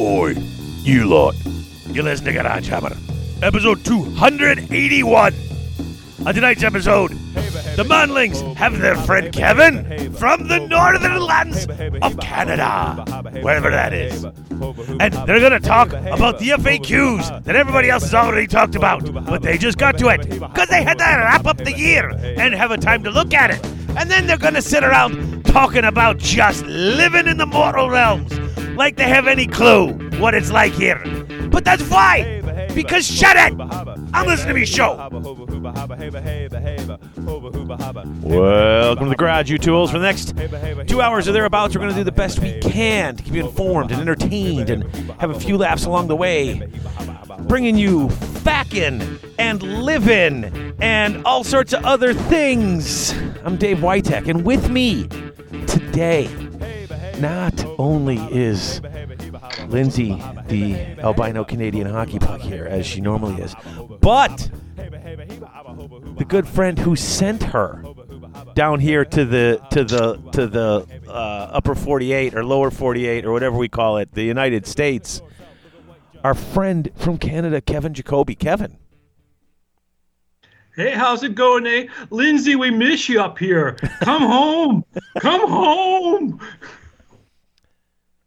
[0.00, 0.34] Oi,
[0.78, 1.34] you lot.
[1.88, 2.96] You listen to Garage Hammer.
[3.42, 5.34] Episode 281.
[6.24, 7.10] On tonight's episode,
[7.76, 11.66] the Manlings have their friend Kevin from the northern lands
[12.00, 13.04] of Canada,
[13.42, 14.24] wherever that is.
[14.24, 19.04] And they're going to talk about the FAQs that everybody else has already talked about,
[19.26, 22.54] but they just got to it because they had to wrap up the year and
[22.54, 23.62] have a time to look at it.
[23.98, 28.39] And then they're going to sit around talking about just living in the mortal realms
[28.80, 31.02] like they have any clue what it's like here.
[31.50, 32.40] But that's why.
[32.74, 33.52] Because shut it!
[34.14, 34.96] I'm listening to me show.
[34.96, 35.22] Welcome
[39.04, 39.90] to the garage, you tools.
[39.90, 40.34] For the next
[40.88, 43.44] two hours or thereabouts, we're going to do the best we can to keep you
[43.44, 44.84] informed and entertained and
[45.20, 46.66] have a few laughs along the way.
[47.40, 53.12] Bringing you fackin' and living and all sorts of other things.
[53.44, 55.06] I'm Dave Whitek, and with me
[55.66, 56.30] today,
[57.20, 58.80] not only is
[59.68, 63.54] Lindsay, the albino Canadian hockey puck here, as she normally is,
[64.00, 64.50] but
[66.16, 67.84] the good friend who sent her
[68.54, 73.32] down here to the to the to the uh, upper 48 or lower 48 or
[73.32, 75.22] whatever we call it, the United States.
[76.22, 78.34] Our friend from Canada, Kevin Jacoby.
[78.34, 78.76] Kevin.
[80.76, 81.86] Hey, how's it going, eh?
[82.10, 83.76] Lindsay, we miss you up here.
[84.00, 84.84] Come home.
[85.18, 86.40] Come home.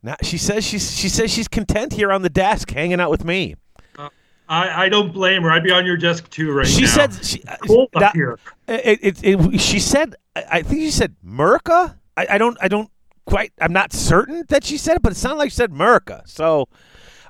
[0.04, 3.24] Now she says she's she says she's content here on the desk, hanging out with
[3.24, 3.56] me.
[3.98, 4.10] Uh,
[4.50, 5.50] I, I don't blame her.
[5.52, 6.88] I'd be on your desk too right She now.
[6.88, 8.38] said she, uh, cold that- up here.
[8.68, 11.96] It, it, it, she said I think she said Merca.
[12.18, 12.90] I, I don't I don't
[13.26, 16.28] quite I'm not certain that she said it, but it sounded like she said Merca.
[16.28, 16.68] So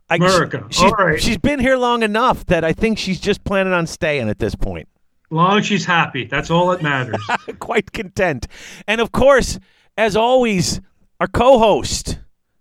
[0.09, 0.65] I, America.
[0.69, 1.21] She, she's, All right.
[1.21, 4.55] she's been here long enough that I think she's just planning on staying at this
[4.55, 4.87] point.
[5.29, 6.25] long as she's happy.
[6.25, 7.21] That's all that matters.
[7.59, 8.47] quite content.
[8.87, 9.59] And of course,
[9.97, 10.81] as always,
[11.19, 12.19] our co-host,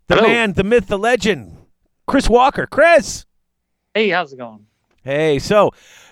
[0.08, 0.28] the Hello.
[0.28, 1.56] man, the myth, the legend,
[2.06, 2.66] Chris Walker.
[2.66, 3.24] Chris.
[3.94, 4.66] Hey, how's it going?
[5.04, 5.70] Hey, so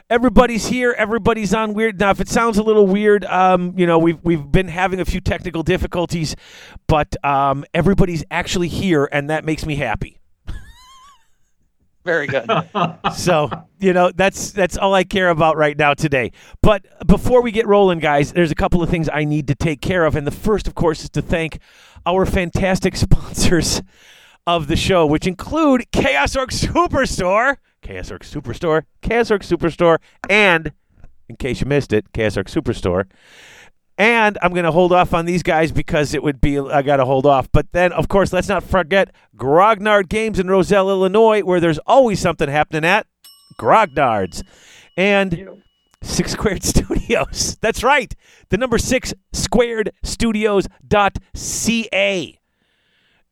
[0.09, 0.95] everybody's here.
[0.99, 1.99] Everybody's on weird.
[2.01, 5.05] Now, if it sounds a little weird, um, you know, we've we've been having a
[5.05, 6.35] few technical difficulties,
[6.87, 10.19] but um, everybody's actually here, and that makes me happy.
[12.05, 12.49] Very good.
[13.15, 16.33] So you know, that's that's all I care about right now today.
[16.63, 19.81] But before we get rolling, guys, there's a couple of things I need to take
[19.81, 21.59] care of, and the first, of course, is to thank
[22.07, 23.83] our fantastic sponsors
[24.47, 30.73] of the show, which include Chaos Orc Superstore, Chaos Orc Superstore, Chaos Orc Superstore, and
[31.29, 33.05] in case you missed it, Chaos Orc Superstore.
[33.97, 36.97] And I'm going to hold off on these guys because it would be, I got
[36.97, 37.53] to hold off.
[37.53, 42.19] But then, of course, let's not forget Grognard Games in Roselle, Illinois, where there's always
[42.19, 43.07] something happening at
[43.61, 44.43] Grognard's.
[44.97, 45.63] And
[46.03, 47.57] Six Squared Studios.
[47.61, 48.15] That's right.
[48.49, 50.71] The number six squared studios.ca.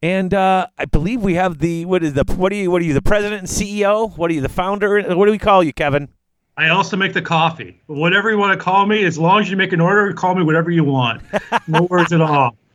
[0.01, 2.85] And uh, I believe we have the what is the what are you what are
[2.85, 4.17] you the president and CEO?
[4.17, 5.03] What are you the founder?
[5.17, 6.09] What do we call you, Kevin?
[6.57, 7.81] I also make the coffee.
[7.87, 10.43] Whatever you want to call me, as long as you make an order, call me
[10.43, 11.23] whatever you want.
[11.69, 12.57] No words at all.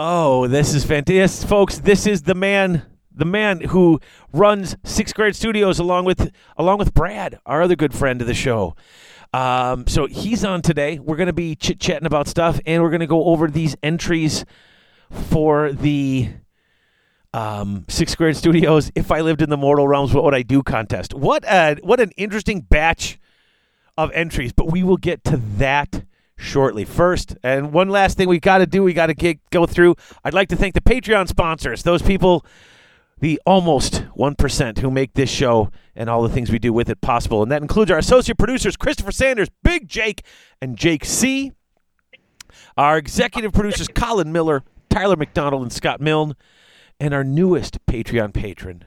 [0.00, 1.78] Oh, this is fantastic, folks.
[1.78, 2.82] This is the man,
[3.18, 4.00] the man who
[4.32, 8.34] runs Six Squared Studios along with along with Brad, our other good friend of the
[8.34, 8.74] show.
[9.34, 10.98] Um, so he's on today.
[10.98, 13.76] We're going to be chit chatting about stuff, and we're going to go over these
[13.82, 14.44] entries
[15.10, 16.30] for the
[17.34, 18.90] um, Six Squared Studios.
[18.94, 20.62] If I lived in the mortal realms, what would I do?
[20.62, 21.12] Contest.
[21.12, 23.18] What a what an interesting batch
[23.98, 26.04] of entries, but we will get to that
[26.36, 26.84] shortly.
[26.84, 29.96] First, and one last thing we got to do, we got to go through.
[30.24, 32.46] I'd like to thank the Patreon sponsors, those people,
[33.20, 37.00] the almost 1% who make this show and all the things we do with it
[37.00, 37.42] possible.
[37.42, 40.24] And that includes our associate producers, Christopher Sanders, Big Jake,
[40.60, 41.52] and Jake C.
[42.76, 46.36] Our executive producers, Colin Miller, Tyler McDonald, and Scott Milne.
[47.00, 48.84] And our newest Patreon patron,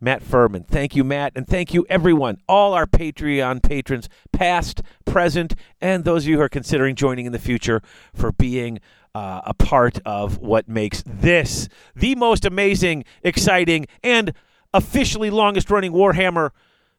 [0.00, 0.64] Matt Furman.
[0.64, 6.24] Thank you, Matt, and thank you, everyone, all our Patreon patrons, past, present, and those
[6.24, 7.82] of you who are considering joining in the future
[8.12, 8.80] for being
[9.14, 14.32] uh, a part of what makes this the most amazing, exciting, and
[14.72, 16.50] officially longest running Warhammer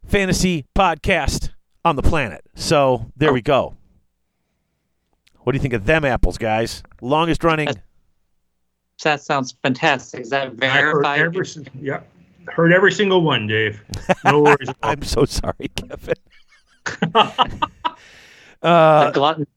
[0.05, 1.51] fantasy podcast
[1.85, 2.43] on the planet.
[2.55, 3.77] So there we go.
[5.39, 6.83] What do you think of them apples, guys?
[7.01, 7.69] Longest running.
[9.03, 10.21] That sounds fantastic.
[10.21, 11.21] Is that I heard verified?
[11.21, 11.45] every,
[11.79, 12.01] yeah,
[12.47, 13.81] heard every single one, Dave.
[14.23, 14.69] No worries.
[14.69, 14.91] at all.
[14.91, 16.13] I'm so sorry, Kevin.
[17.13, 17.47] A
[18.61, 19.47] uh, glutton.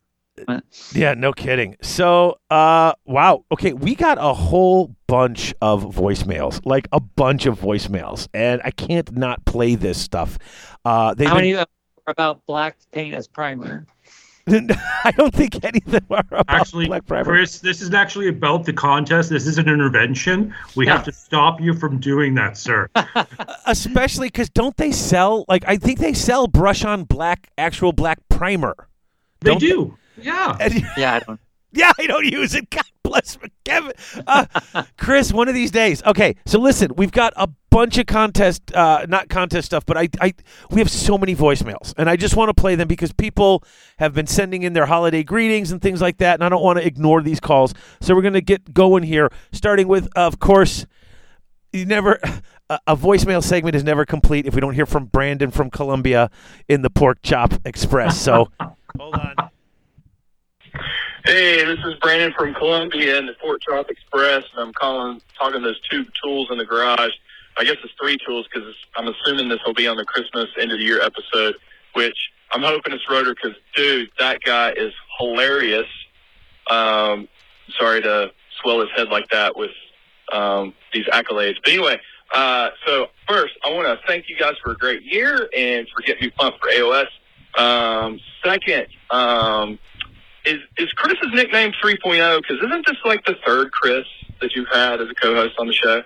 [0.92, 1.76] Yeah, no kidding.
[1.82, 3.44] So, uh, wow.
[3.52, 8.70] Okay, we got a whole bunch of voicemails, like a bunch of voicemails, and I
[8.70, 10.38] can't not play this stuff.
[10.84, 11.66] Uh, they've How been- many are
[12.06, 13.86] about black paint as primer?
[14.46, 17.24] I don't think any of them are about Actually, Black Primer.
[17.24, 19.30] Chris, this isn't actually about the contest.
[19.30, 20.54] This is an intervention.
[20.76, 22.90] We have to stop you from doing that, sir.
[23.66, 28.18] Especially because don't they sell like I think they sell brush on black actual black
[28.28, 28.74] primer.
[29.40, 29.96] They Don't do.
[30.20, 30.56] Yeah.
[30.60, 31.40] And- Yeah, I don't.
[31.72, 32.70] yeah, I don't use it.
[32.70, 33.92] God bless me, Kevin.
[34.26, 34.46] Uh,
[34.96, 36.02] Chris, one of these days.
[36.04, 40.08] Okay, so listen, we've got a bunch of contest, uh, not contest stuff, but I,
[40.20, 40.34] I,
[40.70, 43.64] we have so many voicemails, and I just want to play them because people
[43.98, 46.78] have been sending in their holiday greetings and things like that, and I don't want
[46.78, 47.74] to ignore these calls.
[48.00, 50.86] So we're gonna get going here, starting with, of course,
[51.72, 52.20] you never.
[52.70, 56.30] A a voicemail segment is never complete if we don't hear from Brandon from Columbia
[56.66, 58.18] in the Pork Chop Express.
[58.18, 58.48] So,
[58.98, 59.34] hold on.
[61.26, 65.62] Hey, this is Brandon from Columbia and the Pork Chop Express, and I'm calling, talking
[65.62, 67.12] those two tools in the garage.
[67.56, 70.70] I guess it's three tools because I'm assuming this will be on the Christmas end
[70.70, 71.54] of the year episode,
[71.94, 72.16] which
[72.52, 75.86] I'm hoping it's Rotor because, dude, that guy is hilarious.
[76.70, 77.26] Um,
[77.78, 78.30] sorry to
[78.60, 79.72] swell his head like that with
[80.30, 81.54] um, these accolades.
[81.64, 82.00] But anyway,
[82.34, 86.02] uh, so first, I want to thank you guys for a great year and for
[86.02, 87.06] getting me pumped for AOS.
[87.56, 89.78] Um, second, um,
[90.44, 92.42] is is Chris's nickname 3.0?
[92.42, 94.06] Because isn't this like the third Chris
[94.40, 96.02] that you've had as a co-host on the show,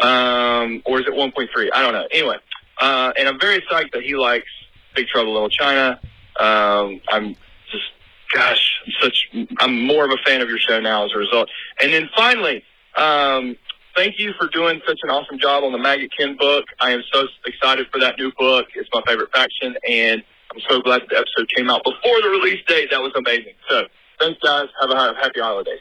[0.00, 1.68] um, or is it 1.3?
[1.72, 2.06] I don't know.
[2.12, 2.36] Anyway,
[2.80, 4.46] uh, and I'm very psyched that he likes
[4.94, 6.00] Big Trouble Little China.
[6.38, 7.36] Um, I'm
[7.70, 7.84] just,
[8.32, 9.28] gosh, I'm such.
[9.58, 11.48] I'm more of a fan of your show now as a result.
[11.82, 12.64] And then finally,
[12.96, 13.56] um,
[13.94, 16.64] thank you for doing such an awesome job on the Maggotkin book.
[16.80, 18.66] I am so excited for that new book.
[18.74, 20.22] It's my favorite faction, and
[20.54, 22.88] I'm so glad the episode came out before the release date.
[22.90, 23.54] That was amazing.
[23.68, 23.82] So,
[24.20, 24.68] thanks, guys.
[24.80, 25.80] Have a happy holidays.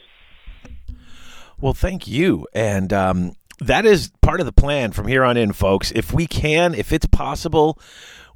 [1.62, 2.48] Well, thank you.
[2.54, 5.92] And um, that is part of the plan from here on in, folks.
[5.96, 7.80] If we can, if it's possible,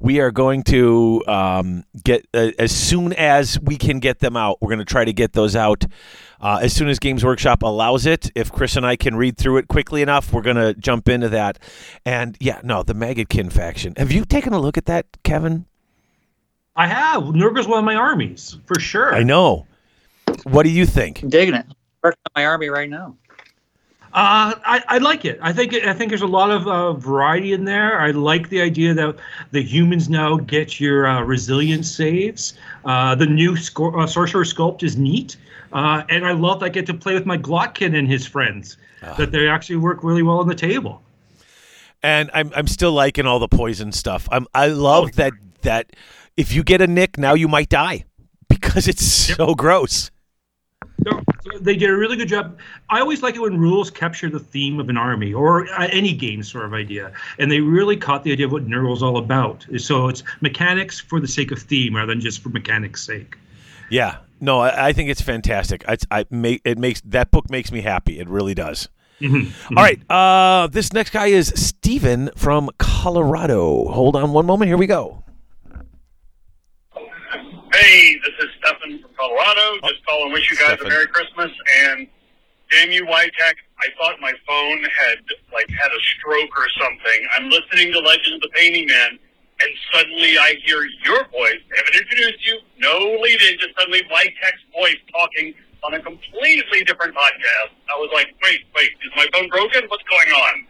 [0.00, 4.58] we are going to um, get uh, as soon as we can get them out.
[4.62, 5.84] We're going to try to get those out
[6.40, 8.30] uh, as soon as Games Workshop allows it.
[8.34, 11.28] If Chris and I can read through it quickly enough, we're going to jump into
[11.30, 11.58] that.
[12.06, 13.94] And yeah, no, the Maggotkin faction.
[13.96, 15.66] Have you taken a look at that, Kevin?
[16.78, 17.34] I have.
[17.34, 19.14] Nurgle's one of my armies, for sure.
[19.14, 19.66] I know.
[20.44, 21.22] What do you think?
[21.22, 21.66] I'm digging it.
[22.02, 23.16] Working on my army right now.
[24.14, 25.38] Uh, I, I like it.
[25.42, 28.00] I think I think there's a lot of uh, variety in there.
[28.00, 29.16] I like the idea that
[29.50, 32.54] the humans now get your uh, resilience saves.
[32.86, 35.36] Uh, the new scor- uh, sorcerer sculpt is neat,
[35.74, 38.78] uh, and I love that I get to play with my Glotkin and his friends.
[39.18, 41.02] That they actually work really well on the table.
[42.02, 44.26] and I'm I'm still liking all the poison stuff.
[44.32, 45.32] I'm I love Oh, that
[45.62, 45.90] that
[46.38, 48.04] if you get a nick now you might die
[48.48, 50.10] because it's so gross.
[51.60, 52.58] They did a really good job.
[52.90, 56.14] I always like it when rules capture the theme of an army or uh, any
[56.14, 59.66] game sort of idea, and they really caught the idea of what Nurgle's all about.
[59.78, 63.36] So it's mechanics for the sake of theme rather than just for mechanics' sake.
[63.90, 65.84] Yeah, no, I, I think it's fantastic.
[65.88, 68.20] I, I make it makes that book makes me happy.
[68.20, 68.88] It really does.
[69.20, 69.76] Mm-hmm.
[69.76, 73.88] All right, uh, this next guy is Steven from Colorado.
[73.88, 74.68] Hold on one moment.
[74.68, 75.24] Here we go.
[77.78, 79.78] Hey, this is Stefan from Colorado.
[79.78, 80.86] Oh, just calling, wish you guys Stefan.
[80.86, 81.52] a Merry Christmas.
[81.86, 82.08] And
[82.72, 85.22] damn you, Tech, I thought my phone had
[85.54, 87.20] like had a stroke or something.
[87.38, 89.14] I'm listening to Legend of the Painting Man,
[89.62, 91.62] and suddenly I hear your voice.
[91.70, 92.58] Haven't introduced you.
[92.82, 93.62] No lead in.
[93.62, 95.54] Just suddenly Tech's voice talking
[95.86, 97.78] on a completely different podcast.
[97.86, 99.86] I was like, wait, wait, is my phone broken?
[99.86, 100.66] What's going on?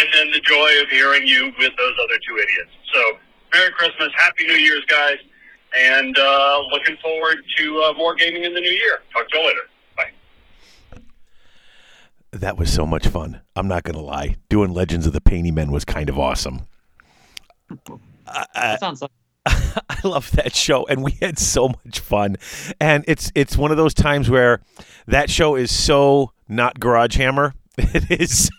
[0.00, 2.72] And then the joy of hearing you with those other two idiots.
[2.94, 3.02] So,
[3.52, 5.18] Merry Christmas, Happy New Year's, guys
[5.76, 9.00] and uh, looking forward to uh, more gaming in the new year.
[9.12, 9.60] Talk to you later.
[9.96, 11.00] Bye.
[12.32, 13.40] That was so much fun.
[13.56, 14.36] I'm not gonna lie.
[14.48, 16.62] Doing Legends of the Painty Men was kind of awesome.
[18.54, 19.10] That sounds like
[19.46, 22.36] I love that show, and we had so much fun.
[22.80, 24.60] And it's it's one of those times where
[25.06, 27.54] that show is so not Garage Hammer.
[27.80, 28.50] It is.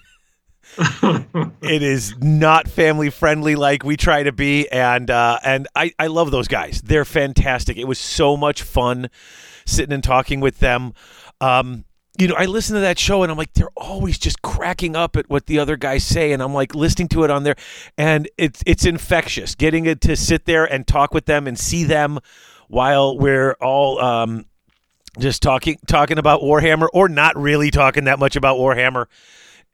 [0.77, 6.07] It is not family friendly like we try to be, and uh, and I I
[6.07, 6.81] love those guys.
[6.81, 7.77] They're fantastic.
[7.77, 9.09] It was so much fun
[9.65, 10.93] sitting and talking with them.
[11.41, 11.85] Um,
[12.17, 15.15] you know, I listen to that show and I'm like, they're always just cracking up
[15.15, 17.55] at what the other guys say, and I'm like listening to it on there,
[17.97, 19.55] and it's it's infectious.
[19.55, 22.19] Getting it to sit there and talk with them and see them
[22.67, 24.45] while we're all um,
[25.17, 29.05] just talking talking about Warhammer or not really talking that much about Warhammer.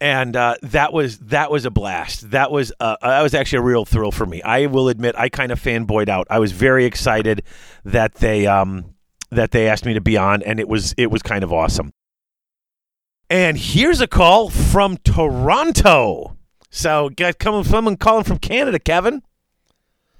[0.00, 2.30] And uh, that was that was a blast.
[2.30, 4.42] That was uh, that was actually a real thrill for me.
[4.42, 6.26] I will admit, I kind of fanboyed out.
[6.28, 7.42] I was very excited
[7.84, 8.94] that they um,
[9.30, 11.92] that they asked me to be on, and it was it was kind of awesome.
[13.30, 16.36] And here's a call from Toronto.
[16.70, 19.22] So, got coming someone calling from Canada, Kevin.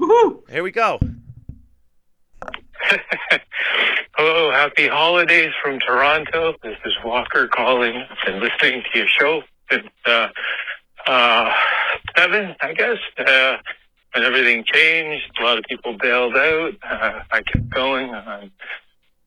[0.00, 0.48] Woohoo!
[0.50, 0.98] Here we go.
[4.16, 6.54] Hello, happy holidays from Toronto.
[6.62, 9.42] This is Walker calling and listening to your show
[12.16, 12.98] seven, I guess.
[13.18, 13.56] Uh,
[14.14, 16.72] when everything changed, a lot of people bailed out.
[16.82, 18.10] Uh, I kept going.
[18.10, 18.50] I'm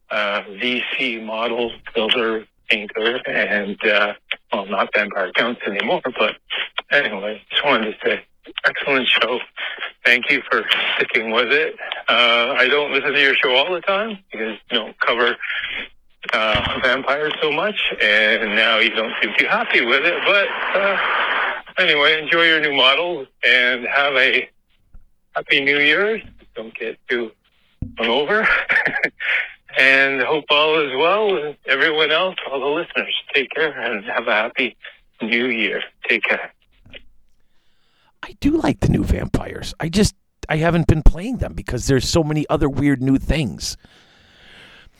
[0.10, 4.14] uh, VC model builder painter, and uh,
[4.52, 6.02] well, not Vampire Counts anymore.
[6.04, 6.36] But
[6.92, 8.26] anyway, just wanted to say,
[8.66, 9.40] excellent show.
[10.06, 10.64] Thank you for
[10.96, 11.76] sticking with it.
[12.08, 15.36] Uh, I don't listen to your show all the time because you don't cover
[16.34, 20.16] uh, vampires so much, and now you don't seem too happy with it.
[20.26, 20.48] But
[20.80, 20.98] uh,
[21.78, 24.50] anyway, enjoy your new model and have a
[25.36, 26.22] happy New Year.
[26.56, 27.32] Don't get too
[27.96, 28.48] hungover.
[29.78, 33.16] and hope all is well with everyone else, all the listeners.
[33.34, 34.76] Take care and have a happy
[35.22, 35.82] New Year.
[36.08, 36.54] Take care.
[38.22, 39.74] I do like the new vampires.
[39.80, 40.16] I just
[40.50, 43.78] I haven't been playing them because there's so many other weird new things.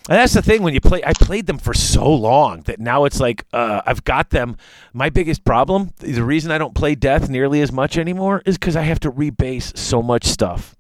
[0.10, 1.04] And that's the thing when you play.
[1.06, 4.58] I played them for so long that now it's like uh, I've got them.
[4.92, 8.76] My biggest problem, the reason I don't play Death nearly as much anymore, is because
[8.76, 10.76] I have to rebase so much stuff.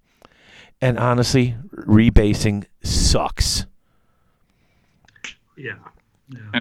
[0.81, 3.67] And honestly, rebasing sucks.
[5.55, 5.73] Yeah.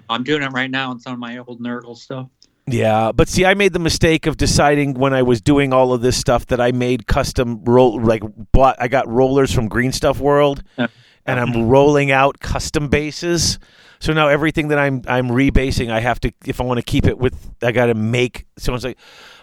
[0.07, 2.27] I'm doing it right now on some of my old Nurgle stuff.
[2.67, 6.01] Yeah, but see, I made the mistake of deciding when I was doing all of
[6.01, 8.21] this stuff that I made custom roll like
[8.51, 8.75] bought.
[8.79, 10.85] I got rollers from Green Stuff World, Yeah.
[11.25, 13.59] And I'm rolling out custom bases.
[13.99, 17.05] So now everything that I'm I'm rebasing, I have to if I want to keep
[17.05, 18.45] it with, I got to make.
[18.57, 18.97] Someone's like,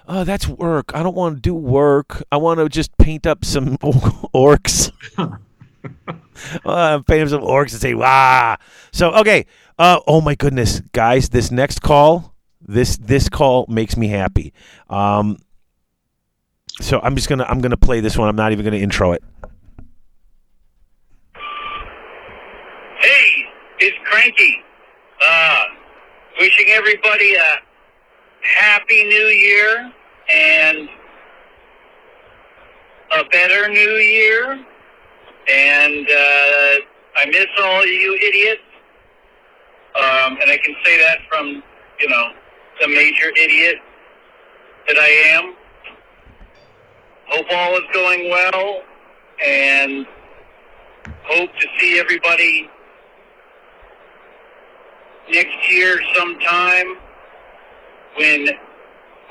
[0.08, 0.92] "Oh, that's work.
[0.94, 2.22] I don't want to do work.
[2.32, 4.90] I want to just paint up some orcs."
[6.64, 8.56] uh, paint up some orcs and say, "Wow."
[8.92, 9.46] So okay.
[9.78, 11.28] Uh, oh my goodness, guys!
[11.28, 12.34] This next call,
[12.66, 14.54] this this call makes me happy.
[14.88, 15.36] Um,
[16.80, 18.28] so I'm just gonna I'm gonna play this one.
[18.28, 19.22] I'm not even gonna intro it.
[22.98, 23.44] Hey,
[23.78, 24.62] it's Cranky.
[25.20, 25.64] Uh,
[26.38, 27.56] wishing everybody a
[28.42, 29.92] happy new year
[30.32, 30.88] and
[33.18, 34.52] a better new year.
[35.48, 36.74] And uh,
[37.16, 38.62] I miss all you idiots.
[39.96, 41.62] Um, and I can say that from,
[42.00, 42.28] you know,
[42.80, 43.76] the major idiot
[44.88, 45.54] that I am.
[47.28, 48.82] Hope all is going well
[49.44, 50.06] and
[51.24, 52.68] hope to see everybody
[55.30, 56.96] next year sometime
[58.16, 58.48] when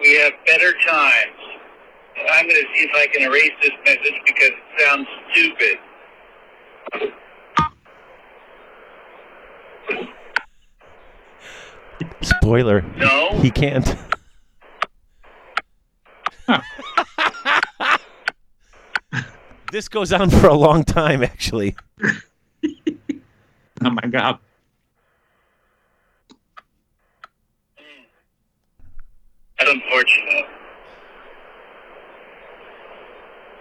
[0.01, 1.35] we have better times.
[2.17, 5.77] And I'm going to see if I can erase this message because it sounds stupid.
[12.21, 12.81] Spoiler.
[12.97, 13.37] No?
[13.39, 13.95] He can't.
[19.71, 21.75] this goes on for a long time, actually.
[23.83, 24.39] Oh my god.
[29.59, 30.45] That's unfortunate.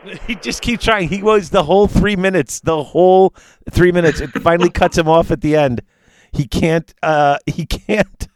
[0.26, 1.08] He just keeps trying.
[1.08, 2.60] He was the whole three minutes.
[2.60, 3.34] The whole
[3.70, 4.20] three minutes.
[4.20, 5.80] It finally cuts him off at the end.
[6.30, 6.92] He can't.
[7.02, 8.28] Uh, he can't.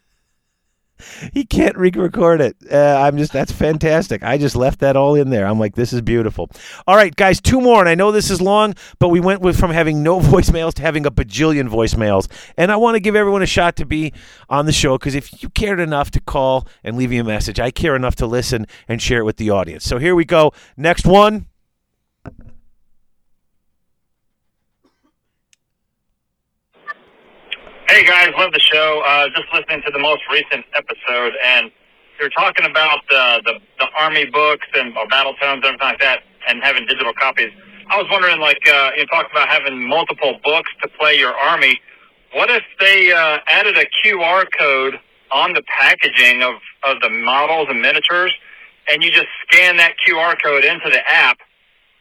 [1.32, 2.56] He can't re-record it.
[2.70, 3.32] Uh, I'm just.
[3.32, 4.22] That's fantastic.
[4.22, 5.46] I just left that all in there.
[5.46, 6.50] I'm like, this is beautiful.
[6.86, 9.58] All right, guys, two more, and I know this is long, but we went with
[9.58, 13.42] from having no voicemails to having a bajillion voicemails, and I want to give everyone
[13.42, 14.12] a shot to be
[14.48, 17.60] on the show because if you cared enough to call and leave me a message,
[17.60, 19.84] I care enough to listen and share it with the audience.
[19.84, 20.52] So here we go.
[20.76, 21.46] Next one.
[27.88, 29.02] Hey guys, love the show.
[29.06, 31.70] Uh, just listening to the most recent episode, and
[32.20, 36.84] you're talking about the the army books and battletomes and everything like that, and having
[36.84, 37.50] digital copies.
[37.88, 41.80] I was wondering, like, uh, you talked about having multiple books to play your army.
[42.34, 45.00] What if they uh, added a QR code
[45.32, 48.34] on the packaging of of the models and miniatures,
[48.92, 51.38] and you just scan that QR code into the app,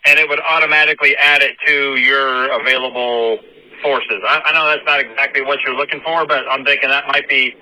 [0.06, 3.40] and it would automatically add it to your available
[3.82, 4.22] forces.
[4.28, 7.28] I, I know that's not exactly what you're looking for, but I'm thinking that might
[7.28, 7.56] be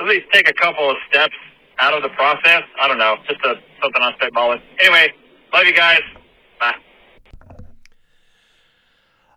[0.00, 1.34] at least take a couple of steps
[1.78, 2.62] out of the process.
[2.80, 4.60] I don't know, just a, something I'm spitballing.
[4.80, 5.12] Anyway,
[5.52, 6.00] love you guys.
[6.58, 6.74] Bye.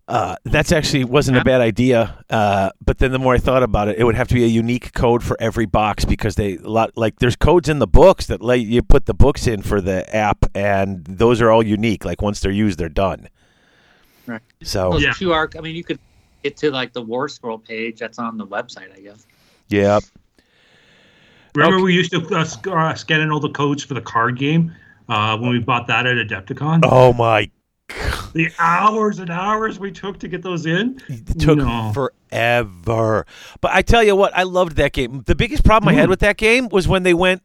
[0.05, 2.23] Uh, that's actually wasn't a bad idea.
[2.29, 4.47] Uh, but then the more I thought about it, it would have to be a
[4.47, 8.41] unique code for every box because they lot like there's codes in the books that
[8.41, 12.03] let you put the books in for the app, and those are all unique.
[12.03, 13.29] Like once they're used, they're done.
[14.27, 14.41] Right.
[14.61, 15.11] So Those Yeah.
[15.11, 15.57] QR.
[15.57, 15.99] I mean, you could
[16.43, 19.25] get to like the War Scroll page that's on the website, I guess.
[19.69, 19.99] yeah,
[21.55, 21.83] Remember Okay.
[21.83, 24.73] we used to uh, uh, scan in all the codes for the card game
[25.09, 26.81] uh, when we bought that at Adepticon?
[26.83, 27.49] Oh my!
[28.33, 30.99] the hours and hours we took to get those in.
[31.07, 31.91] It took No.
[31.93, 33.25] forever.
[33.61, 35.21] But I tell you what, I loved that game.
[35.27, 37.43] The biggest problem I had with that game was when they went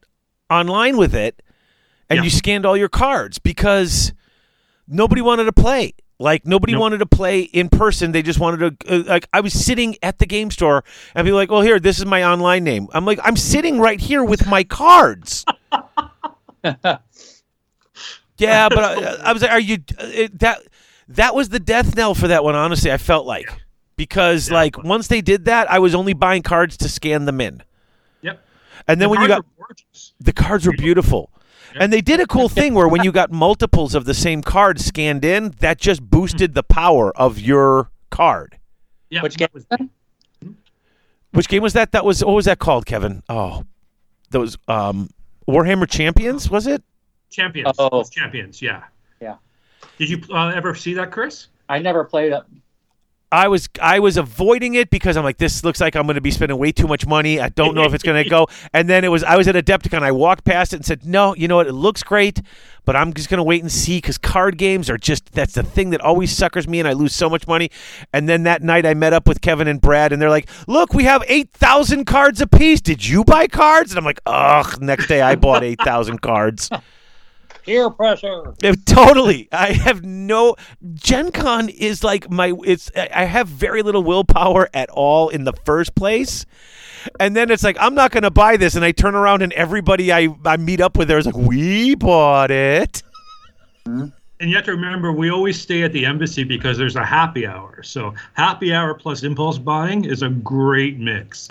[0.49, 1.41] online with it
[2.09, 2.23] and Yeah.
[2.23, 4.13] you scanned all your cards because
[4.87, 5.93] nobody wanted to play.
[6.21, 6.81] Like nobody Nope.
[6.81, 8.11] wanted to play in person.
[8.11, 8.93] They just wanted to.
[8.93, 10.83] Uh, like I was sitting at the game store
[11.15, 13.99] and be like, "Well, here, this is my online name." I'm like, "I'm sitting right
[14.01, 15.45] here with my cards."
[18.37, 20.59] yeah, but I, I was like, "Are you it, that?"
[21.09, 22.53] That was the death knell for that one.
[22.53, 23.51] Honestly, I felt like
[23.95, 27.63] because like once they did that, I was only buying cards to scan them in,
[28.21, 28.39] Yep.
[28.87, 30.13] and then The when you got were gorgeous.
[30.19, 31.31] the cards were beautiful.
[31.75, 34.79] And they did a cool thing where when you got multiples of the same card
[34.79, 38.57] scanned in, that just boosted the power of your card.
[39.09, 39.49] Yeah, Which game?
[39.53, 39.81] was- that?
[41.31, 41.91] Which game was that?
[41.91, 43.21] That was what was that called, Kevin?
[43.29, 43.63] Oh,
[44.31, 45.09] that was um,
[45.47, 46.83] Warhammer Champions, was it?
[47.29, 47.75] Champions.
[47.77, 47.99] Oh.
[48.01, 48.61] It champions.
[48.61, 48.83] Yeah.
[49.21, 49.35] Yeah.
[49.99, 51.47] Did you uh, ever see that, Chris?
[51.67, 52.41] I never played it.
[53.31, 56.21] I was I was avoiding it because I'm like, this looks like I'm going to
[56.21, 57.39] be spending way too much money.
[57.39, 58.47] I don't know if it's going to go.
[58.73, 60.03] And then it was I was at Adepticon.
[60.03, 61.67] I walked past it and said, no, you know what?
[61.67, 62.41] It looks great,
[62.85, 65.63] but I'm just going to wait and see because card games are just that's the
[65.63, 67.69] thing that always suckers me, and I lose so much money.
[68.13, 70.93] And then that night I met up with Kevin and Brad, and they're like, look,
[70.93, 72.81] we have eight thousand cards apiece.
[72.81, 73.91] Did you buy cards?
[73.91, 74.81] And I'm like, ugh.
[74.81, 76.69] Next day I bought eight thousand cards.
[77.69, 78.55] Peer pressure.
[78.63, 79.47] Yeah, totally.
[79.51, 80.55] I have no
[80.95, 85.43] Gen Con is like my it's I I have very little willpower at all in
[85.43, 86.47] the first place.
[87.19, 89.53] And then it's like I'm not going to buy this and I turn around and
[89.53, 93.03] everybody I I meet up with there is like we bought it.
[93.85, 97.45] And you have to remember, we always stay at the embassy because there's a happy
[97.45, 97.83] hour.
[97.83, 101.49] So happy hour plus impulse buying is a great mix.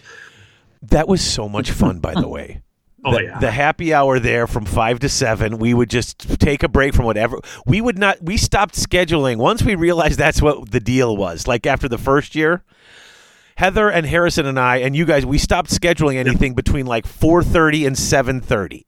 [0.83, 2.63] That was so much fun by the way.
[3.05, 3.39] Oh the, yeah.
[3.39, 5.59] the happy hour there from five to seven.
[5.59, 7.39] We would just take a break from whatever.
[7.65, 8.23] We would not.
[8.23, 11.47] We stopped scheduling once we realized that's what the deal was.
[11.47, 12.65] Like after the first year,
[13.57, 17.43] Heather and Harrison and I and you guys, we stopped scheduling anything between like four
[17.43, 18.85] thirty and seven thirty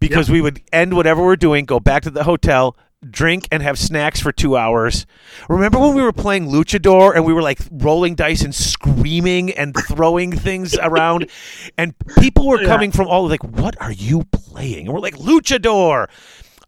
[0.00, 2.76] because we would end whatever we're doing, go back to the hotel.
[3.08, 5.06] Drink and have snacks for two hours.
[5.48, 9.72] Remember when we were playing Luchador and we were like rolling dice and screaming and
[9.86, 11.30] throwing things around,
[11.78, 12.66] and people were Yeah.
[12.66, 16.08] coming from all like, "What are you playing?" And we're like, "Luchador."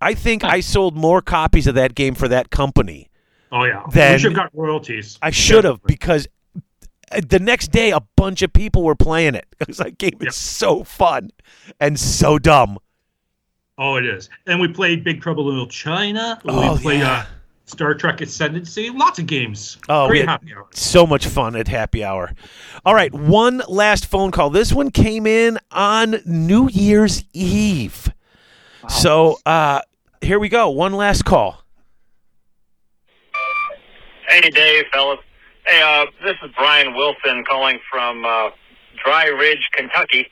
[0.00, 3.10] I think I sold more copies of that game for that company.
[3.50, 3.82] oh yeah.
[3.92, 5.18] then- we should have got royalties.
[5.20, 6.28] I should have because
[7.12, 9.46] uh, the next day a bunch of people were playing it.
[9.60, 10.32] It was like game is Yep.
[10.34, 11.30] so fun
[11.80, 12.78] and so dumb.
[13.80, 14.28] Oh, it is.
[14.46, 16.38] And we played Big Trouble in Little China.
[16.44, 17.20] Oh, we played yeah.
[17.20, 17.26] uh,
[17.64, 18.90] Star Trek Ascendancy.
[18.90, 19.78] Lots of games.
[19.88, 20.66] Oh, we great had happy hour.
[20.74, 22.30] so much fun at happy hour.
[22.84, 24.50] All right, one last phone call.
[24.50, 28.12] This one came in on New Year's Eve.
[28.90, 29.80] So uh,
[30.20, 30.68] here we go.
[30.68, 31.64] One last call.
[34.28, 35.20] Hey, Dave, fellas.
[35.64, 38.50] Hey, uh, this is Brian Wilson calling from uh,
[39.02, 40.26] Dry Ridge, Kentucky.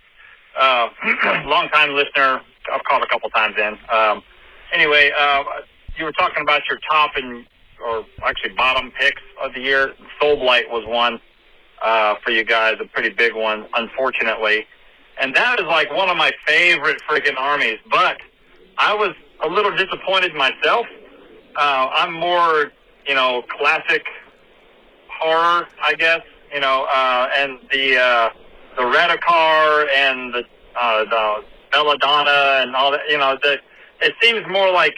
[0.59, 0.89] Uh,
[1.47, 2.43] long-time listener.
[2.73, 3.79] I've called a couple times in.
[3.91, 4.23] Um,
[4.73, 5.45] anyway, uh,
[5.97, 7.47] you were talking about your top and
[7.85, 9.95] or actually bottom picks of the year.
[10.21, 11.21] Soul Blight was one
[11.83, 14.67] uh, for you guys, a pretty big one, unfortunately.
[15.21, 17.79] And that is like one of my favorite freaking armies.
[17.91, 18.19] But
[18.79, 20.87] I was a little disappointed myself.
[21.57, 22.73] Uh, I'm more,
[23.07, 24.05] you know, classic
[25.09, 26.23] horror, I guess.
[26.53, 28.31] You know, uh, and the uh,
[28.77, 30.45] the Radukar and the
[30.81, 33.01] uh, the Belladamma and all that.
[33.09, 33.59] You know, the
[34.01, 34.95] it seems more like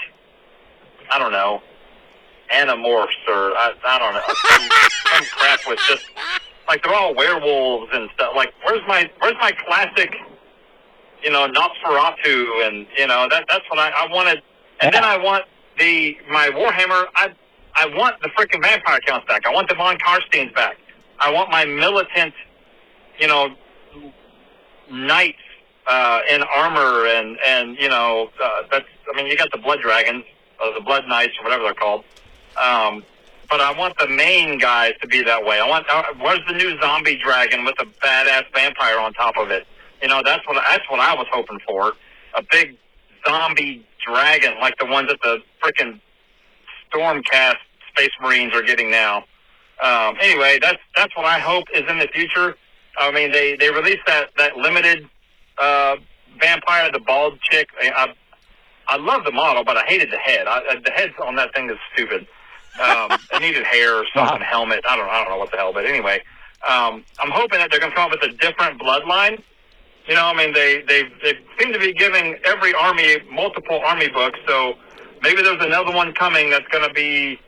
[1.12, 1.62] I don't know,
[2.52, 4.68] Animorphs or I, I don't know, some,
[5.14, 6.04] some crap with just
[6.68, 8.32] like they're all werewolves and stuff.
[8.36, 10.14] Like, where's my where's my classic?
[11.22, 14.42] You know, Nosferatu, and you know that that's what I, I wanted.
[14.80, 15.44] And then I want
[15.78, 17.06] the my Warhammer.
[17.14, 17.32] I
[17.74, 19.46] I want the freaking vampire counts back.
[19.46, 20.76] I want the Von Carsteins back.
[21.18, 22.32] I want my militant,
[23.18, 23.54] you know,
[24.90, 25.38] knights
[25.90, 28.86] uh, in armor and and you know uh, that's.
[29.12, 30.24] I mean, you got the blood dragons,
[30.60, 32.04] or the blood knights, or whatever they're called.
[32.56, 33.02] Um,
[33.50, 35.58] but I want the main guys to be that way.
[35.58, 35.86] I want.
[35.92, 39.66] Uh, where's the new zombie dragon with a badass vampire on top of it?
[40.00, 41.92] You know, that's what that's what I was hoping for.
[42.36, 42.76] A big
[43.26, 46.00] zombie dragon like the ones that the freaking
[46.92, 47.56] Stormcast
[47.92, 49.24] Space Marines are getting now.
[49.82, 52.54] Um, anyway, that's that's what I hope is in the future.
[52.96, 55.08] I mean, they they released that that limited
[55.60, 55.96] uh,
[56.40, 57.68] vampire, the bald chick.
[57.80, 58.14] I, I
[58.90, 60.46] I love the model, but I hated the head.
[60.48, 62.26] I, the head on that thing is stupid.
[62.82, 64.84] Um, it needed hair or something, helmet.
[64.88, 66.22] I don't I don't know what the hell, but anyway,
[66.68, 69.42] um, I'm hoping that they're going to come up with a different bloodline.
[70.06, 74.08] You know, I mean, they they they seem to be giving every army multiple army
[74.08, 74.74] books, so
[75.22, 77.38] maybe there's another one coming that's going to be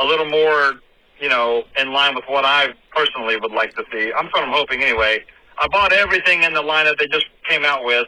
[0.00, 0.74] a little more,
[1.20, 4.12] you know, in line with what I personally would like to see.
[4.12, 5.24] I'm sort of hoping anyway.
[5.60, 8.06] I bought everything in the lineup they just came out with,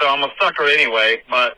[0.00, 1.22] so I'm a sucker anyway.
[1.28, 1.56] But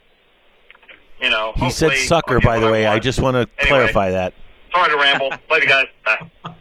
[1.21, 2.87] you know, He said sucker, by the I way.
[2.87, 3.69] I just want to Anyway.
[3.69, 4.35] clarify that.
[4.75, 5.31] Sorry to ramble.
[5.51, 5.87] Later, guys.
[6.05, 6.55] Bye.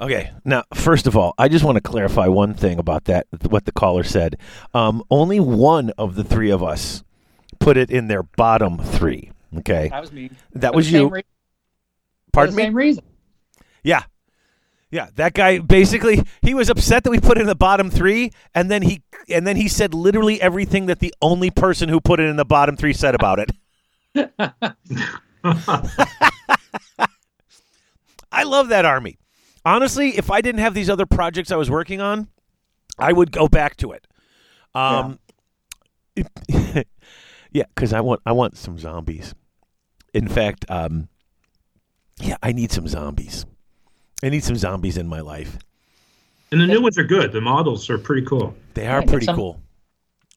[0.00, 0.30] Okay.
[0.44, 3.72] Now, first of all, I just want to clarify one thing about that, what the
[3.72, 4.36] caller said.
[4.74, 7.02] Um, only one of the three of us
[7.58, 9.30] put it in their bottom three.
[9.58, 9.88] Okay.
[9.88, 10.30] That was me.
[10.54, 11.08] That For was the same you.
[11.08, 11.26] rea- for
[12.32, 12.62] Pardon the me?
[12.64, 13.04] same reason.
[13.82, 14.02] Yeah.
[14.90, 18.30] Yeah, that guy basically he was upset that we put it in the bottom 3
[18.54, 22.20] and then he and then he said literally everything that the only person who put
[22.20, 23.50] it in the bottom 3 said about it.
[28.32, 29.18] I love that army.
[29.64, 32.28] Honestly, if I didn't have these other projects I was working on,
[32.98, 34.06] I would go back to it.
[34.74, 35.18] Um
[37.52, 39.34] Yeah, cuz I want I want some zombies.
[40.14, 41.08] In fact, um
[42.20, 43.46] yeah, I need some zombies.
[44.22, 45.58] I need some zombies in my life.
[46.52, 47.32] And the new ones are good.
[47.32, 48.54] The models are pretty cool.
[48.74, 49.60] They are Yeah, pretty some- cool.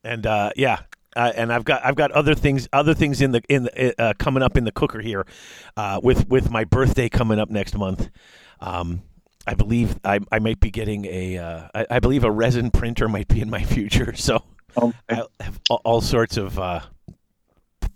[0.02, 0.80] And uh, yeah,
[1.14, 4.12] uh, and I've got I've got other things other things in the in the, uh,
[4.18, 5.26] coming up in the cooker here,
[5.76, 8.08] uh, with with my birthday coming up next month.
[8.60, 9.02] Um,
[9.46, 13.08] I believe I, I might be getting a uh, I, I believe a resin printer
[13.08, 14.14] might be in my future.
[14.14, 14.42] So
[14.76, 14.94] Okay.
[15.10, 16.80] I have all, all sorts of uh,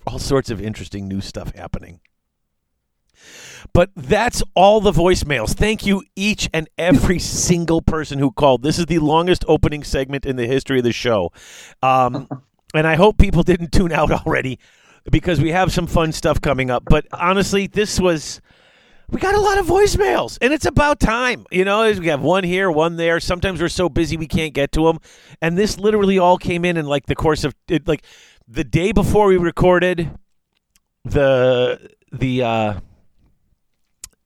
[0.07, 2.01] all sorts of interesting new stuff happening.
[3.72, 5.54] But that's all the voicemails.
[5.54, 8.62] Thank you, each and every single person who called.
[8.62, 11.32] This is the longest opening segment in the history of the show.
[11.82, 12.28] Um,
[12.74, 14.58] and I hope people didn't tune out already
[15.10, 16.84] because we have some fun stuff coming up.
[16.88, 18.40] But honestly, this was.
[19.10, 21.44] We got a lot of voicemails, and it's about time.
[21.50, 23.20] You know, we have one here, one there.
[23.20, 24.98] Sometimes we're so busy we can't get to them,
[25.42, 28.02] and this literally all came in in like the course of it, like
[28.48, 30.10] the day before we recorded
[31.04, 32.80] the the uh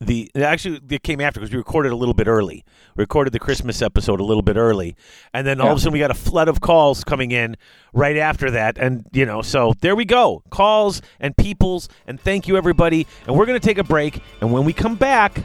[0.01, 2.65] the actually it came after because we recorded a little bit early.
[2.97, 4.95] We recorded the Christmas episode a little bit early,
[5.35, 7.57] and then all of a sudden we got a flood of calls coming in
[7.93, 12.47] right after that, and you know, so there we go, calls and peoples, and thank
[12.47, 13.07] you everybody.
[13.27, 15.43] And we're gonna take a break, and when we come back,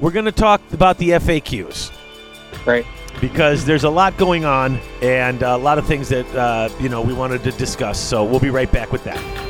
[0.00, 1.92] we're gonna talk about the FAQs
[2.66, 2.84] Right.
[3.20, 7.02] because there's a lot going on and a lot of things that uh, you know
[7.02, 8.00] we wanted to discuss.
[8.00, 9.49] So we'll be right back with that.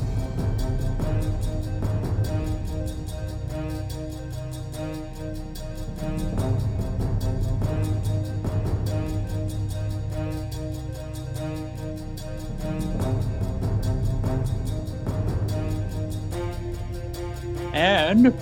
[17.73, 18.33] And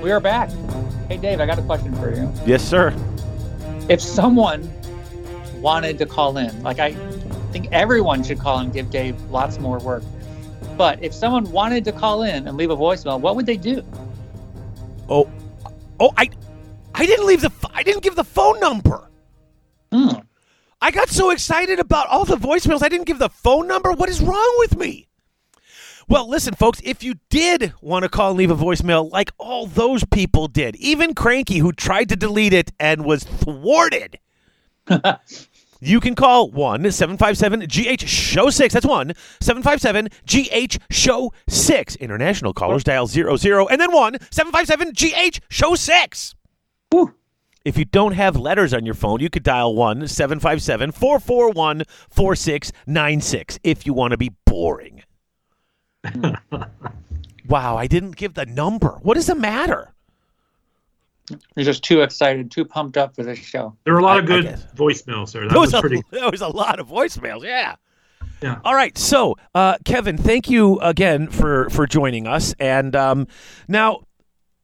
[0.00, 0.50] we are back.
[1.08, 2.32] Hey, Dave, I got a question for you.
[2.46, 2.94] Yes, sir.
[3.88, 4.70] If someone
[5.56, 6.92] wanted to call in, like I
[7.52, 10.02] think everyone should call and give Dave lots more work.
[10.76, 13.82] But if someone wanted to call in and leave a voicemail, what would they do?
[15.08, 15.28] Oh,
[15.98, 16.30] oh, I,
[16.98, 17.52] I didn't leave the.
[17.72, 19.08] I didn't give the phone number.
[19.92, 20.08] Hmm.
[20.80, 22.82] I got so excited about all the voicemails.
[22.82, 23.92] I didn't give the phone number.
[23.92, 25.06] What is wrong with me?
[26.08, 26.80] Well, listen, folks.
[26.82, 30.74] If you did want to call and leave a voicemail, like all those people did,
[30.76, 34.18] even Cranky, who tried to delete it and was thwarted.
[35.80, 38.74] You can call 1 757 GH Show 6.
[38.74, 41.96] That's 1 757 GH Show 6.
[41.96, 46.34] International callers dial 00 and then 1 757 GH Show 6.
[46.90, 47.14] Whew.
[47.64, 53.58] If you don't have letters on your phone, you could dial 1 757 441 4696
[53.62, 55.02] if you want to be boring.
[57.48, 58.98] wow, I didn't give the number.
[59.02, 59.92] What is the matter?
[61.56, 63.76] You're just too excited, too pumped up for this show.
[63.84, 65.42] There were a lot I- of good voicemails there.
[65.42, 66.02] That There was, was, a, pretty.
[66.10, 67.74] there was a lot of voicemails, yeah.
[68.40, 68.60] Yeah.
[68.64, 68.96] All right.
[68.96, 72.54] So, uh, Kevin, thank you again for for joining us.
[72.60, 73.26] And um,
[73.66, 74.02] now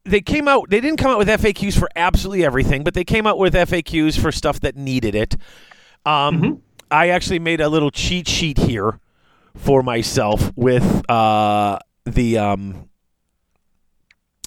[0.04, 0.68] they came out.
[0.70, 4.18] They didn't come out with FAQs for absolutely everything, but they came out with FAQs
[4.20, 5.36] for stuff that needed it.
[6.04, 6.60] Um, Mhm.
[6.90, 9.00] I actually made a little cheat sheet here
[9.56, 12.88] for myself with uh, the um,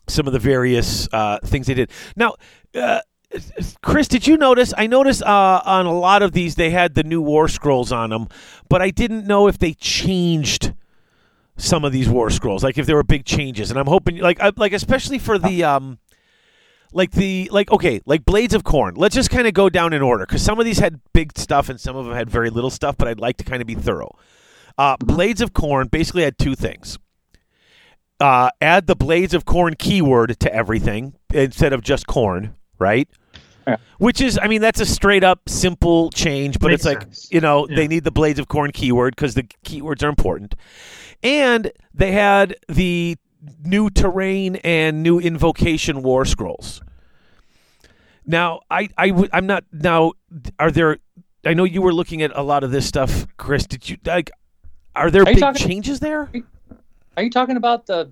[0.07, 1.91] some of the various uh, things they did.
[2.15, 2.35] Now,
[2.75, 3.01] uh,
[3.81, 4.73] Chris, did you notice?
[4.77, 8.11] I noticed uh, on a lot of these they had the new War Scrolls on
[8.11, 8.27] them,
[8.69, 10.73] but I didn't know if they changed
[11.57, 13.69] some of these War Scrolls, like if there were big changes.
[13.69, 15.99] And I'm hoping, like, I, like especially for the um,
[16.93, 18.93] like the like okay, like Blades of Khorne.
[18.95, 21.69] Let's just kind of go down in order because some of these had big stuff
[21.69, 22.97] and some of them had very little stuff.
[22.97, 24.17] But I'd like to kind of be thorough.
[24.77, 26.99] Uh, Blades of Khorne basically had two things.
[28.19, 33.07] Uh, add the Blades of Khorne keyword to everything instead of just Khorne, right?
[33.67, 33.77] Yeah.
[33.99, 37.27] Which is, I mean, that's a straight up simple change, but Makes it's like, sense.
[37.31, 37.75] you know, Yeah.
[37.75, 40.55] they need the Blades of Khorne keyword because the keywords are important.
[41.23, 43.17] And they had the
[43.63, 46.81] new terrain and new invocation war scrolls.
[48.25, 50.13] Now, I, I, w- I'm not, now,
[50.59, 50.97] are there,
[51.45, 53.65] I know you were looking at a lot of this stuff, Chris.
[53.65, 54.31] Did you, like,
[54.95, 56.29] are there Are big talking- changes there?
[57.15, 58.11] Are you talking about the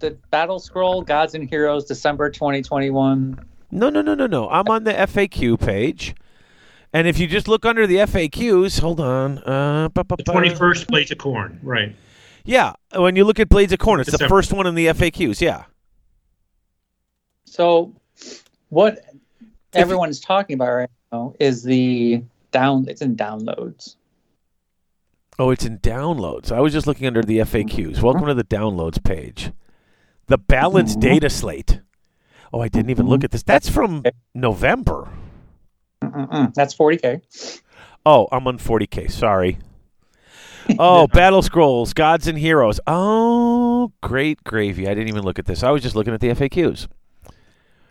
[0.00, 3.38] the battle scroll Gods and Heroes December 2021?
[3.72, 4.48] No, no, no, no, no.
[4.50, 6.14] I'm on the FAQ page.
[6.92, 9.38] And if you just look under the FAQs, hold on.
[9.38, 11.96] Uh, ba, ba, The 21st Blades of Khorne, right.
[12.44, 15.40] Yeah, when you look at Blades of Khorne, it's the first one in the FAQs.
[15.40, 15.64] Yeah.
[17.46, 17.94] So,
[18.68, 19.00] what
[19.72, 22.86] everyone's talking about right now is the down.
[22.88, 23.96] It's in downloads.
[25.38, 26.52] Oh, it's in downloads.
[26.52, 28.02] I was just looking under the FAQs.
[28.02, 29.50] Welcome to the downloads page.
[30.26, 31.02] The balanced Mhm.
[31.02, 31.80] data slate.
[32.52, 33.42] Oh, I didn't even look at this.
[33.42, 35.08] That's from November.
[36.02, 36.52] Mm-mm-mm.
[36.54, 37.60] That's 40k.
[38.04, 39.10] Oh, I'm on 40K.
[39.10, 39.58] Sorry.
[40.78, 42.78] Oh, Battle Scrolls, Gods and Heroes.
[42.86, 44.86] Oh, great gravy.
[44.86, 45.64] I didn't even look at this.
[45.64, 46.86] I was just looking at the FAQs.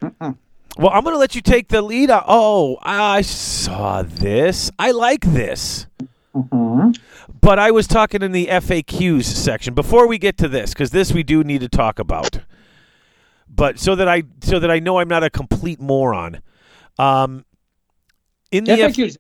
[0.02, 0.38] Mm-mm.
[0.78, 2.10] Well, I'm going to let you take the lead.
[2.12, 4.72] Oh, I saw this.
[4.80, 5.86] I like this.
[6.34, 6.98] Mhm.
[7.42, 11.12] But I was talking in the FAQs section before we get to this because this
[11.12, 12.40] we do need to talk about.
[13.54, 16.42] But so that I so that I know I'm not a complete moron.
[16.98, 17.46] Um,
[18.52, 19.18] in the The F- FAQs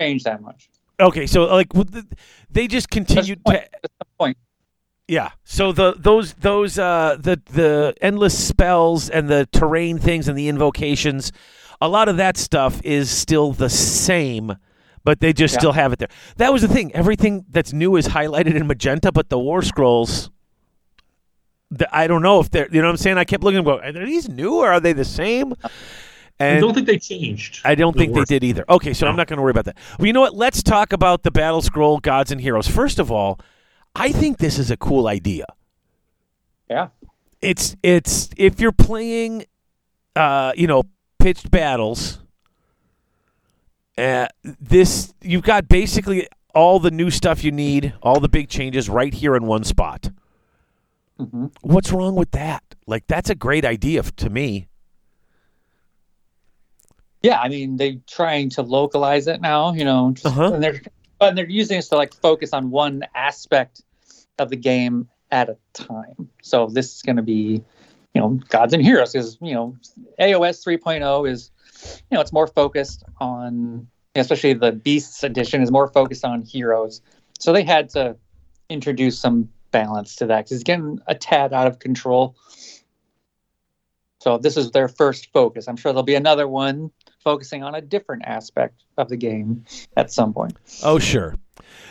[0.00, 0.68] change that much.
[1.00, 2.06] okay, so like the-
[2.50, 3.62] they just continued point.
[3.64, 4.38] to That's the point.
[5.08, 5.30] yeah.
[5.44, 10.48] So the those those uh the the endless spells and the terrain things and the
[10.48, 11.32] invocations,
[11.80, 14.56] a lot of that stuff is still the same,
[15.04, 15.58] but they just Yeah.
[15.60, 16.08] still have it there.
[16.36, 16.92] That was the thing.
[16.94, 20.30] Everything that's new is highlighted in magenta, but the war scrolls
[21.70, 23.18] the, I don't know if they're you know what I'm saying?
[23.18, 25.54] I kept looking about are these new or are they the same?
[26.38, 27.62] I don't think they changed.
[27.64, 28.64] I don't the think they did either.
[28.68, 29.78] Okay, so I'm not going to worry about that.
[29.98, 30.34] Well, you know what?
[30.34, 32.68] Let's talk about the Battle Scroll Gods and Heroes.
[32.68, 33.40] First of all,
[33.94, 35.46] I think this is a cool idea.
[36.68, 36.88] Yeah.
[37.40, 39.46] It's it's if you're playing,
[40.14, 40.84] uh, you know,
[41.18, 42.18] pitched battles.
[43.96, 48.90] Uh, this you've got basically all the new stuff you need, all the big changes
[48.90, 50.10] right here in one spot.
[51.18, 52.62] Hmm What's wrong with that?
[52.86, 54.68] Like that's a great idea to me.
[57.22, 60.52] Yeah, I mean they're trying to localize it now, you know, just, Uh-huh.
[60.54, 60.80] and they're
[61.18, 63.82] but they're using this to like focus on one aspect
[64.38, 66.28] of the game at a time.
[66.42, 67.62] So this is going to be,
[68.14, 69.76] you know, gods and heroes because you know
[70.20, 71.50] AOS 3.0 is,
[72.10, 77.00] you know, it's more focused on, especially the Beasts edition is more focused on heroes.
[77.38, 78.16] So they had to
[78.68, 82.34] introduce some balance to that because it's getting a tad out of control.
[84.20, 85.68] So this is their first focus.
[85.68, 86.90] I'm sure there'll be another one
[87.22, 89.64] focusing on a different aspect of the game
[89.96, 90.56] at some point.
[90.82, 91.36] Oh, sure.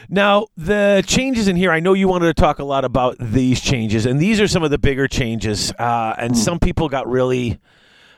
[0.10, 3.62] Now, the changes in here, I know you wanted to talk a lot about these
[3.62, 5.72] changes, and these are some of the bigger changes.
[5.74, 7.60] Uh, and some people got really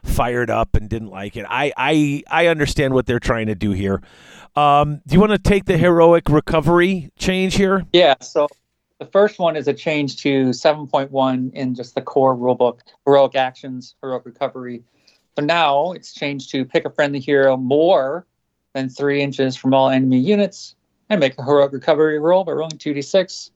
[0.04, 1.46] fired up and didn't like it.
[1.50, 4.02] I, I, I understand what they're trying to do here.
[4.56, 7.86] Um, do you want to take the heroic recovery change here?
[7.92, 8.48] Yeah, so
[9.00, 13.96] the first one is a change to 7.1 in just the core rulebook heroic actions,
[14.02, 14.84] heroic recovery.
[15.38, 18.26] So now it's changed to pick a friendly hero more
[18.74, 20.76] than three inches from all enemy units
[21.10, 23.52] and make a heroic recovery roll by rolling 2d6.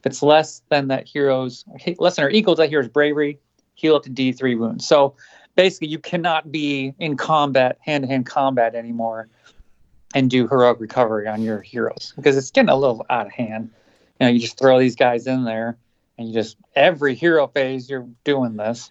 [0.00, 1.64] If it's less than that hero's,
[1.98, 3.38] less than or equal to that hero's bravery,
[3.74, 4.86] heal up to d3 wounds.
[4.86, 5.14] So
[5.54, 9.28] basically, you cannot be in combat, hand to hand combat anymore
[10.14, 13.70] and do heroic recovery on your heroes because it's getting a little out of hand
[14.20, 15.78] you know, you just throw these guys in there,
[16.18, 18.90] and you just every hero phase you're doing this,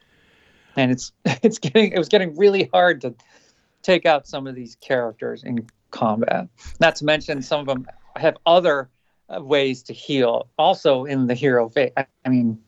[0.76, 3.14] and it's it's getting it was getting really hard to
[3.82, 6.48] take out some of these characters in combat.
[6.80, 8.90] Not to mention some of them have other
[9.30, 10.50] ways to heal.
[10.58, 11.92] Also in the hero phase.
[11.96, 12.60] I, I mean,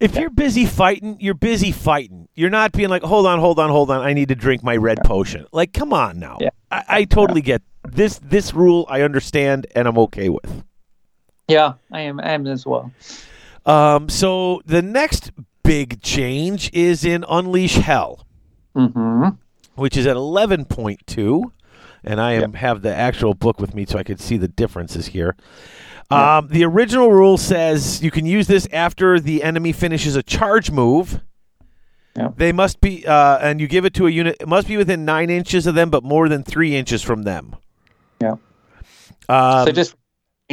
[0.00, 2.28] If you're busy fighting, you're busy fighting.
[2.34, 4.02] You're not being like, hold on, hold on, hold on.
[4.02, 5.46] I need to drink my red potion.
[5.52, 6.38] Like, come on now.
[6.40, 6.50] Yeah.
[6.70, 8.20] I, I totally get this.
[8.22, 10.64] This rule I understand and I'm okay with.
[11.48, 12.20] Yeah, I am.
[12.20, 12.92] I am as well.
[13.66, 18.26] Um, so the next big change is in Unleash Hell,
[18.74, 19.28] hmm
[19.76, 21.50] which is at 11.2,
[22.04, 25.06] and I am have the actual book with me so I could see the differences
[25.08, 25.34] here.
[26.10, 30.70] Um, the original rule says you can use this after the enemy finishes a charge
[30.70, 31.20] move.
[32.36, 34.36] They must be, uh, and you give it to a unit.
[34.38, 37.56] It must be within nine inches of them, but more than three inches from them.
[38.20, 38.36] Yeah.
[39.28, 39.96] Um, so just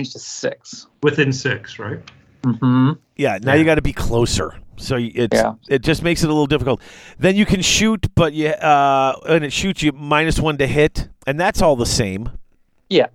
[0.02, 0.88] change to six.
[1.04, 2.00] Within six, right?
[2.44, 2.94] Mm-hmm.
[3.18, 4.58] Yeah, now you got to be closer.
[4.78, 5.54] So y- it's Yeah.
[5.70, 6.82] it just makes it a little difficult.
[7.20, 11.08] Then you can shoot, but you uh, and it shoots you minus one to hit,
[11.28, 12.30] and that's all the same.
[12.90, 13.08] Yeah.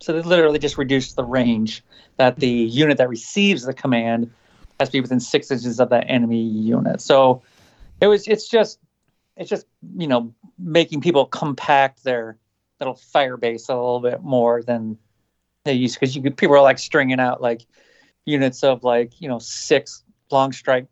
[0.00, 1.82] So they literally just reduced the range
[2.18, 4.30] that the unit that receives the command
[4.78, 7.00] has to be within six inches of that enemy unit.
[7.00, 7.42] So
[8.00, 8.28] it was.
[8.28, 8.78] It's just.
[9.38, 9.64] It's just
[9.96, 12.36] you know making people compact their
[12.80, 14.98] little fire base a little bit more than
[15.64, 17.66] they used because you could, people are like stringing out like
[18.24, 20.86] units of like you know six long strike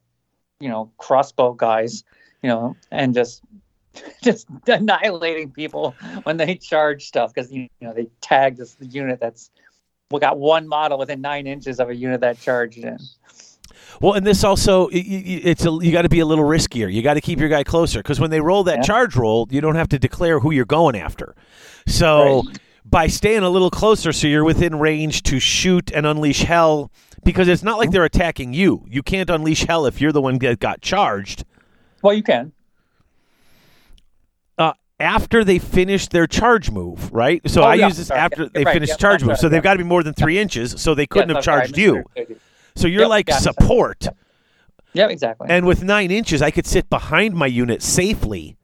[0.58, 2.04] you know crossbow guys
[2.42, 3.42] you know and just
[4.22, 9.50] just annihilating people when they charge stuff because you know they tag this unit that's
[10.10, 12.98] we got one model within nine inches of a unit that charged in.
[14.00, 16.92] Well, and this also it's a, you got to be a little riskier.
[16.92, 18.82] You got to keep your guy closer because when they roll that Yeah.
[18.82, 21.36] charge roll, you don't have to declare who you're going after.
[21.86, 22.60] So Right.
[22.90, 26.90] By staying a little closer, so you're within range to shoot and unleash hell,
[27.24, 28.84] because it's not like they're attacking you.
[28.88, 31.44] You can't unleash hell if you're the one that got charged.
[32.02, 32.52] Well, you can.
[34.58, 37.40] uh, after they finish their charge move, right?
[37.48, 39.30] So Oh, I yeah, use this sorry, after yeah, they right, finish yeah, charge move.
[39.30, 41.42] right, so they've got to be more than three inches, so they couldn't have I'm
[41.42, 42.04] sorry, I charged you.
[42.16, 42.40] you.
[42.74, 43.62] So you're Yep, like yeah, I misunderstood.
[43.62, 44.08] support.
[44.92, 45.46] Yeah, exactly.
[45.50, 48.56] And with nine inches, I could sit behind my unit safely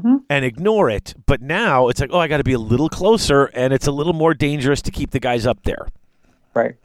[0.00, 1.14] hmm and ignore it.
[1.26, 3.92] But now it's like, oh, I got to be a little closer, and it's a
[3.92, 5.86] little more dangerous to keep the guys up there.
[6.54, 6.76] Right.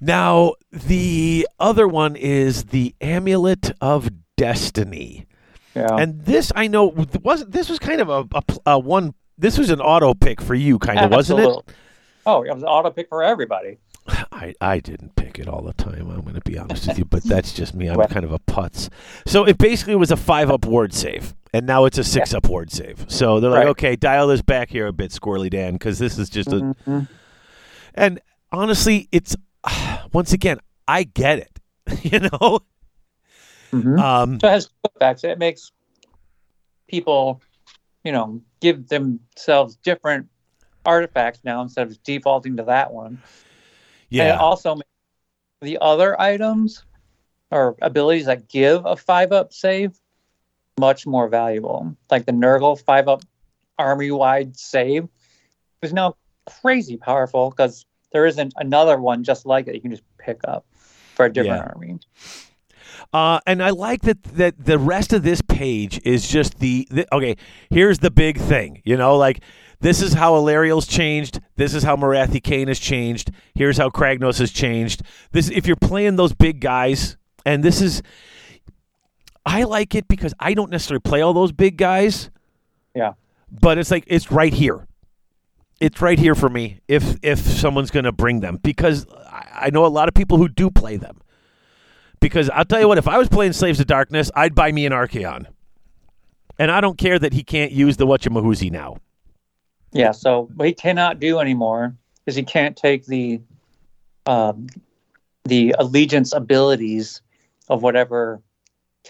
[0.00, 5.26] Now, the other one is the Amulet of Destiny.
[5.74, 5.96] Yeah.
[5.96, 9.14] And this, I know, wasn't this was kind of a, a, a one.
[9.38, 11.74] This was an auto pick for you, kind of, wasn't it?
[12.24, 13.78] Oh, it was an auto pick for everybody.
[14.32, 16.10] I, I didn't pick it all the time.
[16.10, 17.88] I'm going to be honest with you, but that's just me.
[17.88, 18.88] I'm Well- kind of a putz.
[19.26, 22.48] So it basically was a five up ward save, and now it's a six up
[22.48, 23.06] ward save.
[23.08, 23.68] So they're like, Right.
[23.68, 26.56] okay, dial this back here a bit, Squirrely Dan, because this is just a.
[26.56, 27.08] Mhm.
[27.94, 28.20] And
[28.52, 29.34] honestly, it's
[30.12, 31.58] once again, I get it.
[32.02, 32.60] you know,
[33.72, 33.98] Mhm.
[33.98, 35.24] um, So it has putbacks.
[35.24, 35.72] It makes
[36.88, 37.40] people,
[38.04, 40.28] you know, give themselves different
[40.84, 43.08] artifacts now instead of defaulting to that one.
[43.08, 43.18] And
[44.10, 44.88] it yeah, also makes
[45.62, 46.84] the other items
[47.50, 49.98] or abilities that give a five up save
[50.78, 51.96] much more valuable.
[52.10, 53.22] Like the Nurgle five up
[53.78, 55.08] army wide save
[55.82, 60.02] is now crazy powerful because there isn't another one just like it you can just
[60.18, 60.64] pick up
[61.14, 61.72] for a different Yeah.
[61.74, 61.98] army.
[63.12, 67.06] Uh, and I like that that the rest of this page is just the, the
[67.14, 67.36] okay.
[67.70, 69.42] Here's the big thing, you know, like
[69.80, 71.40] this is how Alarielle's changed.
[71.56, 73.30] This is how Morathi-Khaine has changed.
[73.54, 75.02] Here's how Kragnos has changed.
[75.32, 78.02] This if you're playing those big guys, and this is,
[79.46, 82.30] I like it because I don't necessarily play all those big guys.
[82.94, 83.12] Yeah.
[83.50, 84.86] but it's like it's right here.
[85.80, 89.70] It's right here for me if if someone's going to bring them because I, I
[89.70, 91.20] know a lot of people who do play them.
[92.18, 94.86] Because I'll tell you what, if I was playing Slaves of Darkness, I'd buy me
[94.86, 95.46] an Archaon.
[96.58, 98.96] And I don't care that he can't use the Whatchamahuzi now.
[99.92, 103.40] Yeah, so what he cannot do anymore is he can't take the
[104.24, 104.66] um,
[105.44, 107.20] the allegiance abilities
[107.68, 108.40] of whatever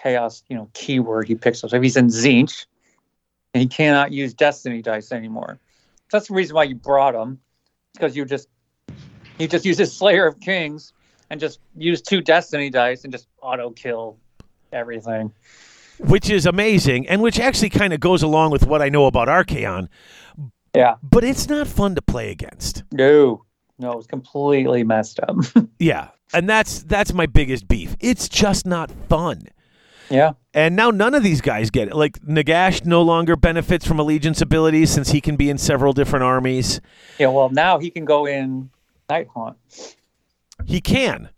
[0.03, 1.71] chaos you know keyword he picks up.
[1.71, 2.67] So if he's in Tzeentch,
[3.55, 5.59] and he cannot use Destiny dice anymore.
[6.13, 7.41] That's the reason why you brought him,
[7.95, 8.49] because you just
[9.39, 10.93] you just use his Slayer of Kings
[11.31, 14.19] and just use two Destiny dice and just auto kill
[14.73, 15.33] everything.
[15.99, 19.29] Which is amazing, and which actually kind of goes along with what I know about
[19.29, 19.89] Archaon.
[20.75, 20.97] Yeah.
[21.03, 22.85] But it's not fun to play against.
[22.93, 23.47] No,
[23.79, 25.37] no, it's completely messed up.
[25.79, 26.09] Yeah.
[26.35, 27.97] And that's that's my biggest beef.
[28.01, 29.45] It's just not fun.
[30.11, 30.33] Yeah.
[30.55, 31.95] And now none of these guys get it.
[31.95, 36.25] Like Nagash no longer benefits from allegiance abilities since he can be in several different
[36.25, 36.81] armies.
[37.19, 38.71] Yeah, well, now he can go in
[39.11, 39.57] Nighthaunt.
[40.65, 41.31] He can.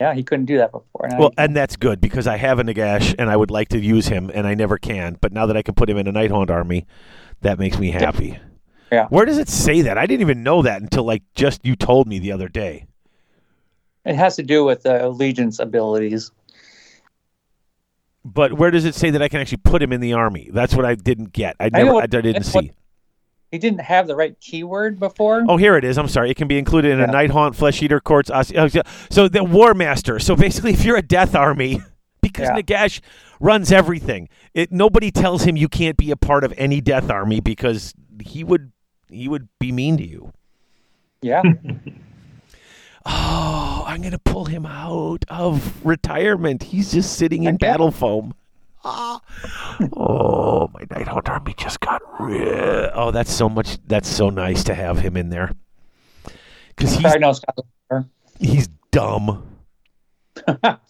[0.00, 1.08] Yeah, he couldn't do that before.
[1.10, 3.78] Now Well, and that's good because I have a Nagash and I would like to
[3.78, 5.18] use him and I never can.
[5.20, 6.86] But now that I can put him in a Nighthaunt army,
[7.42, 8.38] that makes me happy.
[8.90, 9.06] Yeah.
[9.08, 9.98] Where does it say that?
[9.98, 12.86] I didn't even know that until like just you told me the other day.
[14.04, 16.32] It has to do with the allegiance abilities.
[18.24, 20.50] But where does it say that I can actually put him in the army?
[20.52, 21.56] That's what I didn't get.
[21.58, 22.72] I never, I, what- didn't that's what- see.
[23.50, 25.44] He didn't have the right keyword before.
[25.48, 25.98] Oh, here it is.
[25.98, 26.30] I'm sorry.
[26.30, 28.30] It can be included in a Nighthaunt, flesh eater, courts.
[28.32, 30.20] oh, so- So the war master.
[30.20, 31.80] So basically, if you're a death army,
[32.22, 32.62] because Yeah.
[32.62, 33.00] Nagash
[33.40, 37.40] runs everything, it nobody tells him you can't be a part of any death army
[37.40, 37.92] because
[38.22, 38.70] he would
[39.10, 40.32] he would be mean to you.
[41.20, 41.42] Yeah.
[43.06, 46.62] Oh, I'm gonna pull him out of retirement.
[46.62, 48.34] He's just sitting in battle foam.
[48.84, 49.20] Ah.
[49.94, 52.90] Oh, my Nighthaunt army just got real.
[52.94, 53.78] Oh, that's so much.
[53.86, 55.52] That's so nice to have him in there
[56.68, 57.44] because he's Diagnosed.
[58.38, 59.46] he's dumb.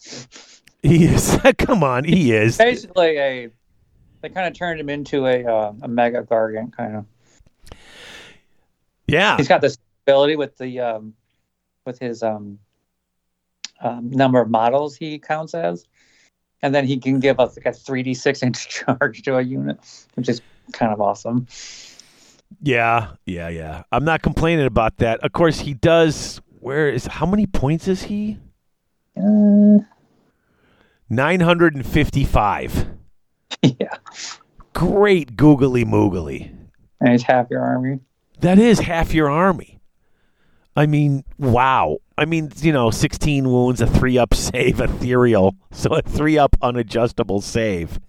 [0.83, 1.37] He is.
[1.59, 2.57] Come on, he is.
[2.57, 3.49] Basically, a
[4.21, 7.05] they kind of turned him into a uh, a mega gargant kind of.
[9.07, 9.37] Yeah.
[9.37, 11.13] He's got this ability with the um,
[11.85, 12.59] with his um,
[13.81, 15.85] um, number of models he counts as,
[16.61, 19.41] and then he can give us like a three d six inch charge to a
[19.41, 19.77] unit,
[20.15, 20.41] which is
[20.73, 21.47] kind of awesome.
[22.61, 23.11] Yeah.
[23.25, 23.47] Yeah.
[23.49, 23.83] Yeah.
[23.91, 25.19] I'm not complaining about that.
[25.21, 26.41] Of course, he does.
[26.59, 27.05] Where is?
[27.07, 28.37] How many points is he?
[29.17, 29.79] Uh,
[31.09, 32.87] 955.
[33.63, 33.87] yeah,
[34.73, 36.55] Great googly moogly.
[37.01, 37.99] and he's half your army.
[38.39, 39.80] That is half your army.
[40.75, 41.97] I mean, wow.
[42.17, 45.55] I mean, you know, 16 wounds, a three up save, ethereal.
[45.71, 47.99] So a three up unadjustable save.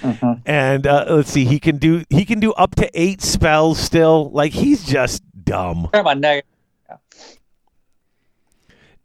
[0.00, 0.42] Mhm.
[0.46, 4.30] And uh, let's see, he can do he can do up to eight spells still.
[4.30, 5.84] Like he's just dumb.
[5.84, 6.48] Talking about negative.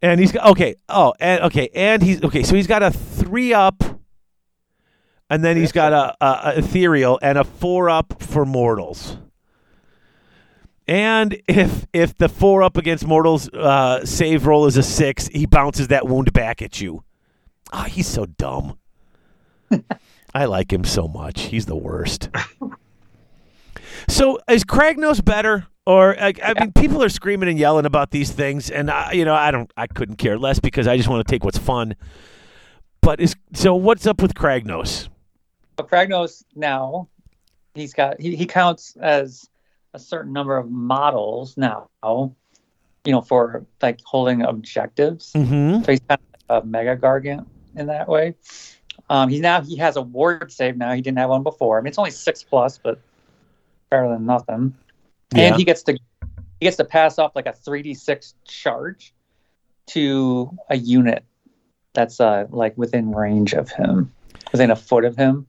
[0.02, 0.76] And he's got okay.
[0.88, 2.42] Oh, and okay, and he's okay.
[2.42, 3.82] So he's got a three up,
[5.30, 9.16] and then he's got a, a, a ethereal and a four up for mortals.
[10.88, 15.46] And if if the four up against mortals uh, save roll is a six, he
[15.46, 17.02] bounces that wound back at you.
[17.72, 18.78] Ah, he's so dumb.
[20.34, 21.42] I like him so much.
[21.42, 22.28] He's the worst.
[24.08, 25.66] so is Kragnos better?
[25.86, 29.24] Or I, I mean, people are screaming and yelling about these things, and I, you
[29.24, 31.94] know, I don't, I couldn't care less because I just want to take what's fun.
[33.00, 33.74] But is so?
[33.76, 35.08] What's up with Kragnos?
[35.76, 37.08] But Kragnos now,
[37.74, 39.48] he's got he, he counts as
[39.96, 41.88] a certain number of models now.
[42.04, 45.32] You know, for like holding objectives.
[45.32, 45.82] Mm-hmm.
[45.82, 48.34] So he's kind of a mega gargant in that way.
[49.08, 50.92] Um, he now he has a ward save now.
[50.92, 51.78] He didn't have one before.
[51.78, 53.00] I mean, it's only six plus, but
[53.90, 54.74] better than nothing.
[55.34, 55.48] Yeah.
[55.48, 59.14] And he gets to he gets to pass off like a three d six charge
[59.88, 61.24] to a unit
[61.92, 64.12] that's uh like within range of him,
[64.52, 65.46] within a foot of him.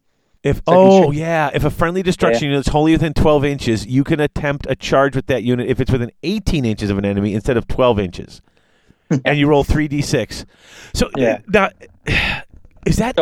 [0.47, 3.85] If So he oh yeah, if a friendly destruction unit is wholly within twelve inches,
[3.85, 7.03] you can attempt a charge with that unit if it's within eighteen inches of an
[7.05, 8.41] enemy instead of twelve inches,
[9.25, 10.45] and you roll three d six.
[10.93, 11.39] So Yeah.
[11.47, 11.69] now,
[12.85, 13.17] is that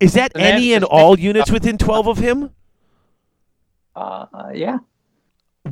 [0.00, 2.50] is that the man- any and all units within twelve of him?
[3.94, 4.78] uh, yeah.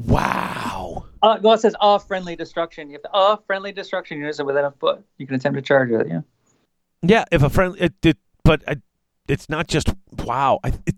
[0.06, 1.06] Wow.
[1.22, 2.88] Uh, well, it says all friendly destruction.
[2.88, 5.04] You have to all friendly destruction units are within a foot.
[5.18, 6.08] You can attempt to charge with it.
[6.08, 6.20] Yeah.
[7.02, 8.76] Yeah, if a friend, it, it, but I,
[9.28, 9.88] it's not just
[10.24, 10.58] wow.
[10.64, 10.94] I, it,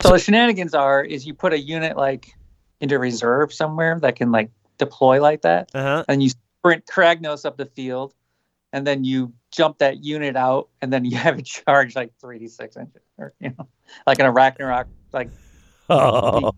[0.00, 2.32] So the shenanigans are is you put a unit like
[2.80, 6.04] into reserve somewhere that can like deploy like that, uh-huh.
[6.08, 8.14] and you sprint Kragnos up the field,
[8.72, 12.38] and then you jump that unit out, and then you have it charge like three
[12.38, 13.68] d six inches, or you know,
[14.06, 15.30] like an Arachnarok, like
[15.90, 16.52] Oh.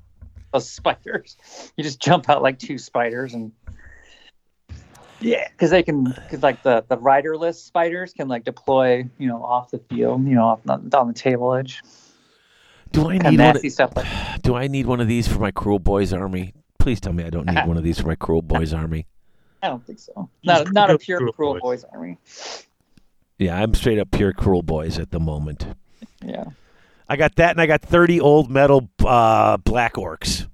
[0.52, 1.36] those spiders.
[1.76, 3.52] You just jump out like two spiders, and
[5.20, 9.42] yeah, because they can, because like the the riderless spiders can like deploy, you know,
[9.42, 11.82] off the field, you know, off on on the table edge.
[12.92, 13.54] Do I Kind of need one?
[13.54, 14.42] nasty stuff like that.
[14.42, 16.54] Do I need one of these for my Kruleboyz army?
[16.78, 19.06] Please tell me I don't need one of these for my Kruleboyz army.
[19.62, 20.28] I don't think so.
[20.44, 21.82] Not not a Cruel pure cruel Boys.
[21.82, 22.18] boys army.
[23.38, 25.66] Yeah, I'm straight up pure Kruleboyz at the moment.
[26.24, 26.44] Yeah.
[27.08, 30.48] I got that, and I got 30 old metal uh, black orcs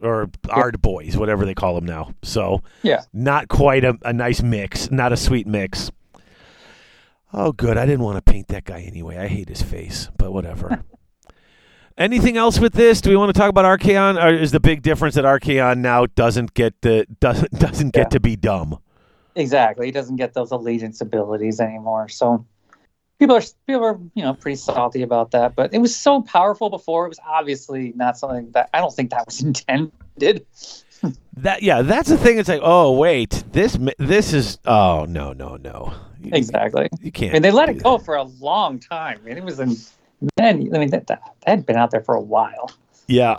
[0.00, 2.12] or Ardboys, whatever they call them now.
[2.22, 3.02] So Yeah.
[3.12, 5.90] not quite a, a nice mix, not a sweet mix.
[7.32, 7.76] Oh, good.
[7.76, 9.18] I didn't want to paint that guy anyway.
[9.18, 10.82] I hate his face, but whatever.
[11.98, 13.00] Anything else with this?
[13.00, 14.22] Do we want to talk about Archaon?
[14.22, 18.08] Or is the big difference that Archaon now doesn't get the doesn't doesn't get Yeah.
[18.10, 18.78] to be dumb?
[19.34, 19.86] Exactly.
[19.86, 22.08] He doesn't get those allegiance abilities anymore.
[22.08, 22.46] So
[23.18, 25.54] people are people are you know pretty salty about that.
[25.54, 27.06] But it was so powerful before.
[27.06, 30.46] It was obviously not something that I don't think that was intended.
[31.36, 32.38] That yeah, that's the thing.
[32.38, 35.94] It's like, oh wait, this this is oh no no no.
[36.20, 36.88] You- Exactly.
[37.00, 37.34] You can't.
[37.34, 38.04] And they let it go that.
[38.04, 39.20] for a long time.
[39.22, 39.76] I mean, it was in
[40.36, 40.72] many.
[40.72, 42.72] I mean, that, that had been out there for a while.
[43.06, 43.36] Yeah.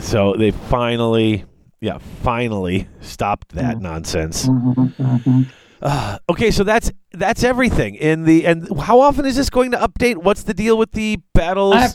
[0.00, 1.44] So they finally,
[1.80, 3.82] yeah, finally stopped that mm-hmm.
[3.82, 4.48] nonsense.
[4.48, 5.42] Mm-hmm, mm-hmm.
[5.82, 9.78] Uh, okay, so that's that's everything in the and how often is this going to
[9.78, 10.16] update?
[10.16, 11.74] What's the deal with the battles?
[11.74, 11.90] I,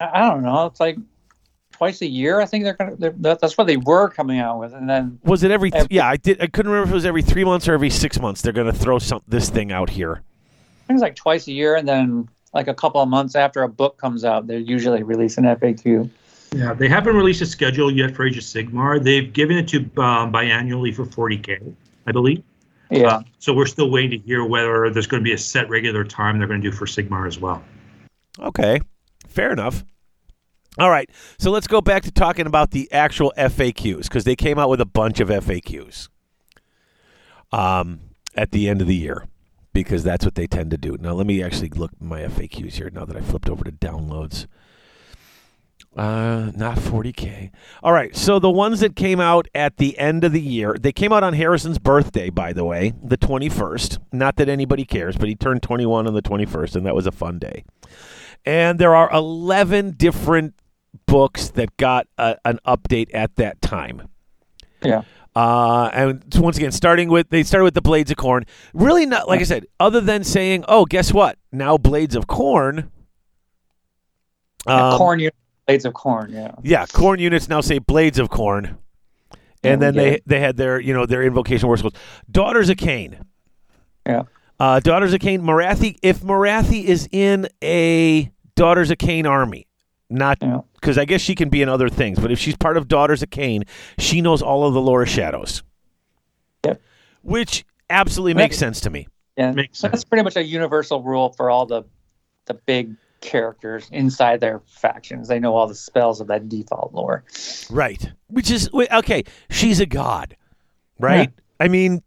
[0.00, 0.66] I don't know.
[0.66, 0.96] It's like
[1.72, 2.40] twice a year.
[2.40, 2.96] I think they're gonna.
[2.96, 5.72] They're, that- that's what they were coming out with, and then was it every?
[5.72, 6.40] every- yeah, I did.
[6.42, 8.42] I couldn't remember if it was every three months or every six months.
[8.42, 10.22] They're going to throw some this thing out here.
[10.86, 13.98] things like twice a year, and then like a couple of months after a book
[13.98, 16.08] comes out, they're usually release an FAQ.
[16.54, 19.02] Yeah, they haven't released a schedule yet for Age of Sigmar.
[19.02, 21.74] They've given it to um, biannually for 40k,
[22.06, 22.42] I believe.
[22.90, 23.08] Yeah.
[23.08, 26.04] Uh, so we're still waiting to hear whether there's going to be a set regular
[26.04, 27.62] time they're going to do for Sigmar as well.
[28.38, 28.80] Okay,
[29.26, 29.84] fair enough.
[30.78, 34.58] All right, so let's go back to talking about the actual FAQs because they came
[34.58, 36.08] out with a bunch of FAQs
[37.50, 38.00] um,
[38.36, 39.26] at the end of the year
[39.72, 40.96] because that's what they tend to do.
[41.00, 43.72] Now, let me actually look at my FAQs here now that I flipped over to
[43.72, 44.46] downloads.
[45.98, 47.50] Uh, not 40k.
[47.82, 50.92] All right, so the ones that came out at the end of the year, they
[50.92, 53.98] came out on Harrison's birthday, by the way, the 21st.
[54.12, 57.10] Not that anybody cares, but he turned 21 on the 21st, and that was a
[57.10, 57.64] fun day.
[58.44, 60.54] And there are 11 different
[61.06, 64.08] books that got a, an update at that time.
[64.84, 65.02] Yeah.
[65.34, 68.46] Uh, and once again, starting with they started with the Blades of Khorne.
[68.72, 71.38] Really, not like I said, other than saying, "Oh, guess what?
[71.52, 72.90] Now Blades of Khorne."
[74.66, 75.34] Um, Khorne unit,
[75.68, 76.32] blades of Khorne.
[76.32, 76.52] Yeah.
[76.62, 78.76] yeah, Khorne units now say blades of Khorne,
[79.62, 80.22] and we then they it.
[80.26, 81.94] they had their you know their invocation war schools.
[82.30, 83.22] Daughters of Khaine.
[84.06, 84.22] Yeah.
[84.58, 85.40] Uh, Daughters of Khaine.
[85.40, 85.96] Morathi.
[86.02, 89.66] If Morathi is in a Daughters of Khaine army,
[90.10, 90.62] not Yeah.
[90.80, 93.22] because I guess she can be in other things, but if she's part of Daughters
[93.22, 95.62] of Khaine, she knows all of the lore of shadows.
[96.64, 96.80] Yep.
[97.22, 99.06] Which absolutely makes sense to me.
[99.36, 99.52] Yeah.
[99.52, 101.82] Makes So that's pretty much a universal rule for all the
[102.46, 105.28] the big characters inside their factions.
[105.28, 107.24] They know all the spells of that default lore.
[107.70, 108.10] Right.
[108.28, 109.24] Which is okay.
[109.50, 110.36] She's a god,
[110.98, 111.30] right?
[111.60, 112.02] I mean,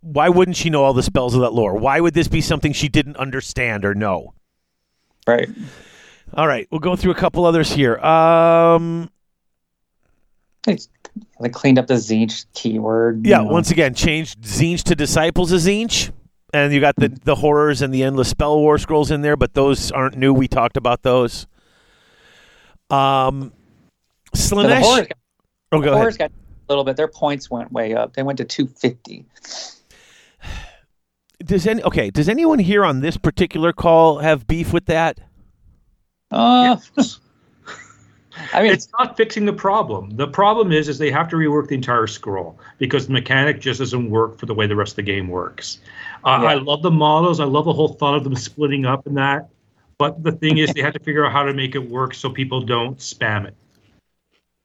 [0.00, 1.74] why wouldn't she know all the spells of that lore?
[1.74, 4.34] Why would this be something she didn't understand or know?
[5.26, 5.48] Right.
[6.34, 7.98] All right, we'll go through a couple others here.
[7.98, 9.10] Um,
[10.64, 10.78] They,
[11.40, 13.24] they cleaned up the Tzeentch keyword.
[13.26, 13.44] yeah, know.
[13.44, 16.10] once again, changed Tzeentch to Disciples of Tzeentch,
[16.56, 19.54] and you got the the horrors and the endless spell war scrolls in there, but
[19.54, 20.32] those aren't new.
[20.32, 21.46] We talked about those.
[22.90, 23.52] Um,
[24.34, 25.18] So the horrors, got,
[25.72, 26.32] oh, go horrors ahead.
[26.32, 26.96] got a little bit.
[26.96, 28.14] Their points went way up.
[28.14, 29.24] They went to 250.
[31.44, 32.10] Does any okay?
[32.10, 35.18] Does anyone here on this particular call have beef with that?
[36.30, 36.76] Uh,
[38.52, 40.10] I mean, It's not fixing the problem.
[40.16, 43.80] The problem is, is they have to rework the entire scroll because the mechanic just
[43.80, 45.78] doesn't work for the way the rest of the game works.
[46.24, 46.48] Uh, Yeah.
[46.48, 47.40] I love the models.
[47.40, 49.48] I love the whole thought of them splitting up and that.
[49.98, 52.28] But the thing is, they have to figure out how to make it work so
[52.28, 53.54] people don't spam it.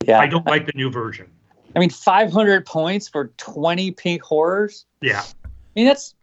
[0.05, 0.19] yeah.
[0.19, 1.27] I don't like the new version.
[1.73, 4.85] I mean, 500 points for 20 pink horrors.
[4.99, 5.21] Yeah.
[5.45, 6.15] I mean, that's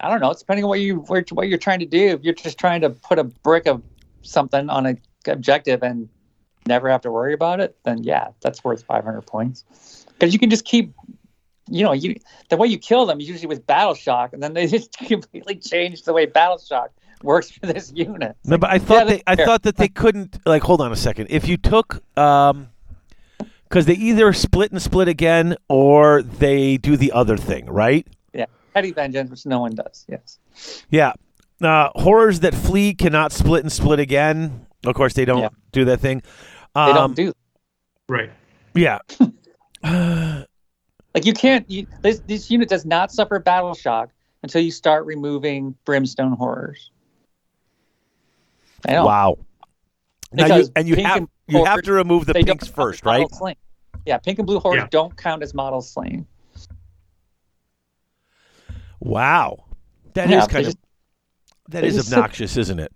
[0.00, 0.30] I don't know.
[0.30, 2.08] It's depending on what you what what you're trying to do.
[2.08, 3.82] If you're just trying to put a brick of
[4.22, 4.96] something on a
[5.28, 6.08] objective and
[6.66, 10.06] never have to worry about it, then yeah, that's worth 500 points.
[10.18, 10.92] Because you can just keep,
[11.68, 12.16] you know, you
[12.48, 15.56] the way you kill them is usually with battle shock, and then they just completely
[15.56, 16.90] change the way battle shock
[17.22, 18.36] works for this unit.
[18.44, 19.46] No, but I thought yeah, they, I fair.
[19.46, 20.38] thought that they couldn't.
[20.46, 21.28] Like, hold on a second.
[21.30, 22.68] If you took, um,
[23.68, 28.06] because they either split and split again, or they do the other thing, right?
[28.32, 30.04] Yeah, petty vengeance, which no one does.
[30.08, 30.38] Yes.
[30.90, 31.12] Yeah.
[31.60, 34.66] Uh, horrors that flee cannot split and split again.
[34.84, 35.48] Of course, they don't Yeah.
[35.72, 36.22] do that thing.
[36.76, 37.32] They Um, don't do
[38.08, 38.30] Right.
[38.74, 38.98] Yeah.
[41.14, 41.68] Like you can't.
[41.70, 44.10] You, this this unit does not suffer battle shock
[44.42, 46.90] until you start removing brimstone horrors.
[48.86, 49.06] I know.
[49.06, 49.38] wow.
[50.34, 53.20] Now you, and you have and you have to remove the pinks first, right?
[53.22, 53.54] models slain.
[54.04, 54.88] Yeah, pink and blue horrors Yeah.
[54.90, 56.26] don't count as models slain.
[59.00, 59.64] Wow.
[60.14, 60.78] That is Yeah, they kind of just-
[61.70, 62.92] that they is obnoxious, isn't it?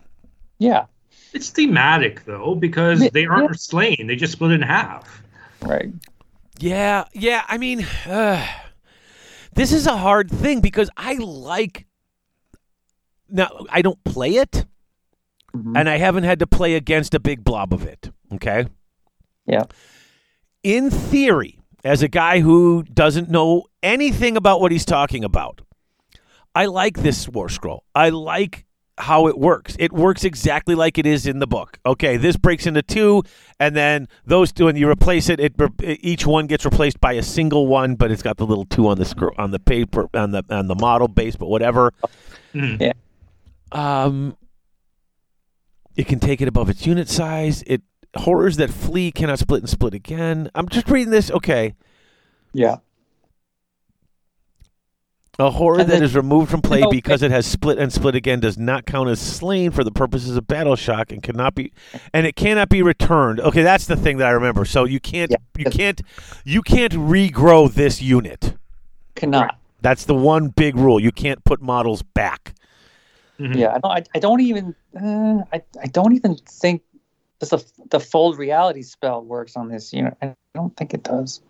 [0.59, 0.85] Yeah,
[1.33, 5.23] It's thematic though because they aren't slain; they just split in half.
[5.63, 5.91] right.
[6.59, 7.45] Yeah, yeah.
[7.49, 8.47] I mean, uh,
[9.55, 11.87] this is a hard thing because I like.
[13.29, 14.67] Now I don't play it,
[15.57, 15.79] Mhm.
[15.79, 18.11] and I haven't had to play against a big blob of it.
[18.35, 18.67] Okay.
[19.47, 19.65] Yeah.
[20.63, 25.63] In theory, as a guy who doesn't know anything about what he's talking about,
[26.55, 27.85] I like this war scroll.
[27.95, 28.67] I like
[29.01, 29.77] how it works.
[29.79, 31.79] It works exactly like it is in the book.
[31.85, 33.23] Okay, this breaks into two,
[33.59, 35.41] and then those two, and you replace it.
[35.41, 38.87] It each one gets replaced by a single one, but it's got the little two
[38.89, 41.93] on the scroll on the paper on the on the model base, but whatever.
[42.55, 42.81] Mhm.
[42.81, 42.93] Yeah.
[43.73, 44.37] Um,
[45.97, 47.63] it can take it above its unit size.
[47.67, 47.83] It
[48.17, 50.51] horrors that flee cannot split and split again.
[50.55, 51.31] I'm just reading this.
[51.31, 51.75] Okay.
[52.53, 52.77] Yeah.
[55.41, 57.93] A horror And that then- is removed from play No, because it has split and
[57.93, 61.55] split again does not count as slain for the purposes of battle shock and cannot
[61.55, 61.73] be
[62.13, 63.41] and it cannot be returned.
[63.41, 64.65] Okay, that's the thing that I remember.
[64.65, 65.39] So you can't Yeah.
[65.57, 66.03] you can't
[66.45, 68.55] you can't regrow this unit.
[69.15, 69.57] Cannot.
[69.81, 71.01] That's the one big rule.
[71.01, 72.55] You can't put models back.
[73.39, 73.57] Mhm.
[73.57, 73.91] Yeah, I don't.
[73.93, 74.75] I, I don't even.
[74.95, 76.83] Uh, I I don't even think
[77.39, 80.15] the the fold reality spell works on this unit.
[80.21, 81.41] I don't think it does.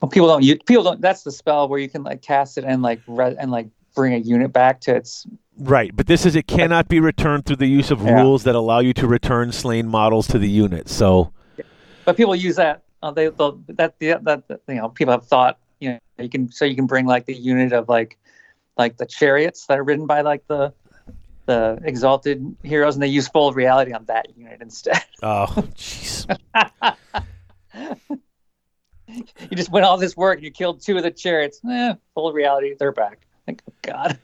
[0.00, 0.42] Well, people don't.
[0.42, 1.00] use people don't.
[1.00, 4.14] That's the spell where you can like cast it and like re, and like bring
[4.14, 5.26] a unit back to its.
[5.60, 8.22] Right, but this is it cannot be returned through the use of Yeah.
[8.22, 10.88] rules that allow you to return slain models to the unit.
[10.88, 11.32] So
[12.04, 12.82] But people use that.
[13.02, 16.76] Uh, they that that you know people have thought you know you can so you
[16.76, 18.18] can bring like the unit of like
[18.76, 20.72] like the chariots that are ridden by like the
[21.46, 25.02] the exalted heroes and they use fold reality on that unit instead.
[25.22, 26.26] oh jeez.
[29.08, 31.60] you just went all this work and you killed two of the chariots.
[31.68, 33.26] Eh, full reality, they're back.
[33.46, 34.18] Like, oh God.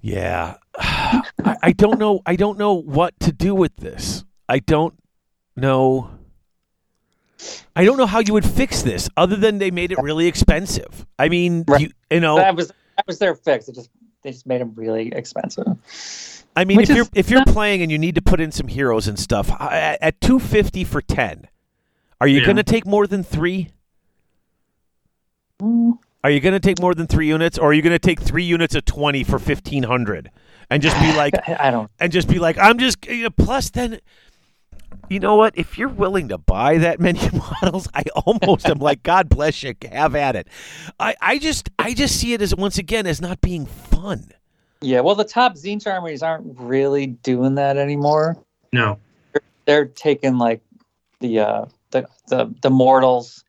[0.00, 0.56] Yeah.
[0.78, 1.22] I,
[1.62, 4.24] I don't know I don't know what to do with this.
[4.48, 4.94] I don't
[5.56, 6.10] know
[7.74, 11.06] I don't know how you would fix this other than they made it really expensive.
[11.18, 11.80] I mean, Right.
[11.82, 13.68] you, you know, That was that was their fix.
[13.68, 13.90] It just
[14.22, 15.66] they just made them really expensive.
[16.56, 18.66] I mean, Which if you're if you're playing and you need to put in some
[18.68, 21.46] heroes and stuff at, at 250 for 10,
[22.20, 22.46] are you Yeah.
[22.46, 23.68] going to take more than 3?
[26.24, 28.20] Are you going to take more than 3 units or are you going to take
[28.20, 30.30] 3 units of 20 for 1500
[30.70, 31.90] and just be like I don't.
[31.98, 34.00] and just be like I'm just you know, plus then
[35.10, 35.56] you know what?
[35.56, 39.74] If you're willing to buy that many models, I almost am like, God bless you,
[39.90, 40.48] have at it.
[41.00, 44.30] I, I just I just see it as once again as not being fun.
[44.80, 48.36] Yeah, well, the top Tzeentch armies aren't really doing that anymore.
[48.72, 48.98] No.
[49.66, 50.60] They're taking like
[51.20, 53.44] the uh the the the mortals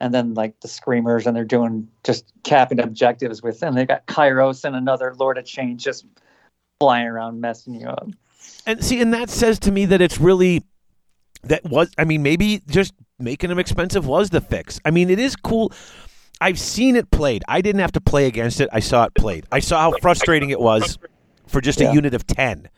[0.00, 4.06] and then like the screamers and they're doing just capping objectives with and they got
[4.06, 6.04] Kairos and another Lord of Change just
[6.80, 8.08] flying around messing you up.
[8.66, 10.62] And see, and that says to me that it's really
[11.44, 11.90] that was.
[11.98, 14.80] I mean, maybe just making them expensive was the fix.
[14.84, 15.72] I mean, it is cool.
[16.40, 17.42] I've seen it played.
[17.48, 18.68] I didn't have to play against it.
[18.72, 19.46] I saw it played.
[19.52, 20.98] I saw how frustrating it was
[21.46, 21.92] for just a Yeah.
[21.92, 22.68] unit of ten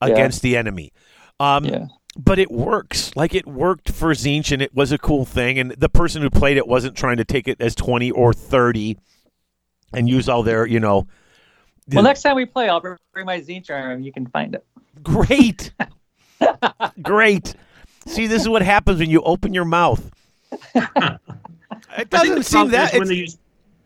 [0.00, 0.92] against the enemy.
[1.40, 1.86] Um, Yeah.
[2.16, 3.14] But it works.
[3.16, 5.58] Like it worked for Tzeentch, and it was a cool thing.
[5.58, 8.98] And the person who played it wasn't trying to take it as twenty or thirty
[9.94, 11.06] and use all their, you know.
[11.92, 14.04] Well, next time we play, I'll bring my Tzeentch army.
[14.04, 14.64] You can find it.
[15.02, 15.72] Great.
[17.02, 17.54] Great.
[18.06, 20.10] See, this is what happens when you open your mouth.
[21.98, 22.94] It doesn't seem problem that.
[22.94, 23.38] is when they use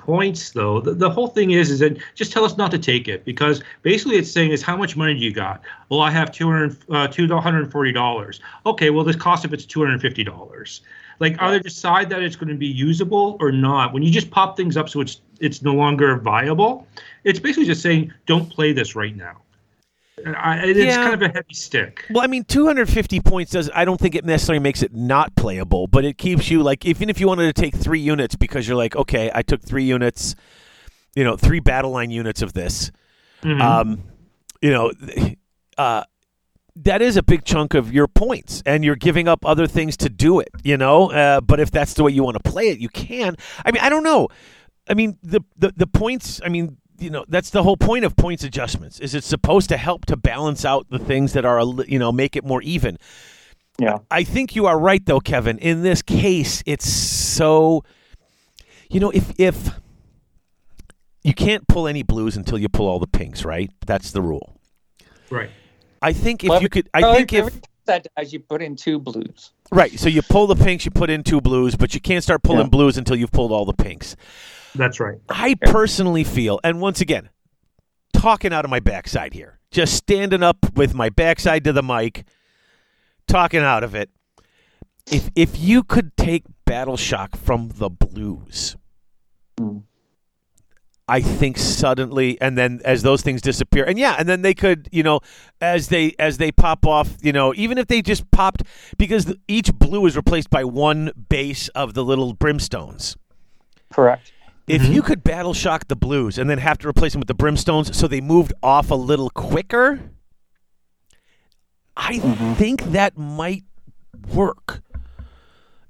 [0.07, 0.81] points, though.
[0.81, 3.63] The, the whole thing is, is that just tell us not to take it because
[3.83, 5.61] basically it's saying is how much money do you got?
[5.89, 8.41] Well, I have two hundred uh, two hundred and forty dollars.
[8.65, 10.81] Okay, well, this cost if it's two hundred and fifty dollars.
[11.19, 13.95] Like, either decide that it's going to be usable or not.
[13.95, 16.87] When you just pop things up so it's it's no longer viable,
[17.25, 19.43] it's basically just saying don't play this right now.
[20.25, 20.97] I, it's Yeah.
[21.11, 22.05] kind of a heavy stick.
[22.11, 23.71] well, I mean, 250 points does.
[23.75, 27.11] I don't think it necessarily makes it not playable, but it keeps you like even
[27.11, 30.35] if you wanted to take three units because you're like, okay, I took three units,
[31.14, 32.91] you know, three battle line units of this.
[33.43, 33.61] Mhm.
[33.61, 34.03] um,
[34.62, 34.91] you know,
[35.77, 36.05] uh,
[36.77, 40.09] that is a big chunk of your points, and you're giving up other things to
[40.09, 40.49] do it.
[40.64, 43.37] You know, uh, but if that's the way you want to play it, you can.
[43.64, 44.29] I mean, I don't know.
[44.89, 46.41] I mean, the the, the points.
[46.45, 46.79] I mean.
[46.99, 49.01] You know that's the whole point of points adjustments.
[49.01, 52.37] Is it's supposed to help to balance out the things that are you know make
[52.37, 52.99] it more even.
[53.79, 53.99] Yeah.
[54.11, 55.59] I think you are right though, Kevin.
[55.59, 57.85] In this case, it's so
[58.89, 59.71] you know, if if
[61.25, 63.71] you can't pull any blues until you pull all the pinks, right?
[63.87, 64.59] That's the rule.
[65.31, 65.51] right.
[66.03, 68.77] I think if Well, you could I Well, think if that as you put in
[68.77, 69.51] two blues.
[69.73, 72.43] right, so you pull the pinks, you put in two blues, but you can't start
[72.43, 72.71] pulling Yeah.
[72.71, 74.15] blues until you've pulled all the pinks.
[74.77, 75.18] That's right.
[75.29, 77.31] I personally feel, and once again,
[78.12, 82.24] talking out of my backside here, just standing up with my backside to the mic,
[83.27, 84.11] talking out of it.
[85.11, 88.77] If if you could take Battle Shock from the blues,
[89.59, 89.79] Hmm.
[91.09, 94.89] I think suddenly, and then as those things disappear, and yeah, and then they could,
[94.91, 95.20] you know,
[95.61, 98.64] as they as they pop off, you know, even if they just popped,
[98.99, 103.16] because the, each blue is replaced by one base of the little brimstones.
[103.93, 104.33] Correct.
[104.67, 104.95] If Mhm.
[104.95, 107.95] you could battle shock the blues and then have to replace them with the brimstones
[107.95, 110.01] so they moved off a little quicker,
[111.97, 112.19] I
[112.57, 113.64] think that might
[114.33, 114.83] work.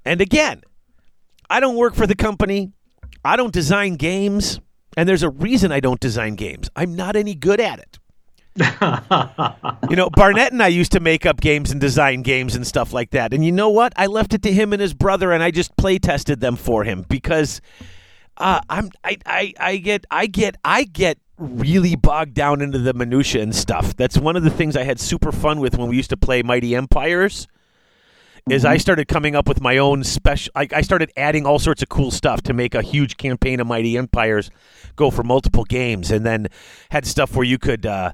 [0.05, 0.61] And again,
[1.49, 2.71] I don't work for the company.
[3.25, 4.59] I don't design games,
[4.95, 6.69] and there's a reason I don't design games.
[6.75, 7.99] I'm not any good at it.
[9.89, 12.91] You know, Barnett and I used to make up games and design games and stuff
[12.93, 13.33] like that.
[13.33, 13.93] And you know what?
[13.95, 16.83] I left it to him and his brother, and I just play tested them for
[16.83, 17.61] him because
[18.37, 22.93] uh, I'm I, I I get I get I get really bogged down into the
[22.93, 23.95] minutia and stuff.
[23.95, 26.41] That's one of the things I had super fun with when we used to play
[26.41, 27.47] Mighty Empires.
[28.49, 30.53] Is I started coming up with my own special.
[30.55, 33.67] I, I started adding all sorts of cool stuff to make a huge campaign of
[33.67, 34.49] Mighty Empires
[34.95, 36.47] go for multiple games, and then
[36.89, 37.85] had stuff where you could.
[37.85, 38.13] Uh,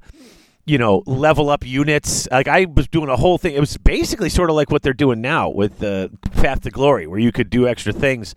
[0.66, 2.26] you know, level up units.
[2.32, 3.54] Like I was doing a whole thing.
[3.54, 7.06] It was basically sort of like what they're doing now with the Path to Glory,
[7.06, 8.34] where you could do extra things.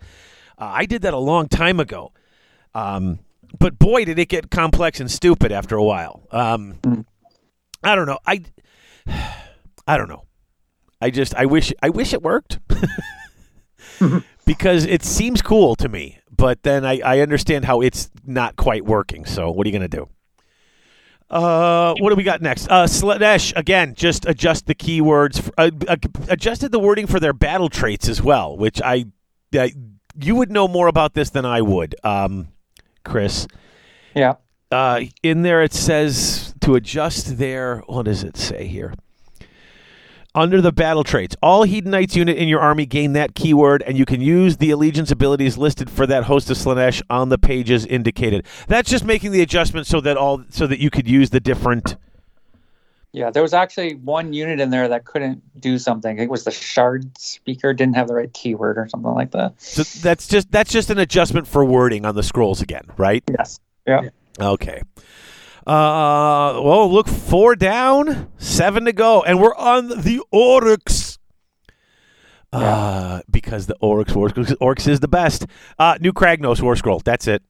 [0.57, 2.11] Uh, I did that a long time ago,
[2.73, 3.19] um,
[3.59, 6.23] but boy, did it get complex and stupid after a while.
[6.31, 7.05] Um,
[7.83, 8.19] I don't know.
[8.25, 8.43] I
[9.87, 10.23] I don't know.
[10.99, 12.59] I just I wish I wish it worked
[14.45, 16.19] because it seems cool to me.
[16.35, 19.25] But then I, I understand how it's not quite working.
[19.25, 20.09] So what are you gonna do?
[21.29, 22.69] Uh, what do we got next?
[22.69, 25.97] Uh, Slaanesh again, just adjust the keywords, for, uh, uh,
[26.29, 29.05] adjusted the wording for their battle traits as well, which I,
[29.57, 29.67] uh,
[30.19, 32.49] you would know more about this than I would, um,
[33.03, 33.47] Chris.
[34.15, 34.35] Yeah.
[34.71, 37.79] Uh, in there it says to adjust their.
[37.87, 38.93] What does it say here?
[40.35, 44.05] Under the battle traits, all Hedonites unit in your army gain that keyword, and you
[44.05, 48.45] can use the allegiance abilities listed for that host of Slaanesh on the pages indicated.
[48.67, 51.95] That's just making the adjustment so that all so that you could use the different.
[53.13, 56.19] Yeah, there was actually one unit in there that couldn't do something.
[56.19, 59.59] It was the shard speaker didn't have the right keyword or something like that.
[59.61, 63.23] So that's just that's just an adjustment for wording on the scrolls again, right?
[63.29, 63.59] Yes.
[63.87, 64.09] Yeah.
[64.39, 64.81] Okay.
[65.65, 71.17] Uh, well, look, four down, seven to go, and we're on the Orruks.
[72.53, 75.45] Uh, because the Orruks War Orruks is the best.
[75.77, 76.99] Uh, new Kragnos War Scroll.
[76.99, 77.43] That's it.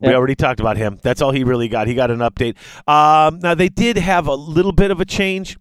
[0.00, 0.98] We already talked about him.
[1.02, 1.86] That's all he really got.
[1.86, 2.56] He got an update.
[2.88, 5.56] Um, now they did have a little bit of a change.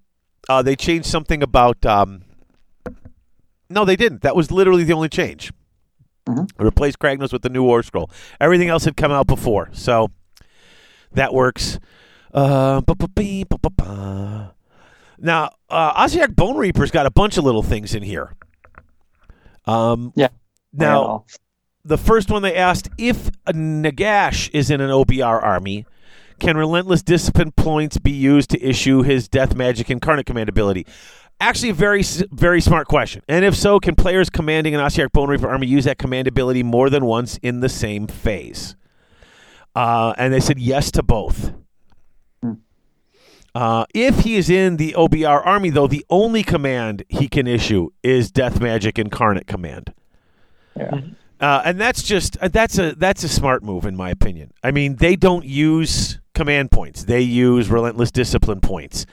[0.50, 1.86] Uh, they changed something about.
[1.86, 2.24] Um,
[3.70, 4.22] no, they didn't.
[4.22, 5.52] That was literally the only change.
[6.28, 6.50] Mhm.
[6.60, 8.10] Replace Kragnos with the new War Scroll.
[8.40, 10.10] Everything else had come out before, so
[11.12, 11.80] that works.
[12.34, 12.82] Uh.
[15.20, 18.34] Now, uh, Bone Reaper's got a bunch of little things in here.
[19.66, 20.30] Um, Yeah.
[20.74, 21.26] Now,
[21.86, 25.86] the first one they asked if a Nagash is in an OBR army,
[26.40, 30.86] can Relentless Discipline points be used to issue his Death Magic Incarnate Command ability?
[31.40, 33.22] Actually, a very, very smart question.
[33.28, 36.64] And if so, can players commanding an Ossiarch Bone Reaper army use that command ability
[36.64, 38.76] more than once in the same phase?
[39.76, 41.54] Uh, and they said yes to both.
[43.56, 47.90] Uh, if he is in the OBR army, though, the only command he can issue
[48.02, 49.94] is Death Magic Incarnate Command.
[50.76, 51.02] yeah.
[51.44, 54.54] Uh, and that's just uh, that's a that's a smart move in my opinion.
[54.64, 59.06] I mean, they don't use command points; they use relentless discipline points.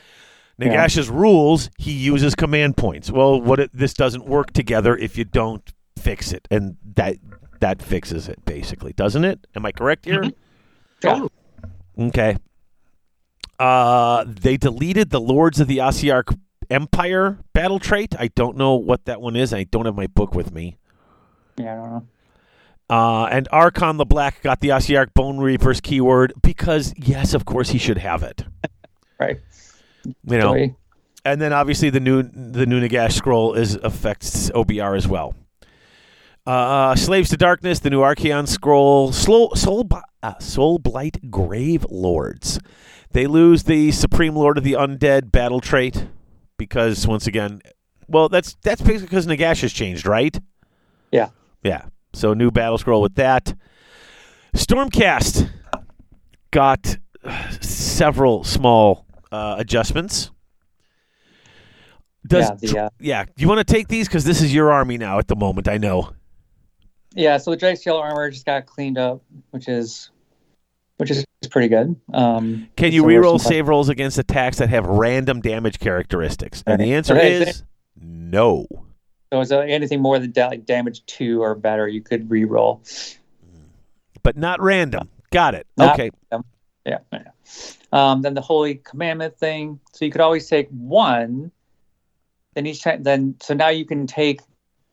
[0.57, 0.68] Yeah.
[0.68, 3.11] Nagash's rules, he uses command points.
[3.11, 5.68] Well, what it, this doesn't work together if you don't
[5.99, 7.16] fix it, and that
[7.59, 9.49] that fixes it basically, doesn't it?
[9.57, 10.22] Am I correct here?
[11.03, 11.26] Yeah.
[11.99, 12.37] Okay.
[13.59, 16.39] Uh, they deleted the Lords of the Ossiarch
[16.70, 18.14] Empire battle trait.
[18.16, 19.53] I don't know what that one is.
[19.53, 20.76] I don't have my book with me.
[21.59, 22.07] Yeah, I don't know.
[22.91, 27.70] Uh, and Archaon the Black got the Ossiarch Bone Reaper's keyword because, yes, of course,
[27.70, 28.45] he should have it.
[29.20, 29.38] Right.
[30.05, 30.74] You know, Really?
[31.26, 35.34] and then obviously the new the new Nagash scroll is affects OBR as well.
[36.47, 39.86] Uh, Slaves to Darkness, the new Archaon scroll, Soul Soul,
[40.22, 42.59] uh, Soul Blight Grave Lords.
[43.12, 46.07] They lose the Supreme Lord of the Undead battle trait
[46.57, 47.61] because once again,
[48.09, 50.41] well, that's that's basically because Nagash has changed, right?
[51.12, 51.28] Yeah.
[51.62, 51.82] Yeah.
[52.12, 53.54] So new battle scroll with that.
[54.56, 55.48] Stormcast
[56.50, 56.98] got
[57.61, 60.30] several small uh, adjustments.
[62.26, 64.98] Does yeah, the, uh, yeah, you want to take these because this is your army
[64.98, 65.68] now at the moment.
[65.68, 66.12] I know.
[67.14, 67.38] yeah.
[67.38, 70.11] So the Drake's armor just got cleaned up, which is
[70.98, 71.96] which is pretty good.
[72.12, 76.62] Um, Can you reroll save rolls against attacks that have random damage characteristics?
[76.66, 77.24] And the answer Right.
[77.32, 77.64] is
[77.96, 78.66] no.
[79.33, 82.83] So there anything more than like damage two or better, you could re-roll.
[84.22, 85.09] But not random.
[85.31, 85.66] Got it.
[85.76, 86.11] Not okay.
[86.85, 86.99] Yeah.
[87.12, 87.22] yeah.
[87.93, 89.78] Um, then the holy commandment thing.
[89.93, 91.53] So you could always take one.
[92.55, 94.41] Then each time, then so now you can take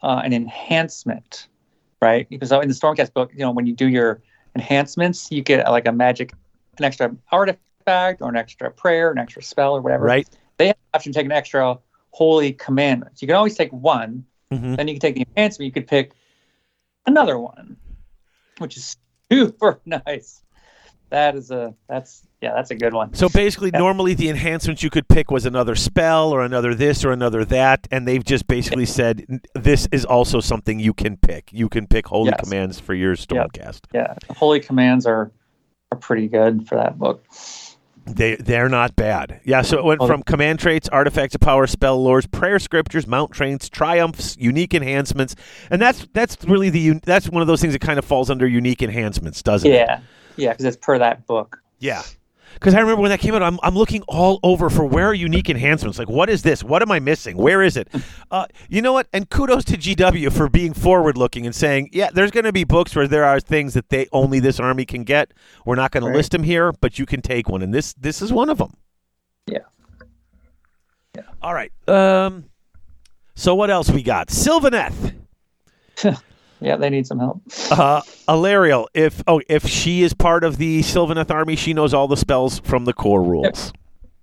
[0.03, 1.47] uh, an enhancement,
[1.99, 2.29] right?
[2.29, 4.21] Because in the Stormcast book, you know, when you do your
[4.53, 6.33] enhancements, you get like a magic,
[6.77, 10.05] an extra artifact or an extra prayer, an extra spell or whatever.
[10.05, 10.27] Right.
[10.57, 11.79] They have the option to take an extra
[12.11, 13.21] holy commandment.
[13.21, 14.25] You can always take one.
[14.51, 15.65] Hmm Then you can take the enhancement.
[15.67, 16.13] You could pick
[17.05, 17.77] another one,
[18.59, 18.97] which is
[19.31, 20.41] super nice.
[21.09, 23.13] that is a that's yeah, that's a good one.
[23.15, 23.79] So basically, Yeah.
[23.79, 27.87] normally the enhancements you could pick was another spell or another this or another that,
[27.91, 29.25] and they've just basically said
[29.55, 31.49] this is also something you can pick.
[31.51, 32.39] You can pick holy Yes.
[32.41, 33.81] commands for your Stormcast.
[33.93, 35.31] Yeah, holy commands are
[35.91, 37.25] are pretty good for that book.
[38.07, 39.41] They they're not bad.
[39.43, 39.61] Yeah.
[39.61, 43.69] So it went from command traits, artifacts of power, spell lores, prayer scriptures, mount traits,
[43.69, 45.35] triumphs, unique enhancements,
[45.69, 48.47] and that's that's really the that's one of those things that kind of falls under
[48.47, 49.75] unique enhancements, doesn't it?
[49.75, 49.99] Yeah,
[50.37, 51.61] yeah, because it's per that book.
[51.79, 52.01] Yeah.
[52.55, 55.13] Because I remember when that came out, I'm, I'm looking all over for where are
[55.13, 55.99] unique enhancements.
[55.99, 56.63] Like, what is this?
[56.63, 57.37] What am I missing?
[57.37, 57.87] Where is it?
[58.29, 59.07] Uh, you know what?
[59.13, 62.65] And kudos to GW for being forward looking and saying, yeah, there's going to be
[62.65, 65.33] books where there are things that they only this army can get.
[65.65, 66.11] We're not going Right.
[66.11, 68.57] to list them here, but you can take one, and this this is one of
[68.57, 68.73] them.
[69.49, 69.59] Yeah.
[71.15, 71.21] Yeah.
[71.41, 71.71] All right.
[71.87, 72.49] Um.
[73.35, 74.27] So what else we got?
[74.27, 75.13] Sylvaneth.
[76.59, 77.41] Yeah, they need some help.
[77.69, 82.07] Uh, Alarielle, if oh, if she is part of the Sylvaneth army, she knows all
[82.07, 83.71] the spells from the core rules.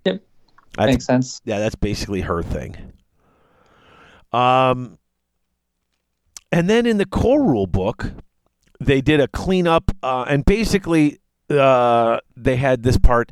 [0.03, 0.21] Yep.
[0.77, 1.41] That's Makes sense.
[1.45, 2.75] yeah, that's basically her thing.
[4.33, 4.97] Um,
[6.51, 8.11] and then in the core rule book,
[8.81, 11.19] they did a cleanup, uh, and basically,
[11.49, 13.31] uh, they had this part,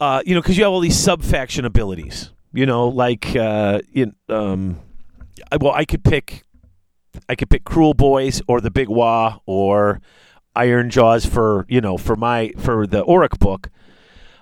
[0.00, 3.80] uh, you know, because you have all these sub faction abilities, you know, like uh,
[3.94, 4.78] in um,
[5.50, 6.42] I- well, I could pick,
[7.28, 10.00] I could pick Kruleboyz or the Big Wah or
[10.56, 13.70] Ironjawz for you know for my for the Orruk book.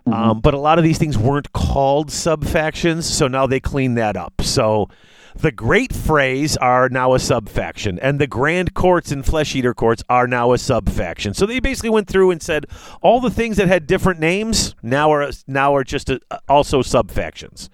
[0.07, 3.95] Um, but a lot of these things weren't called sub factions, so now they clean
[3.95, 4.43] that up.
[4.43, 4.89] So
[5.37, 9.75] the Great Frays are now a sub faction, and the Grand Courts and Flesh Eater
[9.75, 11.35] Courts are now a sub faction.
[11.35, 12.67] So they basically went through and said
[13.03, 17.11] all the things that had different names now are now are just a, also sub
[17.11, 17.71] factions.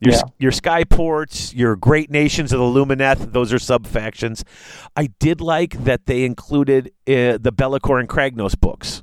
[0.00, 0.20] Your, Yeah.
[0.38, 4.44] your Skyports, your Great Nations of the Lumineth, those are sub factions.
[4.94, 9.02] I did like that they included uh, the Be'lakor and Kragnos books.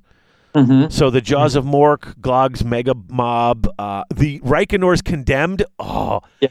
[0.54, 0.92] Mm-hmm.
[0.92, 5.66] So the Jaws of Mork, Glogg's Mega Mob, uh, the Reikenor's Condemned.
[5.80, 6.50] Oh, Yeah.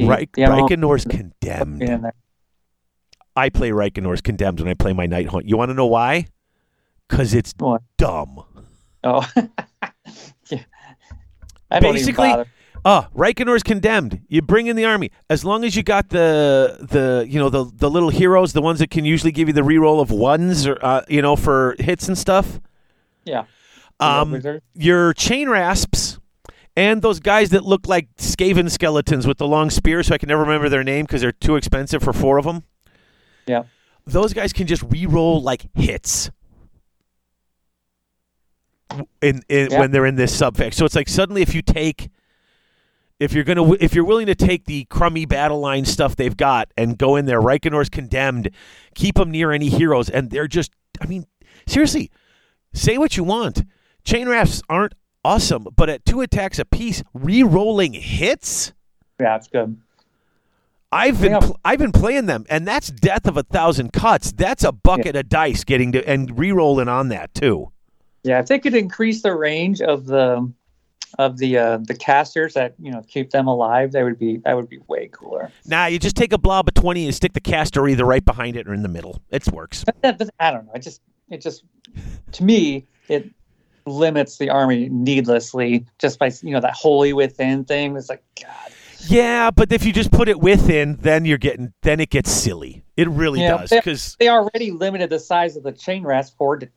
[0.00, 2.12] Reich, Yeah, Reikenor's Condemned.
[3.36, 5.42] I play Reikenor's Condemned when I play my Nighthaunt.
[5.44, 6.26] You want to know why?
[7.08, 7.82] Because it's What?
[7.96, 8.42] dumb.
[9.04, 9.24] Oh,
[10.50, 10.58] yeah.
[11.70, 12.44] I Basically-
[12.90, 14.22] Ah, Reikenor's Condemned.
[14.28, 17.70] You bring in the army as long as you got the the you know the
[17.74, 20.78] the little heroes, the ones that can usually give you the reroll of ones or
[20.80, 22.62] uh, you know for hits and stuff.
[23.24, 23.44] Yeah.
[24.00, 24.40] Um,
[24.72, 26.18] your chain rasps
[26.76, 30.30] and those guys that look like Skaven skeletons with the long spears, so I can
[30.30, 32.62] never remember their name because they're too expensive for four of them.
[33.46, 33.64] Yeah.
[34.06, 36.30] Those guys can just re-roll like hits
[39.20, 39.78] in, in Yeah.
[39.78, 40.72] when they're in this subfact.
[40.72, 42.08] So it's like suddenly if you take
[43.20, 46.70] if you're gonna if you're willing to take the crummy battle line stuff they've got
[46.76, 48.50] and go in there, Reikenor's condemned,
[48.94, 51.26] keep them near any heroes, and they're just I mean
[51.66, 52.10] seriously,
[52.72, 53.64] say what you want.
[54.04, 54.94] Chain rasps aren't
[55.24, 58.72] awesome, but at two attacks apiece, re-rolling hits.
[59.20, 59.76] Yeah, it's good.
[60.90, 64.32] I've been pl- I've been playing them, and that's death of a thousand cuts.
[64.32, 67.72] That's a bucket of dice getting to and re-rolling on that too.
[68.22, 70.50] Yeah, if they could increase the range of the
[71.18, 74.54] of the uh, the casters that you know keep them alive, that would be that
[74.54, 75.50] would be way cooler.
[75.66, 78.56] Nah, you just take a blob of twenty and stick the caster either right behind
[78.56, 79.22] it or in the middle.
[79.30, 79.84] It works.
[79.84, 80.72] But, that, but I don't know.
[80.74, 81.00] It just
[81.30, 81.64] it just
[82.32, 83.30] to me it
[83.86, 87.96] limits the army needlessly just by you know that holy within thing.
[87.96, 88.72] It's like God.
[89.06, 92.84] Yeah, but if you just put it within, then you're getting then it gets silly.
[92.96, 96.60] It really Yeah, does because They already limited the size of the chain rasp horde
[96.60, 96.68] to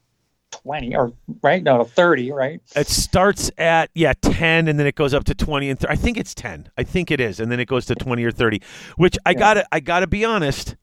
[0.52, 2.62] twenty or right no thirty right.
[2.76, 5.96] it starts at yeah ten and then it goes up to twenty and th- I
[5.96, 6.70] think it's ten.
[6.78, 8.62] I think it is, and then it goes to twenty or thirty.
[8.98, 10.76] Which I gotta I gotta be honest,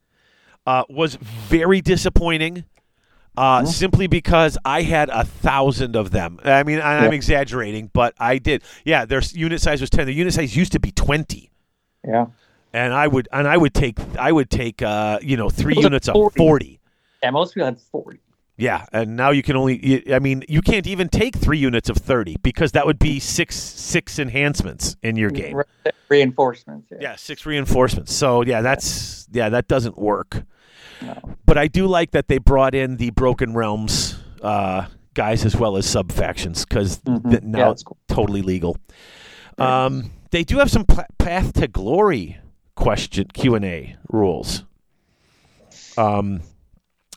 [0.65, 2.65] uh, was very disappointing.
[3.37, 6.39] Uh, Simply because I had a thousand of them.
[6.43, 7.15] I mean, I, I'm Yeah.
[7.15, 8.63] exaggerating, but I did.
[8.83, 10.07] Yeah, their unit size was ten.
[10.07, 11.51] The unit size used to be twenty.
[12.05, 12.25] Yeah.
[12.73, 16.09] and I would and I would take I would take uh you know three units
[16.09, 16.79] of forty.
[17.23, 18.19] Yeah, most people had forty.
[18.59, 20.03] Yeah, and now you can only.
[20.13, 23.55] I mean you can't even take three units of thirty because that would be six
[23.55, 25.61] six enhancements in your game.
[26.09, 26.87] Reinforcements.
[26.91, 26.97] Yeah.
[27.01, 28.13] Yeah, six reinforcements.
[28.13, 30.43] So yeah, that's yeah that doesn't work.
[31.01, 31.15] No.
[31.45, 35.77] But I do like that they brought in the Broken Realms uh, guys as well
[35.77, 37.29] as sub factions because Mhm.
[37.31, 37.97] th- now Yeah, it's cool.
[38.09, 38.75] totally legal.
[39.57, 40.85] Um, they do have some
[41.17, 42.37] path to glory
[42.75, 44.63] question Q and A rules.
[45.97, 46.41] Um,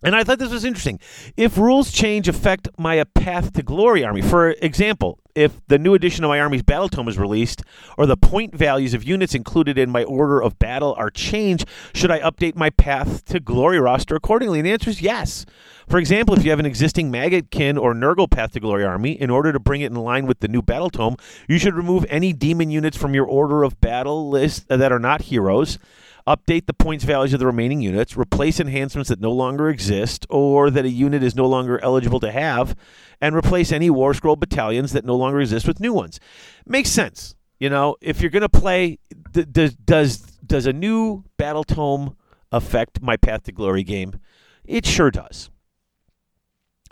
[0.03, 0.99] and I thought this was interesting.
[1.37, 5.95] If rules change affect my uh, path to glory army, for example, if the new
[5.95, 7.63] edition of my army's battle tome is released,
[7.97, 12.11] or the point values of units included in my order of battle are changed, should
[12.11, 14.59] I update my path to glory roster accordingly?
[14.59, 15.47] And the answer is yes.
[15.89, 19.31] For example, if you have an existing Maggotkin or Nurgle Path to Glory army, in
[19.31, 21.17] order to bring it in line with the new battle tome,
[21.49, 25.23] you should remove any demon units from your order of battle list that are not
[25.23, 25.79] heroes
[26.27, 30.71] update the points values of the remaining units, replace enhancements that no longer exist or
[30.71, 32.77] that a unit is no longer eligible to have,
[33.21, 36.21] and replace any War Scroll battalions that no longer exist with new ones.
[36.67, 37.35] Makes sense.
[37.59, 38.99] You know, if you're going to play,
[39.33, 42.17] th- does does does a new battle tome
[42.51, 44.19] affect my Path to Glory game?
[44.65, 45.49] It sure does.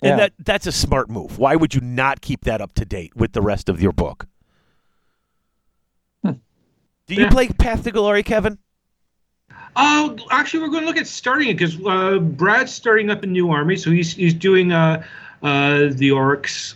[0.03, 0.17] And Yeah.
[0.17, 1.39] that that's a smart move.
[1.39, 4.27] Why would you not keep that up to date with the rest of your book?
[6.25, 6.33] Hmm.
[7.07, 7.31] Do you Yeah.
[7.31, 8.59] play Path to Glory, Kevin?
[9.77, 13.27] Oh, actually, we're going to look at starting it because uh, Brad's starting up a
[13.27, 15.05] new army, so he's he's doing uh,
[15.43, 16.75] uh, the orcs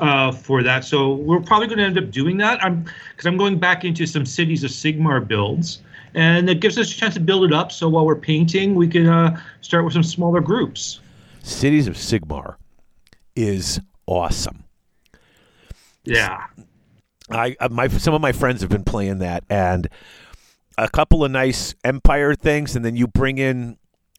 [0.00, 0.84] uh, for that.
[0.84, 2.62] So we're probably going to end up doing that.
[2.62, 5.80] I'm because I'm going back into some cities of Sigmar builds,
[6.14, 7.72] and it gives us a chance to build it up.
[7.72, 11.00] So while we're painting, we can uh, start with some smaller groups.
[11.42, 12.56] Cities of Sigmar
[13.34, 14.64] is awesome.
[16.04, 16.46] Yeah.
[17.30, 19.88] I uh, my some of my friends have been playing that, and
[20.78, 23.76] a couple of nice Empire things, and then you bring in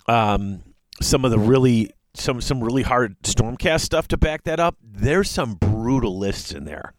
[0.08, 0.62] um,
[1.02, 4.76] some of the really some some really hard Stormcast stuff to back that up.
[4.84, 6.94] There's some brutal lists in there.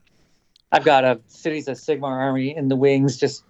[0.73, 3.45] I've got a Cities of Sigmar army in the wings, just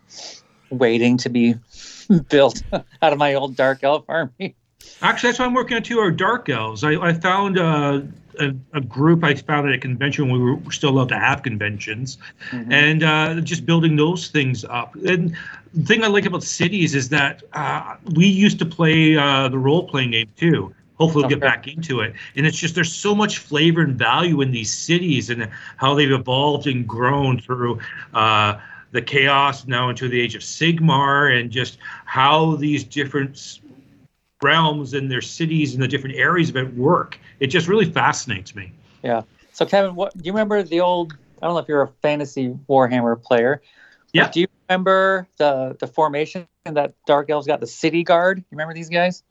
[0.70, 1.54] waiting to be
[2.28, 4.56] built out of my old Dark Elf army.
[5.02, 6.84] Actually, that's why I'm working on two are dark elves.
[6.84, 8.00] I, I found uh,
[8.38, 12.18] a, a group I found at a convention we were still allowed to have conventions,
[12.70, 14.94] and uh, just building those things up.
[14.96, 15.36] And
[15.74, 19.58] the thing I like about cities is that uh, we used to play uh, the
[19.58, 20.74] role playing game too.
[20.98, 22.14] Hopefully, we'll get back into it.
[22.36, 26.12] And it's just there's so much flavor and value in these cities and how they've
[26.12, 27.80] evolved and grown through.
[28.12, 28.58] Uh,
[28.92, 33.60] the chaos now into the age of Sigmar, and just how these different
[34.42, 37.18] realms and their cities and the different areas of it work.
[37.40, 38.72] It just really fascinates me.
[39.02, 39.22] Yeah.
[39.52, 41.14] So Kevin, what do you remember the old?
[41.42, 43.62] I don't know if you're a fantasy Warhammer player.
[44.12, 44.30] Yeah.
[44.30, 47.60] Do you remember the the formation that Dark Elves got?
[47.60, 48.38] The City Guard.
[48.38, 49.22] You remember these guys?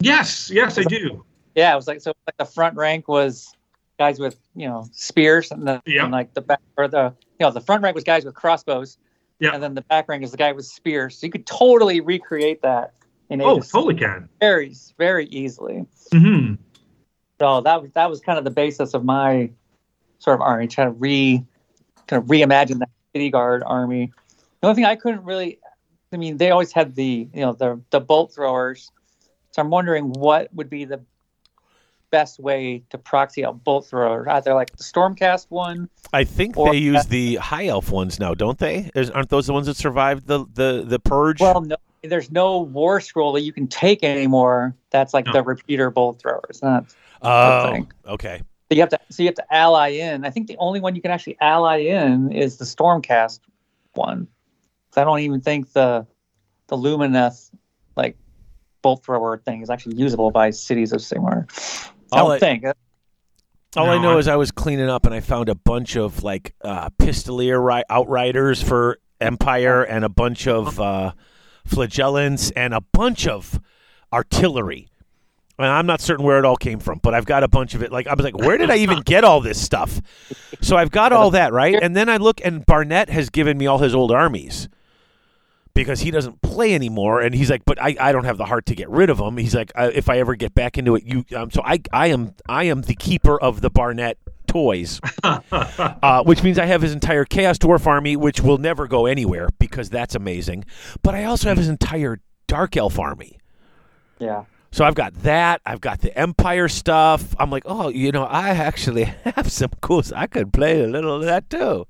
[0.00, 1.24] Yes, yes, I do.
[1.54, 2.12] Yeah, it was like so.
[2.26, 3.54] Like the front rank was
[3.98, 6.04] guys with you know spears, and, the, Yeah.
[6.04, 8.96] and like the back or the you know the front rank was guys with crossbows,
[9.40, 9.50] Yeah.
[9.54, 11.18] and then the back rank is the guy with spears.
[11.18, 12.92] So you could totally recreate that
[13.30, 14.28] in Oh, Age totally can.
[14.40, 15.84] very very easily.
[16.12, 16.54] hmm
[17.38, 19.50] So that was that was kind of the basis of my
[20.18, 21.44] sort of army, trying to re
[22.06, 24.12] kind of reimagine that city guard army.
[24.60, 25.60] The only thing I couldn't really,
[26.12, 28.90] I mean, they always had the you know the the bolt throwers.
[29.52, 31.00] So I'm wondering what would be the
[32.10, 35.90] best way to proxy out bolt thrower Either like the Stormcast one.
[36.12, 38.90] I think Or- they use the high elf ones now, don't they?
[38.94, 41.40] Is, aren't those the ones that survived the the the purge?
[41.40, 44.74] Well, no, there's no war scroll that you can take anymore.
[44.90, 45.32] That's like No.
[45.32, 46.60] the repeater bolt throwers.
[46.60, 48.38] That's oh, okay.
[48.70, 50.24] So you have to so you have to ally in.
[50.24, 53.40] I think the only one you can actually ally in is the Stormcast
[53.94, 54.28] one.
[54.90, 56.06] 'Cause I don't even think the
[56.68, 57.50] the Lumineth
[57.96, 58.16] like
[58.82, 61.46] bolt thrower thing is actually usable by cities of Sigmar.
[62.12, 62.64] I All don't I- think.
[63.76, 66.22] All I know I- is I was cleaning up and I found a bunch of
[66.22, 71.12] like uh, Pistolier ri- outriders for Empire and a bunch of uh,
[71.68, 73.60] flagellants and a bunch of
[74.12, 74.88] artillery.
[75.58, 77.82] And I'm not certain where it all came from, but I've got a bunch of
[77.82, 77.90] it.
[77.90, 80.00] Like I was like, where did I even get all this stuff?
[80.60, 83.66] So I've got all that right, and then I look, and Barnett has given me
[83.66, 84.68] all his old armies
[85.74, 88.66] because he doesn't play anymore, and he's like, but I, I don't have the heart
[88.66, 89.36] to get rid of them.
[89.36, 91.24] He's like, if I ever get back into it, you.
[91.36, 94.18] Um, so I I am I am the keeper of the Barnett
[94.48, 99.06] toys, uh, which means I have his entire Chaos Dwarf army, which will never go
[99.06, 100.64] anywhere because that's amazing.
[101.02, 103.38] But I also have his entire Dark Elf army.
[104.18, 104.44] Yeah.
[104.70, 105.60] So I've got that.
[105.64, 107.34] I've got the Empire stuff.
[107.38, 110.02] I'm like, oh, you know, I actually have some cool.
[110.02, 111.86] Stuff I could play a little of that too.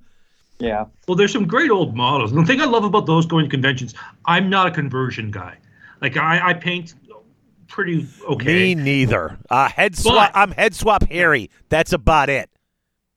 [0.58, 0.86] Yeah.
[1.06, 2.32] Well, there's some great old models.
[2.32, 3.94] And the thing I love about those going to conventions,
[4.24, 5.56] I'm not a conversion guy.
[6.00, 6.94] Like I, I paint
[7.68, 8.74] pretty okay.
[8.74, 9.38] Me neither.
[9.48, 10.32] Uh, head swap.
[10.32, 11.50] But- I'm head swap Harry.
[11.68, 12.50] That's about it.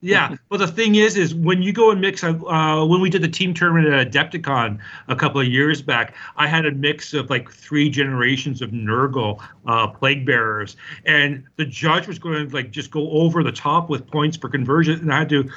[0.04, 3.22] Yeah, but the thing is, is when you go and mix, uh, when we did
[3.22, 7.30] the team tournament at Adepticon a couple of years back, I had a mix of
[7.30, 10.76] like three generations of Nurgle uh, plague bearers,
[11.06, 14.48] and the judge was going to like just go over the top with points for
[14.48, 15.48] conversion, and I had to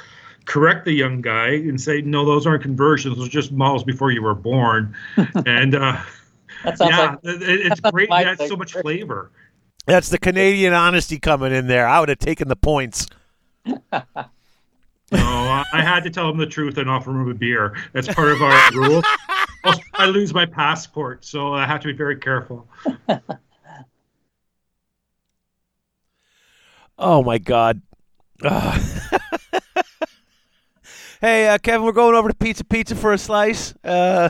[0.44, 4.12] correct the young guy and say, no, those aren't conversions; those are just models before
[4.12, 4.94] you were born,
[5.44, 6.00] and uh,
[6.64, 8.08] That sounds yeah, like it, it's that's great.
[8.08, 9.30] my It adds so much flavor.
[9.86, 11.86] That's the Canadian honesty coming in there.
[11.86, 13.06] I would have taken the points.
[15.12, 17.76] No, I I had to tell him the truth and offer him a beer.
[17.92, 19.02] That's part of our rule.
[19.94, 22.66] I lose my passport, so I have to be very careful.
[26.98, 27.82] Oh my God.
[31.20, 33.74] Hey, uh, Kevin, we're going over to Pizza Pizza for a slice.
[33.82, 34.28] Uh,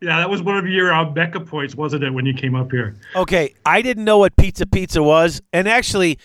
[0.00, 2.70] Yeah, that was one of your uh, Mecca points, wasn't it, when you came up
[2.70, 2.96] here?
[3.14, 6.18] okay, I didn't know what Pizza Pizza was, and actually,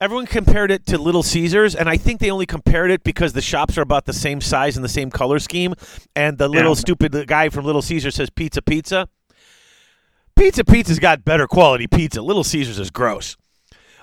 [0.00, 3.42] everyone compared it to Little Caesars, and I think they only compared it because the
[3.42, 5.74] shops are about the same size and the same color scheme,
[6.16, 6.80] and the little Yeah.
[6.80, 9.08] stupid guy from Little Caesars says Pizza Pizza.
[10.34, 12.22] Pizza Pizza's got better quality pizza.
[12.22, 13.36] Little Caesars is gross.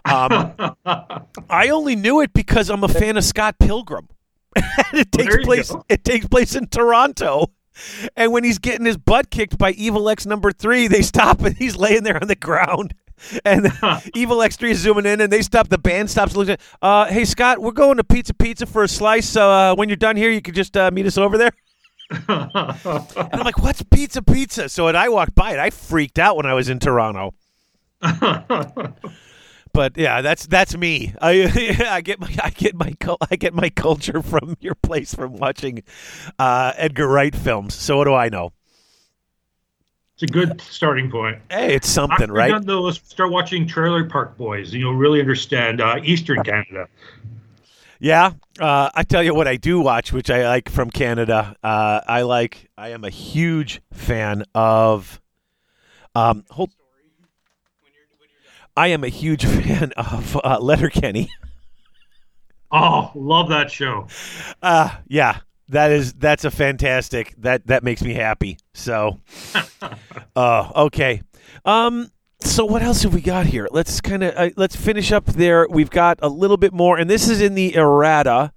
[0.05, 0.53] Um,
[1.49, 4.07] I only knew it because I'm a fan of Scott Pilgrim.
[4.93, 5.71] it takes place.
[5.71, 5.83] go.
[5.89, 7.47] It takes place in Toronto.
[8.15, 11.55] And when he's getting his butt kicked by Evil Ex number three, they stop and
[11.55, 12.93] he's laying there on the ground.
[13.43, 13.71] And
[14.15, 15.67] Evil Ex three is zooming in, and they stop.
[15.67, 16.35] The band stops.
[16.35, 16.57] Looking.
[16.81, 19.27] Uh, hey Scott, we're going to Pizza Pizza for a slice.
[19.27, 21.51] So uh, when you're done here, you could just uh, meet us over there.
[22.27, 24.67] And I'm like, what's Pizza Pizza?
[24.67, 27.35] So when I walked by it, I freaked out when I was in Toronto.
[29.73, 31.13] But yeah, that's that's me.
[31.21, 32.93] I I get my I get my
[33.29, 35.83] I get my culture from your place from watching
[36.37, 37.75] uh, Edgar Wright films.
[37.75, 38.53] So what do I know?
[40.21, 41.39] It's a good starting point.
[41.49, 42.65] Hey, it's something, After right?
[42.65, 46.89] Those, start watching Trailer Park Boys, and you'll really understand uh, Eastern Canada.
[47.99, 48.33] Yeah.
[48.59, 51.55] Uh, I tell you what I do watch, which I like from Canada.
[51.63, 52.69] Uh, I like.
[52.77, 55.21] I am a huge fan of.
[56.15, 56.71] Um, hold.
[58.79, 61.29] I am a huge fan of uh, Letterkenny.
[62.71, 64.05] Oh, love that show.
[64.61, 67.33] Uh, yeah, that is that's a fantastic.
[67.39, 68.59] That that makes me happy.
[68.75, 69.19] So,
[70.35, 71.23] uh, okay.
[71.65, 72.11] Um,
[72.41, 73.67] so what else have we got here?
[73.71, 75.65] Let's kind of uh, let's finish up there.
[75.67, 78.53] We've got a little bit more, and this is in the errata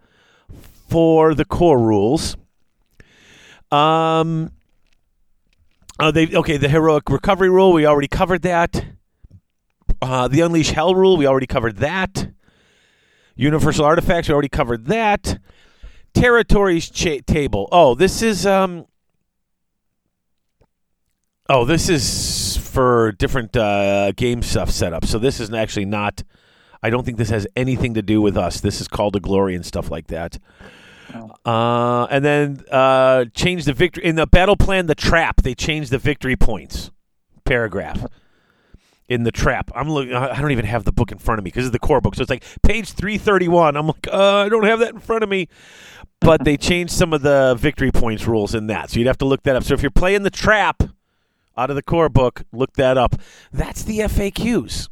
[0.91, 2.37] for the core rules.
[3.71, 4.53] Um.
[5.99, 6.59] Uh, they okay.
[6.59, 8.85] The heroic recovery rule we already covered that.
[10.03, 12.33] Uh, the unleash hell rule we already covered that.
[13.37, 15.39] Universal artifacts we already covered that.
[16.13, 17.69] Territories cha- table.
[17.71, 18.87] Oh, this is um.
[21.49, 25.05] Oh, this is for different uh, game stuff setup.
[25.05, 26.25] So this is actually not.
[26.83, 28.61] I don't think this has anything to do with us.
[28.61, 30.39] This is called a glory and stuff like that.
[31.47, 34.87] Uh, and then uh, change the victory in the battle plan.
[34.87, 35.43] The trap.
[35.43, 36.91] They changed the victory points
[37.45, 38.05] paragraph
[39.13, 39.71] in the trap.
[39.75, 40.15] I'm looking.
[40.15, 42.15] I don't even have the book in front of me because it's the core book.
[42.15, 43.77] So it's like page 331.
[43.77, 45.49] I'm like, uh, I don't have that in front of me.
[46.21, 49.25] But they changed some of the victory points rules in that, so you'd have to
[49.25, 49.65] look that up.
[49.65, 50.85] So if you're playing the trap
[51.57, 53.17] out of the core book, look that up.
[53.53, 54.89] That's the FAQs.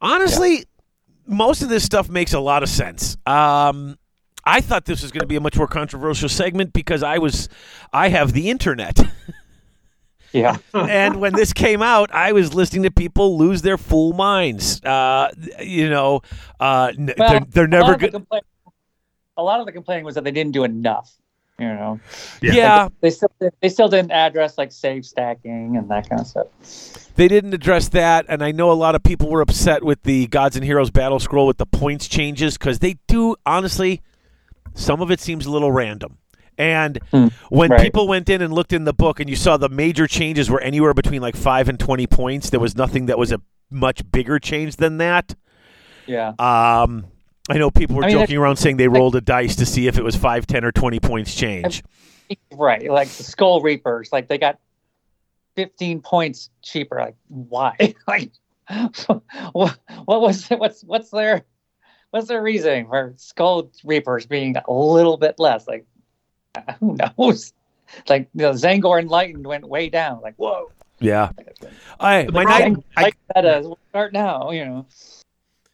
[0.00, 0.66] Honestly,
[1.26, 3.16] most of this stuff makes a lot of sense.
[3.26, 3.98] Um,
[4.44, 7.48] I thought this was going to be a much more controversial segment because I was,
[7.90, 8.98] I have the internet.
[10.32, 10.56] Yeah.
[10.74, 14.82] and when this came out, I was listening to people lose their fool minds.
[14.84, 16.22] Uh, you know,
[16.60, 18.12] uh, Well, they're, they're never lot of the good.
[18.12, 18.44] complaint-
[19.36, 21.12] A lot of the complaining was that they didn't do enough.
[21.60, 21.98] You know,
[22.40, 22.52] Yeah.
[22.52, 26.46] Yeah, they still they still didn't address like save stacking and that kind of stuff.
[27.16, 30.28] they didn't address that, and I know a lot of people were upset with the
[30.28, 34.02] Gods and Heroes battle scroll with the points changes because they do honestly.
[34.74, 36.18] Some of it seems a little random.
[36.58, 37.80] And Hmm, when right.
[37.80, 40.60] people went in and looked in the book and you saw the major changes were
[40.60, 43.40] anywhere between like 5 and 20 points, there was nothing that was a
[43.70, 45.34] much bigger change than that.
[46.06, 46.28] Yeah.
[46.38, 47.06] Um,
[47.48, 49.86] I know people were I mean, joking around saying they rolled a dice to see
[49.86, 51.82] if it was 5, 10, or 20 points change.
[52.52, 52.90] Right.
[52.90, 54.58] Like the Skullreapers, like they got
[55.56, 56.96] 15 points cheaper.
[56.96, 57.94] Like why?
[58.06, 58.32] like
[59.52, 60.58] what, what was it?
[60.58, 61.44] What's what's their
[62.10, 65.66] what's their reasoning for Skull Reapers being a little bit less?
[65.66, 65.86] Like
[66.80, 67.52] who knows?
[68.08, 70.20] Like you know, Tzaangor Enlightened went way down.
[70.20, 70.70] Like whoa.
[71.00, 71.30] Yeah.
[72.00, 74.50] I, my problem- night, I, like meta, we'll start now.
[74.50, 74.86] You know.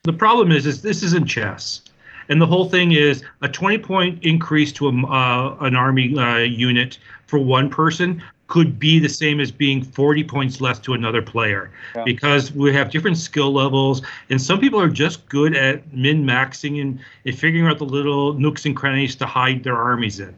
[0.02, 1.82] The problem is, is this isn't chess,
[2.28, 6.38] and the whole thing is a 20 point increase to a, uh, an army uh,
[6.38, 11.22] unit for one person could be the same as being 40 points less to another
[11.22, 12.04] player Yeah.
[12.04, 16.80] because we have different skill levels and some people are just good at min maxing
[16.82, 20.34] and, and figuring out the little nooks and crannies to hide their armies in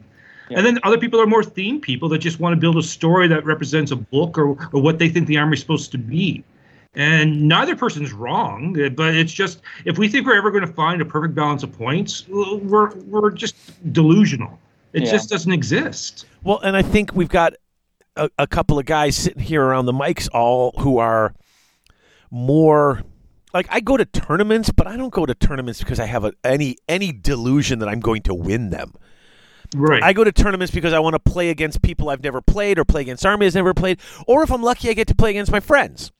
[0.49, 0.57] Yeah.
[0.57, 3.27] and then other people are more theme people that just want to build a story
[3.27, 6.43] that represents a book or, or what they think the army's supposed to be
[6.95, 10.99] and neither person's wrong, but it's just if we think we're ever going to find
[10.99, 13.55] a perfect balance of points, we're we're just
[13.93, 14.57] delusional.
[14.93, 15.11] It Yeah.
[15.11, 16.25] just doesn't exist.
[16.43, 17.53] well, and I think we've got
[18.15, 21.35] a, a couple of guys sitting here around the mics all who are
[22.31, 23.03] more.
[23.53, 26.33] like I go to tournaments, but I don't go to tournaments because I have a,
[26.43, 28.93] any any delusion that I'm going to win them.
[29.75, 30.01] Right.
[30.01, 32.85] I go to tournaments because I want to play against people I've never played or
[32.85, 35.51] play against armies I've never played, or if I'm lucky, I get to play against
[35.51, 36.11] my friends.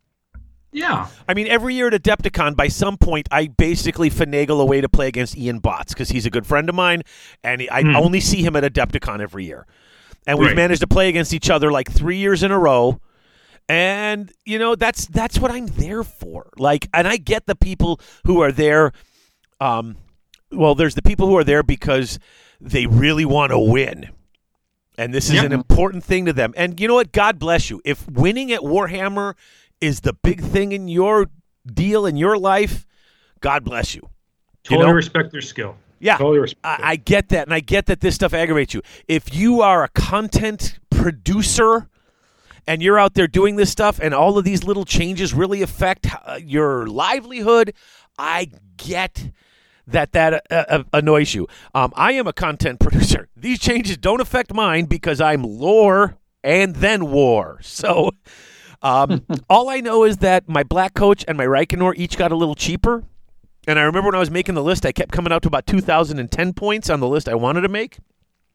[0.74, 1.08] yeah.
[1.28, 4.90] I mean, every year at Adepticon, by some point, I basically finagle a way to
[4.90, 7.04] play against Ian Botts because he's a good friend of mine,
[7.44, 7.96] and I Hmm.
[7.96, 9.66] only see him at Adepticon every year.
[10.28, 10.56] And we've Right.
[10.58, 13.00] managed to play against each other like three years in a row.
[13.70, 16.50] And you know that's that's what I'm there for.
[16.58, 18.92] Like, and I get the people who are there.
[19.60, 19.98] Um,
[20.52, 22.20] well, there's the people who are there because
[22.60, 24.10] they really want to win.
[24.98, 25.46] And this is Yep.
[25.46, 26.54] an important thing to them.
[26.58, 27.12] And you know what?
[27.12, 27.82] God bless you.
[27.86, 29.36] If winning at Warhammer
[29.80, 31.28] is the big thing in your
[31.72, 32.86] deal in your life,
[33.40, 34.02] God bless you.
[34.04, 34.10] You
[34.76, 34.94] Totally know?
[34.94, 35.76] respect their skill.
[36.00, 36.18] Yeah.
[36.18, 36.82] Totally respect.
[36.84, 38.82] I, I get that, and I get that this stuff aggravates you.
[39.08, 41.88] If you are a content producer
[42.68, 46.08] and you're out there doing this stuff, and all of these little changes really affect
[46.26, 47.74] uh, your livelihood,
[48.18, 49.32] I get
[49.88, 51.48] that that uh, uh, annoys you.
[51.74, 53.30] Um, I am a content producer.
[53.36, 57.60] These changes don't affect mine because I'm lore and then war.
[57.62, 58.12] So.
[58.84, 62.36] Um, all I know is that my black coach and my Reikenor each got a
[62.36, 63.04] little cheaper.
[63.68, 65.66] And I remember when I was making the list, I kept coming out to about
[65.66, 67.98] 2010 points on the list I wanted to make.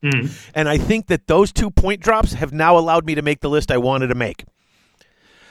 [0.02, 0.50] Mhm.
[0.54, 3.50] And I think that those two point drops have now allowed me to make the
[3.50, 4.44] list I wanted to make.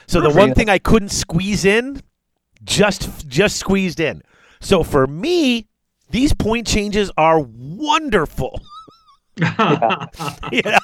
[0.06, 2.00] So the one thing I couldn't squeeze in,
[2.64, 4.22] just just squeezed in.
[4.60, 5.68] So for me,
[6.12, 8.60] these point changes are wonderful.
[9.36, 9.44] you
[10.62, 10.78] know,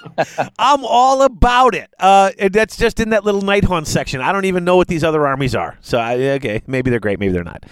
[0.58, 1.92] I'm all about it.
[2.00, 4.22] Uh, and that's just in that little Nighthaunt section.
[4.22, 5.76] I don't even know what these other armies are.
[5.82, 7.64] So I, okay, maybe they're great, maybe they're not.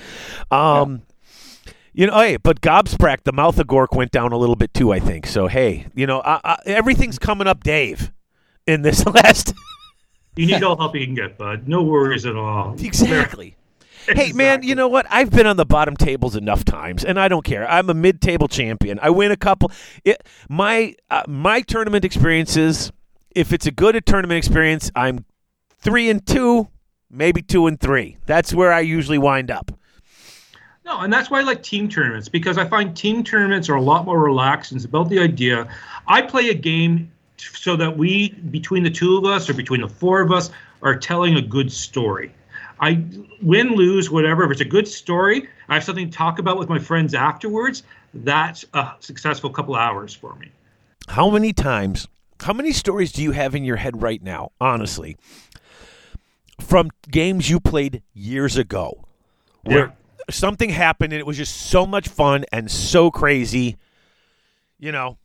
[0.51, 1.03] Um,
[1.95, 4.93] You know, hey, but Gobsprakk, the mouth of Gork went down a little bit too.
[4.93, 5.47] I think so.
[5.47, 8.13] Hey, you know, I, I, everything's coming up, Dave.
[8.67, 9.55] In this last,
[10.37, 11.67] You need all help you can get, bud.
[11.67, 12.77] No worries at all.
[12.79, 13.57] exactly.
[14.09, 15.07] Hey man, you know what?
[15.11, 17.69] I've been on the bottom tables enough times, and I don't care.
[17.69, 18.99] I'm a mid-table champion.
[19.03, 19.73] I win a couple.
[20.05, 22.93] It, my uh, my tournament experiences.
[23.35, 25.25] If it's a good tournament experience, I'm
[25.79, 26.69] three and two,
[27.11, 28.17] maybe two and three.
[28.27, 29.73] That's where I usually wind up.
[30.85, 33.83] No, and that's why I like team tournaments because I find team tournaments are a
[33.83, 34.71] lot more relaxed.
[34.71, 35.69] And it's about the idea.
[36.07, 39.89] I play a game so that we, between the two of us or between the
[39.89, 40.51] four of us,
[40.83, 42.33] are telling a good story.
[42.81, 43.03] I
[43.43, 44.45] win, lose, whatever.
[44.45, 47.83] If it's a good story, I have something to talk about with my friends afterwards.
[48.13, 50.51] That's a successful couple hours for me.
[51.09, 52.09] How many times?
[52.41, 54.53] How many stories do you have in your head right now?
[54.61, 55.17] Honestly,
[56.61, 59.05] from games you played years ago,
[59.65, 59.95] where
[60.31, 63.77] something happened and it was just so much fun and so crazy.
[64.79, 65.17] You know,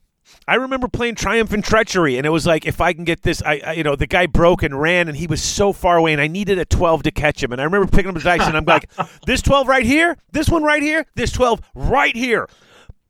[0.47, 3.41] I remember playing Triumph and Treachery, and it was like, if I can get this,
[3.43, 6.13] I, I you know, the guy broke and ran, and he was so far away,
[6.13, 7.51] and I needed a 12 to catch him.
[7.51, 8.89] And I remember picking up the dice, and I'm like,
[9.25, 12.47] this 12 right here, this one right here, this 12 right here.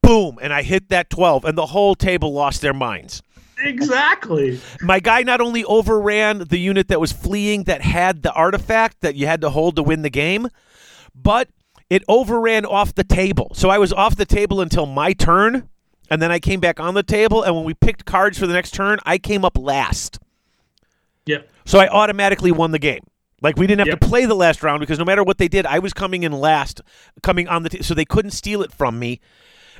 [0.02, 0.40] Boom.
[0.42, 3.22] And I hit that 12, and the whole table lost their minds.
[3.64, 4.60] Exactly.
[4.82, 9.16] My guy not only overran the unit that was fleeing that had the artifact that
[9.16, 10.50] you had to hold to win the game,
[11.14, 11.50] but
[11.90, 13.52] it overran off the table.
[13.54, 15.70] So I was off the table until my turn,
[16.12, 17.42] and then I came back on the table.
[17.42, 20.20] And when we picked cards for the next turn, I came up last.
[21.26, 21.50] Yep.
[21.66, 23.00] So I automatically won the game.
[23.42, 24.00] Like we didn't have Yep.
[24.02, 26.32] to play the last round because no matter what they did, I was coming in
[26.34, 26.82] last,
[27.24, 29.20] coming on the t- so they couldn't steal it from me.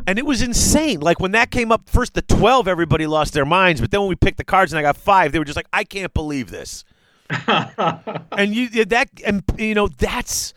[0.08, 1.00] And it was insane.
[1.02, 3.82] Like when that came up first, the twelve, everybody lost their minds.
[3.82, 5.68] But then when we picked the cards and I got five, they were just like,
[5.72, 6.84] "I can't believe this."
[7.48, 10.54] and you that and you know that's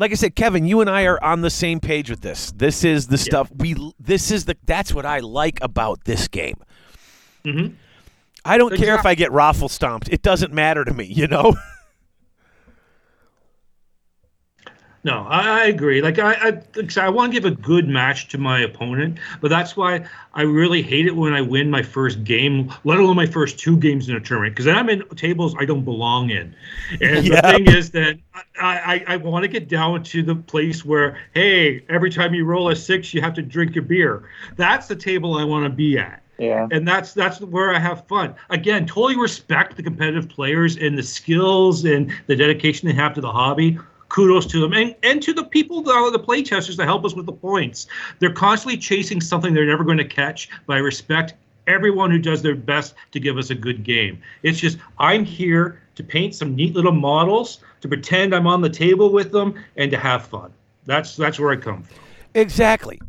[0.00, 0.66] like I said, Kevin.
[0.66, 2.52] You and I are on the same page with this.
[2.52, 3.76] This is the stuff we.
[4.00, 4.56] This is the.
[4.64, 6.56] That's what I like about this game.
[7.44, 7.74] Mm-hmm.
[8.44, 10.08] I don't care if I get raffle stomped.
[10.08, 11.04] It doesn't matter to me.
[11.04, 11.54] You know.
[15.02, 16.02] No, I, I agree.
[16.02, 19.48] Like I, I, like I want to give a good match to my opponent, but
[19.48, 20.04] that's why
[20.34, 23.78] I really hate it when I win my first game, let alone my first two
[23.78, 26.54] games in a tournament, because then I'm in tables I don't belong in.
[27.00, 28.18] And the thing is that
[28.60, 32.44] I, I, I want to get down to the place where, hey, every time you
[32.44, 34.28] roll a six, you have to drink your beer.
[34.56, 36.68] That's the table I want to be at Yeah.
[36.70, 38.34] and that's that's where I have fun.
[38.50, 43.22] Again, totally respect the competitive players and the skills and the dedication they have to
[43.22, 43.78] the hobby.
[44.10, 47.04] Kudos to them and, and to the people that are the play testers that help
[47.04, 47.86] us with the points.
[48.18, 50.50] They're constantly chasing something they're never going to catch.
[50.66, 51.34] But I respect
[51.66, 54.20] everyone who does their best to give us a good game.
[54.42, 58.70] It's just I'm here to paint some neat little models, to pretend I'm on the
[58.70, 60.52] table with them, and to have fun.
[60.86, 61.96] That's that's where I come from.
[62.34, 63.00] Exactly.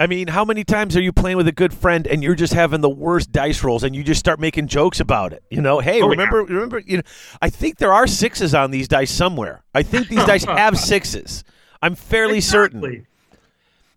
[0.00, 2.54] I mean, how many times are you playing with a good friend and you're just
[2.54, 5.44] having the worst dice rolls and you just start making jokes about it?
[5.50, 7.02] You know, hey, Oh, remember, remember, you know,
[7.42, 9.62] I think there are sixes on these dice somewhere.
[9.74, 11.44] I think these dice have sixes.
[11.82, 13.06] I'm fairly certain.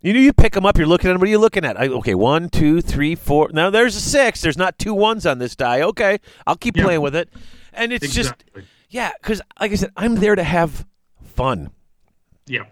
[0.02, 0.76] You know, you pick them up.
[0.76, 1.20] You're looking at them.
[1.20, 1.80] What are you looking at?
[1.80, 3.48] I, okay, one, two, three, four.
[3.54, 4.42] Now there's a six.
[4.42, 5.80] There's not two ones on this die.
[5.80, 6.84] Okay, I'll keep Yeah.
[6.84, 7.30] playing with it.
[7.72, 8.34] And it's just
[8.90, 10.84] yeah, because like I said, I'm there to have
[11.22, 11.70] fun.
[12.46, 12.64] Yeah.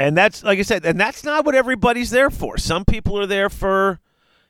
[0.00, 2.56] And that's like I said, and that's not what everybody's there for.
[2.56, 4.00] Some people are there for,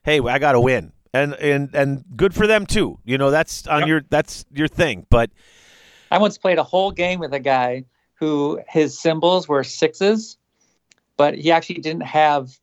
[0.05, 3.01] hey, I got to win, and and and good for them too.
[3.05, 3.89] You know, that's on Yep.
[3.89, 5.09] your that's your thing.
[5.10, 5.32] But
[6.12, 10.39] I once played a whole game with a guy who his symbols were sixes,
[11.16, 12.56] but he actually didn't have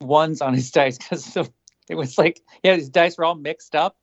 [0.00, 1.36] ones on his dice because
[1.88, 3.96] it was like yeah, his dice were all mixed up.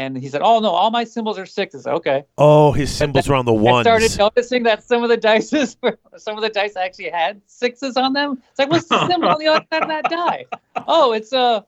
[0.00, 2.24] And he said, "Oh no, all my symbols are sixes." Okay.
[2.38, 5.52] oh, his symbols were on the I started noticing that some of the dice,
[5.82, 8.42] were, some of the dice actually had sixes on them.
[8.48, 10.46] It's like, what's the symbol on the other side of that die?
[10.88, 11.66] Oh, it's a.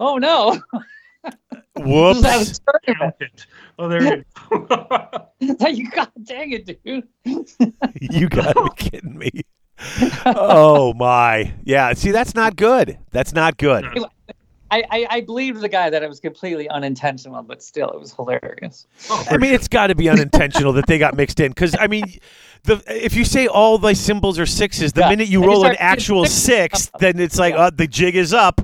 [0.00, 0.62] oh no,
[1.76, 2.22] Whoops.
[2.22, 3.46] this is how it's Count it.
[3.78, 5.28] Oh, there you go.
[5.40, 7.06] It's like, you god dang it, dude.
[8.00, 9.30] you gotta be kidding me.
[10.24, 11.92] oh my, yeah.
[11.92, 12.98] See, that's not good.
[13.10, 13.84] That's not good.
[14.74, 18.12] I, I, I believed the guy that it was completely unintentional, but still, it was
[18.12, 18.86] hilarious.
[19.08, 21.86] Oh, I mean, it's got to be unintentional that they got mixed in because I
[21.86, 22.04] mean,
[22.64, 25.10] the if you say all the symbols are sixes, the Yeah.
[25.10, 27.66] minute you And you roll an start seeing actual sixes six, then it's like, Yeah.
[27.66, 28.60] uh, the jig is up.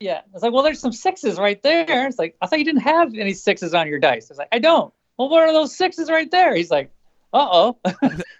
[0.00, 2.06] Yeah, it's like, well, there's some sixes right there.
[2.08, 4.28] It's like, I thought you didn't have any sixes on your dice.
[4.28, 4.92] It's like, I don't.
[5.18, 6.54] Well, what are those sixes right there?
[6.56, 6.90] He's like,
[7.32, 7.78] uh oh.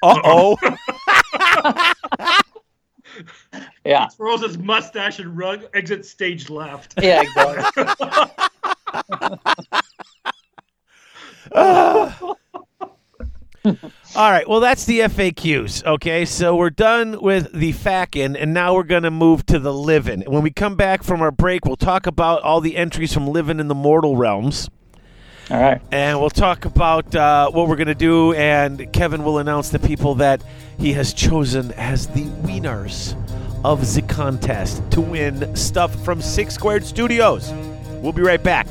[0.03, 0.57] Uh oh.
[3.85, 6.95] Yeah, Rolls his mustache and rug, exit stage left.
[7.03, 7.85] yeah, exactly.
[14.17, 14.47] All right.
[14.49, 15.85] Well, that's the FAQs.
[15.85, 16.25] Okay.
[16.25, 20.23] So we're done with the fackin, and now we're going to move to the living.
[20.23, 23.61] When we come back from our break, we'll talk about all the entries from living
[23.61, 24.69] in the mortal realms.
[25.51, 25.81] All right.
[25.91, 29.79] And we'll talk about uh, what we're going to do, and Kevin will announce the
[29.79, 30.43] people that
[30.79, 33.15] he has chosen as the winners
[33.65, 37.53] of the contest to win stuff from Six Squared Studios.
[38.03, 38.67] We'll be right back.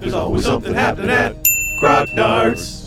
[0.00, 1.36] There's always something happening at
[1.78, 2.79] Grognard's.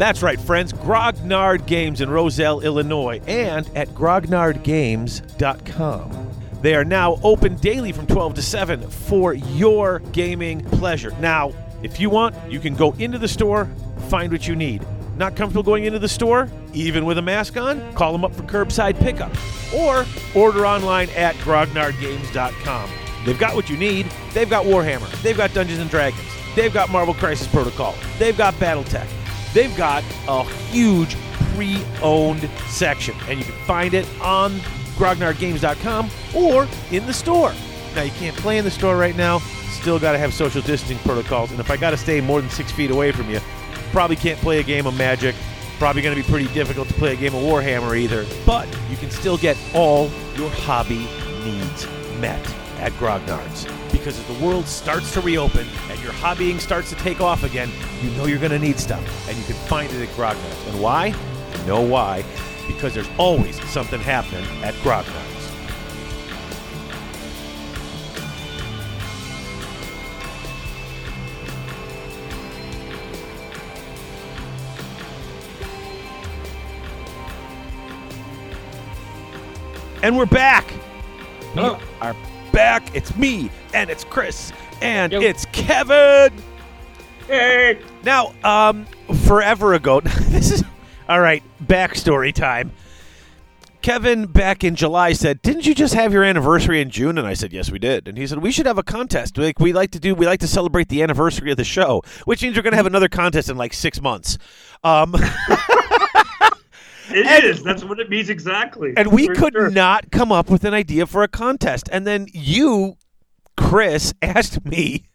[0.00, 0.72] That's right, friends.
[0.72, 6.30] Grognard Games in Roselle, Illinois, and at grognardgames.com.
[6.62, 11.12] They are now open daily from 12 to 7 for your gaming pleasure.
[11.20, 11.52] Now,
[11.82, 13.68] if you want, you can go into the store,
[14.08, 14.86] find what you need.
[15.18, 17.92] Not comfortable going into the store, even with a mask on?
[17.92, 19.36] Call them up for curbside pickup.
[19.74, 22.90] Or order online at grognardgames.com.
[23.26, 24.06] They've got what you need.
[24.32, 25.10] They've got Warhammer.
[25.20, 26.24] They've got Dungeons and Dragons.
[26.56, 27.94] They've got Marvel Crisis Protocol.
[28.18, 29.19] They've got Battletech.
[29.52, 31.16] They've got a huge
[31.54, 34.52] pre-owned section, and you can find it on
[34.96, 37.52] grognardgames.com or in the store.
[37.94, 39.38] Now you can't play in the store right now.
[39.70, 42.50] Still got to have social distancing protocols, and if I got to stay more than
[42.50, 43.40] six feet away from you,
[43.92, 45.34] probably can't play a game of Magic.
[45.78, 48.26] Probably going to be pretty difficult to play a game of Warhammer either.
[48.44, 51.08] But you can still get all your hobby
[51.42, 51.86] needs
[52.20, 53.66] met at Grognard's.
[53.92, 57.70] Because as the world starts to reopen and your hobbying starts to take off again,
[58.02, 59.28] you know you're going to need stuff.
[59.28, 60.66] And you can find it at Grognard's.
[60.68, 61.06] And why?
[61.06, 62.24] You know why.
[62.66, 65.26] Because there's always something happening at Grognard's.
[80.02, 80.64] And we're back.
[81.52, 81.78] Hello.
[82.00, 82.94] We back.
[82.94, 85.20] It's me, and it's Chris, and Yo.
[85.20, 86.32] it's Kevin.
[87.26, 87.80] Hey.
[88.02, 88.86] Now, um,
[89.26, 90.64] forever ago, this is
[91.08, 91.42] all right.
[91.64, 92.72] Backstory time.
[93.82, 97.32] Kevin back in July said, "Didn't you just have your anniversary in June?" And I
[97.34, 99.38] said, "Yes, we did." And he said, "We should have a contest.
[99.38, 100.14] Like we like to do.
[100.14, 102.86] We like to celebrate the anniversary of the show, which means we're going to have
[102.86, 104.36] another contest in like six months."
[104.84, 105.14] Um,
[107.12, 107.62] It And- is.
[107.62, 108.92] That's what it means exactly.
[108.96, 109.70] and we could sure.
[109.70, 111.88] not come up with an idea for a contest.
[111.92, 112.96] And then you,
[113.56, 115.06] Chris, asked me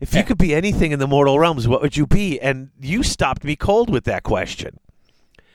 [0.00, 2.40] if you could be anything in the mortal realms, what would you be?
[2.40, 4.78] And you stopped me cold with that question.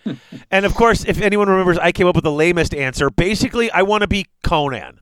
[0.51, 3.09] and of course, if anyone remembers, I came up with the lamest answer.
[3.09, 4.99] Basically, I want to be Conan.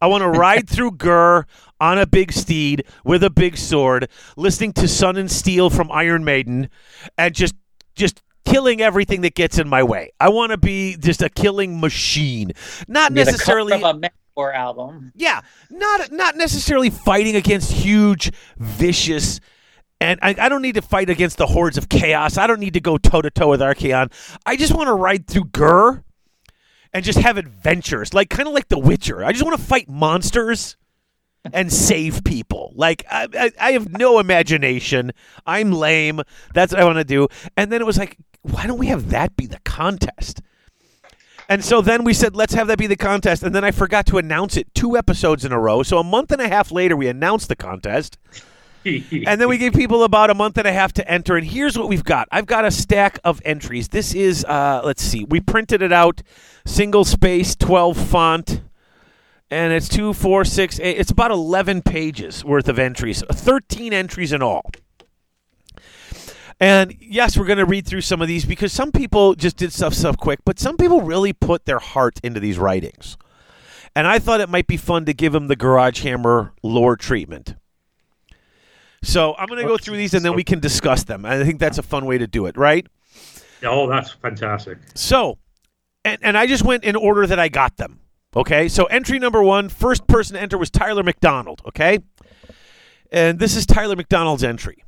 [0.00, 1.46] I want to ride through Ghur
[1.80, 6.24] on a big steed with a big sword, listening to Sun and Steel from Iron
[6.24, 6.68] Maiden,
[7.16, 7.54] and just
[7.94, 10.12] just killing everything that gets in my way.
[10.20, 12.52] I want to be just a killing machine,
[12.86, 13.72] not necessarily.
[13.72, 15.12] Manowar album.
[15.14, 19.40] Yeah, not not necessarily fighting against huge, vicious
[20.00, 22.38] And I, I don't need to fight against the hordes of chaos.
[22.38, 24.12] I don't need to go toe to toe with Archaon.
[24.46, 26.04] I just want to ride through Ghur
[26.92, 29.24] and just have adventures, like kind of like The Witcher.
[29.24, 30.76] I just want to fight monsters
[31.52, 32.72] and save people.
[32.76, 35.12] Like I, I, I have no imagination.
[35.46, 36.22] I'm lame.
[36.54, 37.28] That's what I want to do.
[37.56, 40.40] And then it was like, why don't we have that be the contest?
[41.48, 43.42] And so then we said, let's have that be the contest.
[43.42, 45.82] And then I forgot to announce it two episodes in a row.
[45.82, 48.18] So a month and a half later, we announced the contest.
[48.84, 51.36] and then we gave people about a month and a half to enter.
[51.36, 53.88] And here's what we've got I've got a stack of entries.
[53.88, 56.22] This is, uh, let's see, we printed it out
[56.66, 58.62] single space, 12 font.
[59.50, 60.98] And it's two, four, six, eight.
[60.98, 64.70] It's about 11 pages worth of entries, 13 entries in all.
[66.60, 69.72] And yes, we're going to read through some of these because some people just did
[69.72, 73.16] stuff so quick, but some people really put their heart into these writings.
[73.94, 77.54] And I thought it might be fun to give them the Garage Hammer lore treatment.
[79.02, 81.24] So I'm going to go through these and then we can discuss them.
[81.24, 82.86] I think that's a fun way to do it, right?
[83.62, 84.78] Oh, that's fantastic.
[84.94, 85.38] So,
[86.04, 88.00] and, and I just went in order that I got them.
[88.36, 91.62] Okay, so entry number one, first person to enter was Tyler McDonald.
[91.66, 92.00] Okay,
[93.10, 94.84] and this is Tyler McDonald's entry.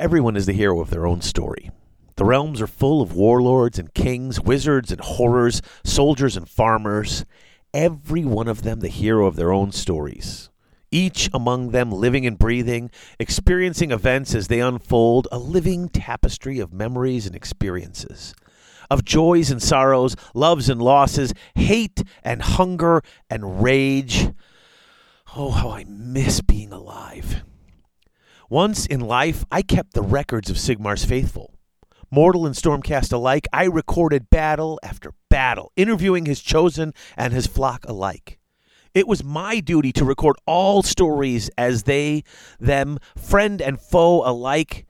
[0.00, 1.70] Everyone is the hero of their own story.
[2.16, 7.26] The realms are full of warlords and kings, wizards and horrors, soldiers and farmers.
[7.74, 10.48] Every one of them the hero of their own stories.
[10.90, 16.72] Each among them living and breathing, experiencing events as they unfold, a living tapestry of
[16.72, 18.34] memories and experiences
[18.90, 24.30] of joys and sorrows, loves and losses, hate and hunger and rage.
[25.36, 27.44] Oh, how I miss being alive.
[28.50, 31.54] Once in life, I kept the records of Sigmar's faithful.
[32.10, 37.84] Mortal and Stormcast alike, I recorded battle after battle, interviewing his chosen and his flock
[37.86, 38.40] alike.
[38.92, 42.24] It was my duty to record all stories as they,
[42.58, 44.84] them, friend and foe alike,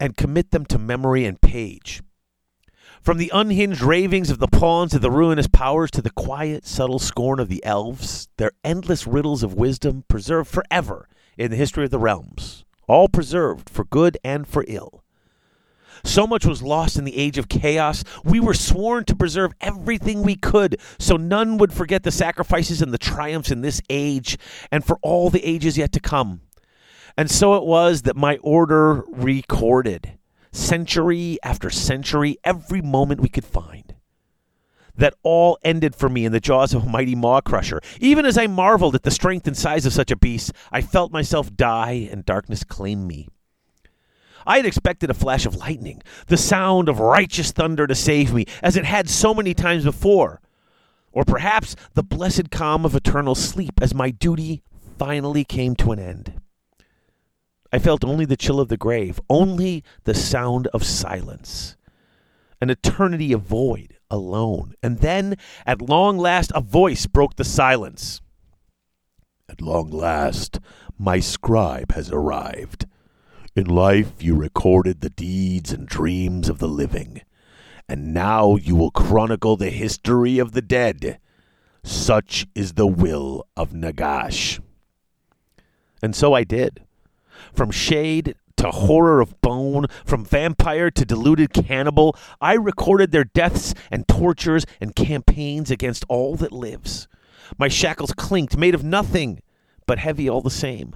[0.00, 2.02] and commit them to memory and page.
[3.02, 6.98] From the unhinged ravings of the pawns of the ruinous powers to the quiet, subtle
[6.98, 11.06] scorn of the elves, their endless riddles of wisdom preserved forever
[11.36, 15.02] in the history of the realms, all preserved for good and for ill.
[16.04, 20.22] So much was lost in the age of chaos, we were sworn to preserve everything
[20.22, 24.36] we could so none would forget the sacrifices and the triumphs in this age
[24.70, 26.40] and for all the ages yet to come.
[27.16, 30.18] And so it was that my order recorded
[30.50, 33.91] century after century, every moment we could find.
[34.96, 37.82] That all ended for me in the jaws of a mighty Maw-krusha.
[38.00, 41.12] Even as I marveled at the strength and size of such a beast, I felt
[41.12, 43.28] myself die and darkness claim me.
[44.46, 48.44] I had expected a flash of lightning, the sound of righteous thunder to save me,
[48.62, 50.40] as it had so many times before.
[51.12, 54.62] Or perhaps the blessed calm of eternal sleep as my duty
[54.98, 56.40] finally came to an end.
[57.72, 61.76] I felt only the chill of the grave, only the sound of silence.
[62.60, 64.74] An eternity of void, alone.
[64.82, 65.36] And then,
[65.66, 68.20] at long last, a voice broke the silence.
[69.48, 70.60] At long last,
[70.98, 72.86] my scribe has arrived.
[73.56, 77.22] In life, you recorded the deeds and dreams of the living,
[77.88, 81.18] and now you will chronicle the history of the dead.
[81.82, 84.60] Such is the will of Nagash.
[86.02, 86.84] And so I did.
[87.52, 93.74] From shade to horror of bone, from vampire to deluded cannibal, I recorded their deaths
[93.90, 97.08] and tortures and campaigns against all that lives.
[97.58, 99.42] My shackles clinked, made of nothing,
[99.84, 100.94] but heavy all the same.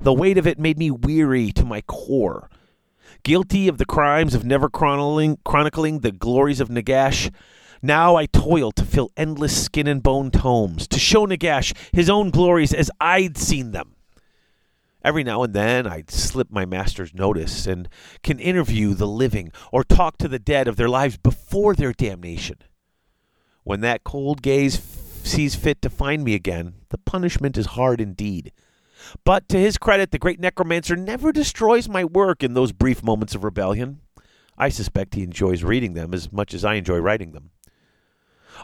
[0.00, 2.50] The weight of it made me weary to my core.
[3.22, 7.32] Guilty of the crimes of never chronicling, chronicling the glories of Nagash,
[7.80, 12.30] now I toil to fill endless skin and bone tomes, to show Nagash his own
[12.30, 13.94] glories as I'd seen them.
[15.04, 17.88] Every now and then I'd slip my master's notice and
[18.22, 22.58] can interview the living or talk to the dead of their lives before their damnation.
[23.62, 28.00] When that cold gaze f- sees fit to find me again, the punishment is hard
[28.00, 28.52] indeed.
[29.24, 33.34] But to his credit, the great necromancer never destroys my work in those brief moments
[33.34, 34.00] of rebellion.
[34.56, 37.50] I suspect he enjoys reading them as much as I enjoy writing them.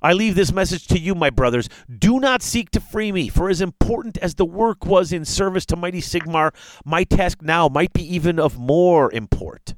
[0.03, 1.69] I leave this message to you, my brothers.
[1.99, 5.67] Do not seek to free me, for as important as the work was in service
[5.67, 6.55] to mighty Sigmar,
[6.85, 9.75] my task now might be even of more import.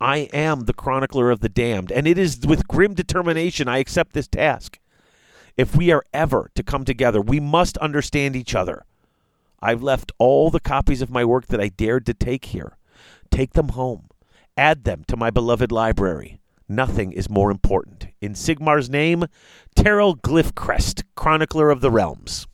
[0.00, 4.14] I am the chronicler of the damned, and it is with grim determination I accept
[4.14, 4.78] this task.
[5.56, 8.84] If we are ever to come together, we must understand each other.
[9.60, 12.76] I've left all the copies of my work that I dared to take here.
[13.30, 14.08] Take them home.
[14.56, 16.40] Add them to my beloved library.
[16.74, 18.06] Nothing is more important.
[18.20, 19.26] In Sigmar's name,
[19.76, 22.46] Terrell Glyphcrest, Chronicler of the Realms.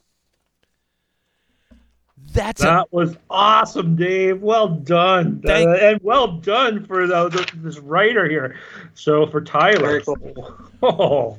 [2.33, 4.43] That's a, That was awesome, Dave.
[4.43, 8.57] Well done, Thank- Uh, and well done for the, the, this writer here.
[8.95, 10.57] So for Tyler, cool.
[10.83, 11.39] oh,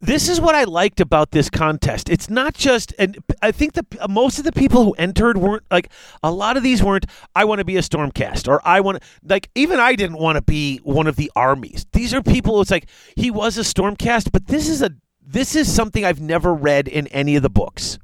[0.00, 2.10] this is what I liked about this contest.
[2.10, 5.90] It's not just, and I think the most of the people who entered weren't like
[6.22, 7.06] a lot of these weren't.
[7.34, 10.42] I want to be a Stormcast, or I want like even I didn't want to
[10.42, 11.86] be one of the armies.
[11.92, 12.60] These are people.
[12.60, 14.90] It's like he was a Stormcast, but this is a
[15.26, 17.98] this is something I've never read in any of the books.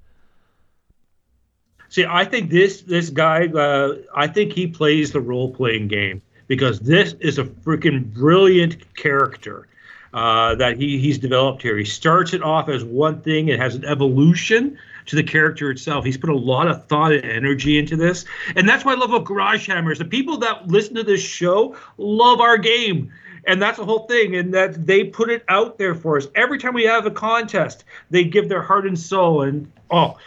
[1.88, 6.22] see, I think this this guy, uh, I think he plays the role playing game
[6.48, 9.68] because this is a freaking brilliant character.
[10.14, 11.78] Uh, that he, he's developed here.
[11.78, 13.48] He starts it off as one thing.
[13.48, 14.76] It has an evolution
[15.06, 16.04] to the character itself.
[16.04, 19.08] He's put a lot of thought and energy into this, and that's why I love
[19.10, 19.98] about Garage Hammers.
[19.98, 23.10] The people that listen to this show love our game,
[23.46, 24.36] and that's the whole thing.
[24.36, 27.84] And that they put it out there for us every time we have a contest.
[28.10, 30.18] They give their heart and soul, and oh,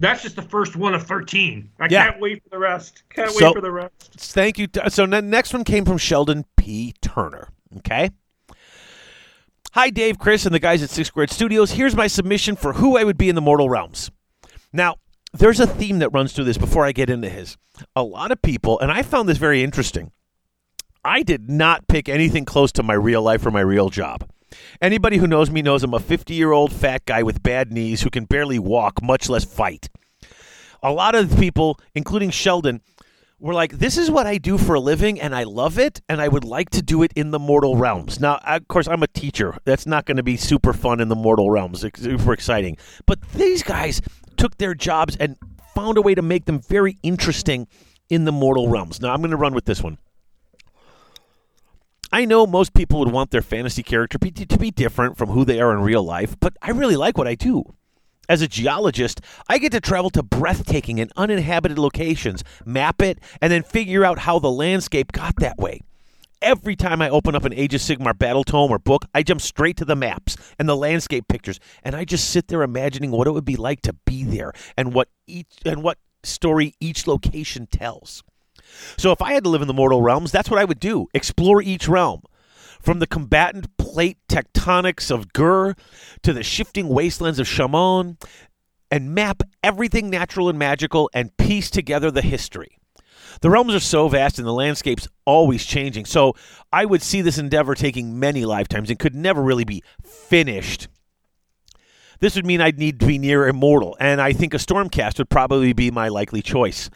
[0.00, 1.68] that's just the first one of thirteen.
[1.78, 2.08] I Yeah.
[2.08, 3.02] can't wait for the rest.
[3.10, 3.92] Can't So- wait for the rest.
[4.16, 4.68] Thank you.
[4.88, 6.94] So the next one came from Sheldon P.
[7.02, 7.48] Turner.
[7.76, 8.10] Okay.
[9.74, 11.72] Hi, Dave, Chris, and the guys at Six Squared Studios.
[11.72, 14.08] Here's my submission for who I would be in the Mortal Realms.
[14.72, 14.98] Now,
[15.32, 17.56] there's a theme that runs through this before I get into his.
[17.96, 20.12] A lot of people, and I found this very interesting.
[21.04, 24.30] I did not pick anything close to my real life or my real job.
[24.80, 28.02] Anybody who knows me knows I'm a 50 year old fat guy with bad knees
[28.02, 29.88] who can barely walk, much less fight.
[30.84, 32.80] A lot of people, including Sheldon,
[33.38, 36.20] were like, this is what I do for a living and I love it and
[36.20, 38.20] I would like to do it in the mortal realms.
[38.20, 39.58] Now, of course, I'm a teacher.
[39.64, 42.76] That's not going to be super fun in the mortal realms, It's super exciting.
[43.06, 44.00] But these guys
[44.36, 45.36] took their jobs and
[45.74, 47.66] found a way to make them very interesting
[48.08, 49.00] in the mortal realms.
[49.00, 49.98] Now, I'm going to run with this one.
[52.12, 55.60] I know most people would want their fantasy character to be different from who they
[55.60, 57.74] are in real life, but I really like what I do.
[58.28, 63.52] As a geologist, I get to travel to breathtaking and uninhabited locations, map it, and
[63.52, 65.80] then figure out how the landscape got that way.
[66.40, 69.40] Every time I open up an Age of Sigmar battle tome or book, I jump
[69.40, 73.26] straight to the maps and the landscape pictures, and I just sit there imagining what
[73.26, 77.66] it would be like to be there and what each and what story each location
[77.66, 78.22] tells.
[78.96, 81.08] So if I had to live in the mortal realms, that's what I would do.
[81.14, 82.22] Explore each realm.
[82.84, 85.74] From the combatant plate tectonics of Ghur
[86.22, 88.18] to the shifting wastelands of Chamon,
[88.90, 92.76] and map everything natural and magical and piece together the history.
[93.40, 96.34] The realms are so vast and the landscape's always changing, so
[96.72, 100.88] I would see this endeavor taking many lifetimes and could never really be finished.
[102.20, 105.30] This would mean I'd need to be near immortal, and I think a Stormcast would
[105.30, 106.90] probably be my likely choice.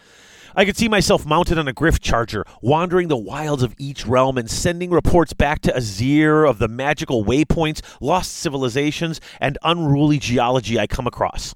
[0.58, 4.50] I could see myself mounted on a Gryph-charger, wandering the wilds of each realm and
[4.50, 10.88] sending reports back to Azyr of the magical waypoints, lost civilizations, and unruly geology I
[10.88, 11.54] come across.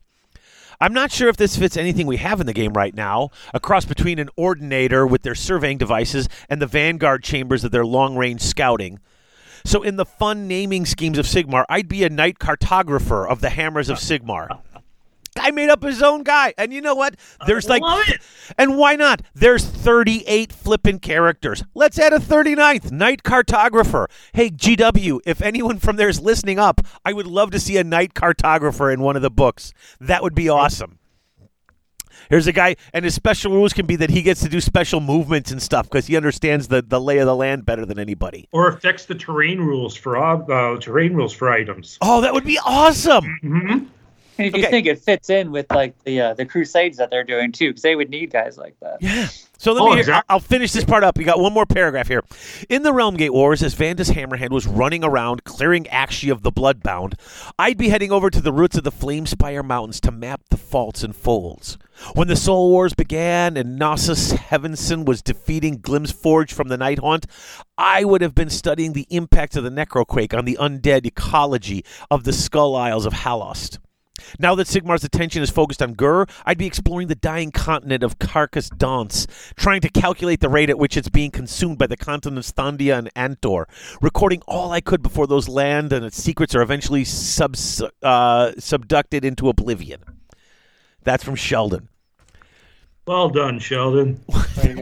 [0.81, 3.59] I'm not sure if this fits anything we have in the game right now, a
[3.59, 8.17] cross between an Ordinator with their surveying devices and the Vanguard chambers of their long
[8.17, 9.01] range scouting.
[9.65, 13.51] So, in the fun naming schemes of Sigmar, I'd be a knight cartographer of the
[13.51, 14.61] Hammers of Sigmar.
[15.35, 16.53] Guy made up his own guy.
[16.59, 17.17] And you know what?
[17.47, 18.21] There's like love it.
[18.59, 19.23] And why not?
[19.35, 21.65] There's 38 flippin' characters.
[21.75, 24.07] Let's add a 39th, Knight Cartographer.
[24.35, 27.85] Hey, GW, if anyone from there is listening up, I would love to see a
[27.85, 29.73] Knight Cartographer in one of the books.
[30.01, 30.99] That would be awesome.
[32.29, 35.01] Here's a guy, and his special rules can be that he gets to do special
[35.01, 38.49] movements and stuff because he understands the, the lay of the land better than anybody.
[38.53, 41.99] Or affects the terrain rules for ob- uh, terrain rules for items.
[42.01, 43.39] Oh, that would be awesome.
[43.43, 43.79] hmm
[44.39, 47.25] And if you think it fits in with like the uh, the crusades that they're
[47.25, 48.99] doing too, because they would need guys like that.
[49.01, 49.29] Yeah.
[49.59, 50.01] So let Oh, me.
[50.01, 51.17] exact- I'll finish this part up.
[51.19, 52.25] You got one more paragraph here.
[52.69, 57.15] In the Realmgate Wars, as Vandus Hammerhand was running around clearing Aqshy of the Bloodbound,
[57.61, 61.05] I'd be heading over to the roots of the Flamespire Mountains to map the faults
[61.05, 61.79] and folds.
[62.15, 67.27] When the Soul Wars began and Gnosis Heavenson was defeating Glymmsforge from the Nighthaunt,
[67.79, 72.25] I would have been studying the impact of the Necroquake on the undead ecology of
[72.25, 73.79] the Skull Isles of Halost.
[74.39, 78.19] Now that Sigmar's attention is focused on Ghur, I'd be exploring the dying continent of
[78.19, 79.27] Carcass Dance,
[79.57, 83.13] trying to calculate the rate at which it's being consumed by the continents Thandia and
[83.15, 83.65] Antor,
[84.01, 89.25] recording all I could before those land and its secrets are eventually subs- uh, subducted
[89.25, 90.03] into oblivion.
[91.03, 91.89] That's from Sheldon.
[93.07, 94.25] Well done, Sheldon.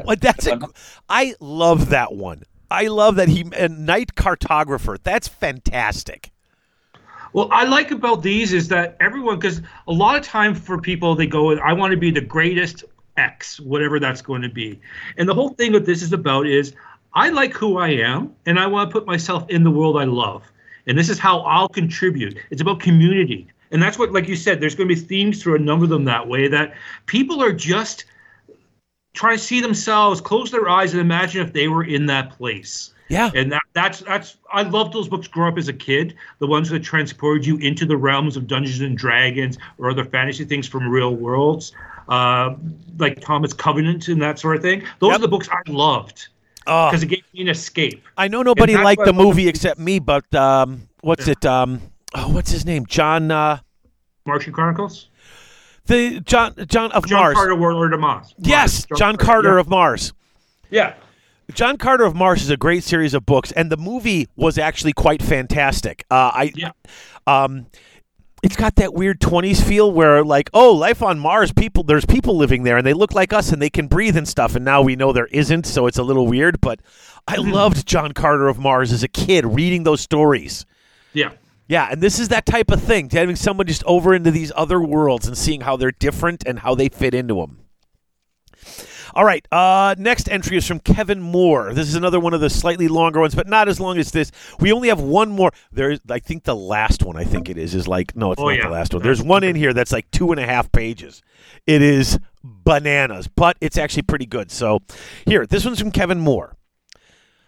[0.05, 0.61] Well, that's a,
[1.09, 2.43] I love that one.
[2.71, 4.99] I love that he a knight cartographer.
[5.03, 6.31] That's fantastic.
[7.33, 11.15] Well, I like about these is that everyone, because a lot of time for people,
[11.15, 12.85] they go, I want to be the greatest
[13.17, 14.81] X, whatever that's going to be.
[15.17, 16.75] And the whole thing with this is about is
[17.15, 20.05] I like who I am and I want to put myself in the world I
[20.05, 20.51] love.
[20.87, 22.37] And this is how I'll contribute.
[22.51, 23.47] It's about community.
[23.71, 25.91] And that's what, like you said, there's going to be themes through a number of
[25.91, 26.75] them that way that
[27.07, 28.07] people are just
[29.13, 32.93] trying to see themselves, close their eyes, and imagine if they were in that place.
[33.11, 33.31] Yeah.
[33.35, 36.71] And that that's that's I loved those books growing up as a kid, the ones
[36.71, 40.89] that transported you into the realms of Dungeons and Dragons or other fantasy things from
[40.89, 41.73] real worlds,
[42.09, 42.55] uh,
[42.99, 44.85] like Thomas Covenant and that sort of thing.
[45.01, 45.19] Those Yep.
[45.19, 46.29] are the books I loved
[46.65, 48.03] because it gave me an escape.
[48.17, 51.45] I know nobody liked the movie except me, but um, what's it?
[51.45, 51.83] Um,
[52.15, 52.87] oh, what's his name?
[52.87, 53.31] John.
[53.33, 53.59] Uh,
[54.25, 55.09] Martian Chronicles.
[55.87, 57.35] the John John of John Mars.
[57.35, 58.35] Carter, Warlord of Mars.
[58.39, 58.99] Yes, Mars.
[59.01, 59.61] John Carter yeah.
[59.61, 60.13] of Mars.
[60.71, 60.95] Yeah.
[61.55, 64.93] John Carter of Mars is a great series of books, and the movie was actually
[64.93, 66.05] quite fantastic.
[66.11, 66.71] Uh, I, Yeah.
[67.27, 67.67] um,
[68.43, 72.37] it's got that weird '20s feel where, like, oh, life on Mars, people, there's people
[72.37, 74.57] living there, and they look like us, and they can breathe and stuff.
[74.57, 76.61] And now we know there isn't, so it's a little weird.
[76.61, 76.81] But
[77.29, 80.65] I loved John Carter of Mars as a kid, reading those stories.
[81.13, 81.33] Yeah.
[81.69, 84.81] Yeah, and this is that type of thing, having someone just over into these other
[84.81, 87.59] worlds and seeing how they're different and how they fit into them.
[89.15, 91.73] All right, uh, next entry is from Kevin Moore.
[91.75, 94.31] This is another one of the slightly longer ones, but not as long as this.
[94.61, 95.51] We only have one more.
[95.73, 98.47] There's, I think the last one, I think it is, is like no, it's Oh,
[98.49, 98.65] not yeah.
[98.67, 99.03] the last one.
[99.03, 101.23] There's one in here that's like two and a half pages.
[101.67, 104.51] It is bananas, but it's actually pretty good.
[104.51, 104.81] So,
[105.27, 106.57] here, this one's from Kevin Moore.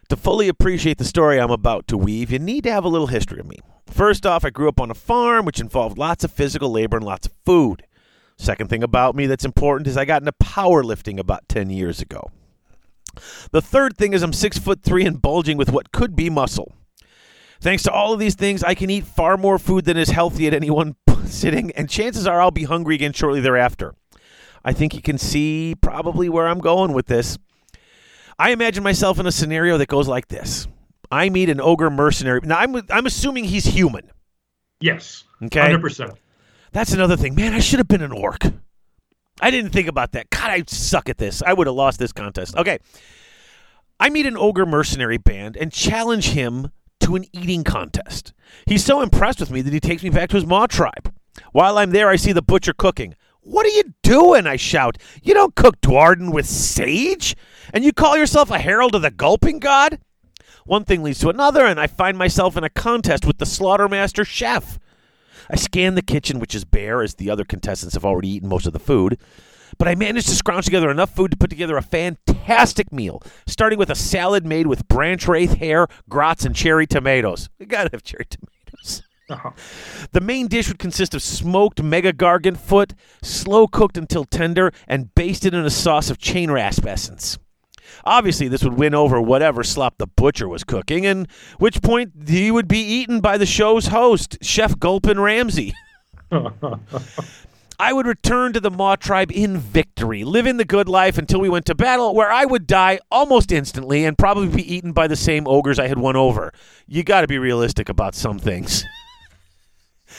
[0.09, 3.07] To fully appreciate the story I'm about to weave, you need to have a little
[3.07, 3.57] history of me.
[3.87, 7.07] First off, I grew up on a farm, which involved lots of physical labor and
[7.07, 7.85] lots of food.
[8.37, 12.31] Second thing about me that's important is I got into powerlifting about 10 years ago.
[13.51, 16.75] The third thing is I'm six foot three and bulging with what could be muscle.
[17.61, 20.47] Thanks to all of these things, I can eat far more food than is healthy
[20.49, 20.97] at any one
[21.27, 23.95] sitting, and chances are I'll be hungry again shortly thereafter.
[24.65, 27.39] I think you can see probably where I'm going with this.
[28.39, 30.67] I imagine myself in a scenario that goes like this.
[31.11, 32.41] I meet an ogre mercenary.
[32.43, 34.11] Now, I'm, I'm assuming he's human.
[34.81, 35.25] Yes.
[35.45, 35.61] Okay.
[35.61, 36.13] Hundred percent.
[36.73, 37.35] That's another thing.
[37.35, 38.45] Man, I should have been an orc.
[39.41, 40.31] I didn't think about that.
[40.31, 41.43] God, I suck at this.
[41.43, 42.57] I would have lost this contest.
[42.57, 42.79] Okay.
[44.01, 46.71] I meet an ogre mercenary band and challenge him
[47.01, 48.33] to an eating contest.
[48.67, 51.13] He's so impressed with me that he takes me back to his Maw tribe.
[51.53, 53.15] While I'm there, I see the butcher cooking.
[53.41, 54.47] What are you doing?
[54.47, 54.99] I shout.
[55.23, 57.35] You don't cook Duardin with sage?
[57.73, 59.99] And you call yourself a herald of the gulping god?
[60.65, 64.25] One thing leads to another, and I find myself in a contest with the slaughtermaster
[64.25, 64.79] chef.
[65.51, 68.67] I scan the kitchen, which is bare, as the other contestants have already eaten most
[68.67, 69.19] of the food.
[69.79, 73.79] But I managed to scrounge together enough food to put together a fantastic meal, starting
[73.79, 77.49] with a salad made with branch wraith hair, grots, and cherry tomatoes.
[77.59, 79.03] You gotta have cherry tomatoes.
[79.31, 79.51] Uh-huh.
[80.11, 85.15] The main dish would consist of smoked mega gargant foot, slow cooked until tender, and
[85.15, 87.39] basted in a sauce of chain rasp essence.
[88.05, 91.29] Obviously, this would win over whatever slop the butcher was cooking, and
[91.59, 95.75] which point he would be eaten by the show's host, Chef Gulpin Ramsey.
[97.79, 101.49] I would return to the Maw tribe in victory, living the good life until we
[101.49, 105.17] went to battle, where I would die almost instantly and probably be eaten by the
[105.17, 106.53] same ogres I had won over.
[106.87, 108.85] You got to be realistic about some things.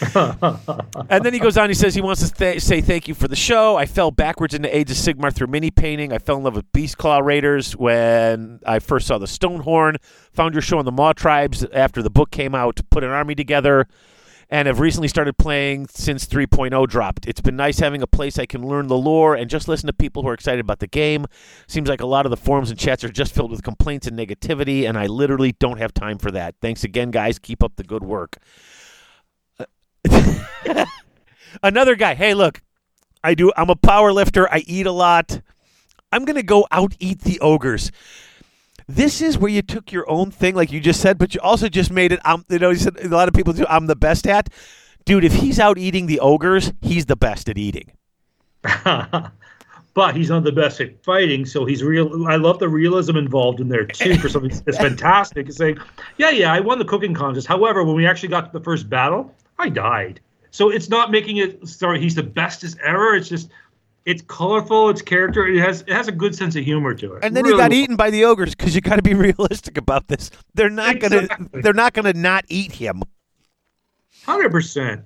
[0.01, 1.69] and then he goes on.
[1.69, 3.75] He says he wants to th- say thank you for the show.
[3.75, 6.11] I fell backwards into Age of Sigmar through mini painting.
[6.11, 9.97] I fell in love with Beastclaw Raiders when I first saw the Stonehorn.
[10.33, 12.79] Found your show on the Maw Tribes after the book came out.
[12.89, 13.87] Put an army together,
[14.49, 17.25] and have recently started playing since 3.0 dropped.
[17.27, 19.93] It's been nice having a place I can learn the lore and just listen to
[19.93, 21.25] people who are excited about the game.
[21.67, 24.17] Seems like a lot of the forums and chats are just filled with complaints and
[24.17, 26.55] negativity, and I literally don't have time for that.
[26.61, 27.39] Thanks again, guys.
[27.39, 28.37] Keep up the good work.
[31.63, 32.15] Another guy.
[32.15, 32.61] Hey, look,
[33.23, 33.51] I do.
[33.55, 34.51] I'm a power lifter.
[34.51, 35.41] I eat a lot.
[36.11, 37.91] I'm gonna go out eat the ogres.
[38.87, 41.69] This is where you took your own thing, like you just said, but you also
[41.69, 42.19] just made it.
[42.25, 43.65] I'm, you know, you said a lot of people do.
[43.69, 44.49] I'm the best at.
[45.05, 47.91] Dude, if he's out eating the ogres, he's the best at eating.
[49.93, 52.27] but he's not the best at fighting, so he's real.
[52.27, 54.17] I love the realism involved in there too.
[54.17, 55.77] For something that's fantastic, is saying,
[56.17, 57.47] "Yeah, yeah, I won the cooking contest.
[57.47, 59.33] However, when we actually got to the first battle,
[59.63, 60.19] I died."
[60.51, 61.67] So it's not making it.
[61.67, 63.15] Sorry, he's the bestest ever.
[63.15, 63.49] It's just,
[64.05, 64.89] it's colorful.
[64.89, 65.47] It's character.
[65.47, 67.23] It has it has a good sense of humor to it.
[67.23, 67.79] And then he Really got well.
[67.79, 70.29] eaten by the ogres because you got to be realistic about this.
[70.53, 71.27] They're not gonna.
[71.53, 73.01] They're not gonna not eat him.
[74.25, 75.01] Hundred percent.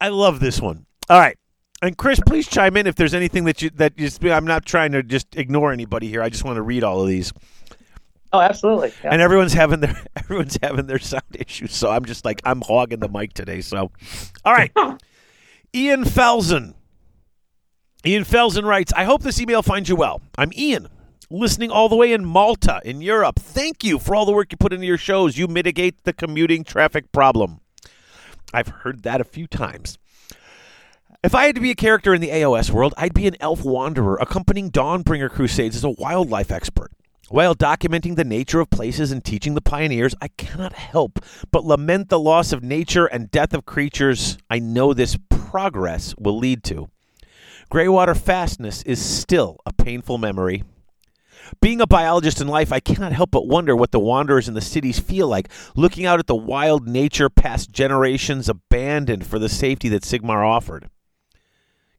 [0.00, 0.86] I love this one.
[1.08, 1.38] All right.
[1.82, 4.08] And Chris, please chime in if there's anything that you that you.
[4.32, 6.22] I'm not trying to just ignore anybody here.
[6.22, 7.32] I just want to read all of these.
[8.34, 8.92] Oh, absolutely.
[9.04, 9.10] Yeah.
[9.12, 12.98] And everyone's having their everyone's having their sound issues, so I'm just like I'm hogging
[12.98, 13.60] the mic today.
[13.60, 13.92] So,
[14.44, 14.72] all right.
[15.74, 16.74] Ian Felsen.
[18.04, 20.20] Ian Felsen writes, "I hope this email finds you well.
[20.36, 20.88] I'm Ian."
[21.30, 23.38] Listening all the way in Malta, in Europe.
[23.38, 25.38] Thank you for all the work you put into your shows.
[25.38, 27.60] You mitigate the commuting traffic problem.
[28.52, 29.96] I've heard that a few times.
[31.22, 33.64] If I had to be a character in the AOS world, I'd be an elf
[33.64, 36.90] wanderer accompanying Dawnbringer crusades as a wildlife expert.
[37.34, 41.18] While documenting the nature of places and teaching the pioneers, I cannot help
[41.50, 46.38] but lament the loss of nature and death of creatures I know this progress will
[46.38, 46.90] lead to.
[47.72, 50.62] Greywater fastness is still a painful memory.
[51.60, 54.60] Being a biologist in life, I cannot help but wonder what the wanderers in the
[54.60, 59.88] cities feel like, looking out at the wild nature past generations abandoned for the safety
[59.88, 60.88] that Sigmar offered.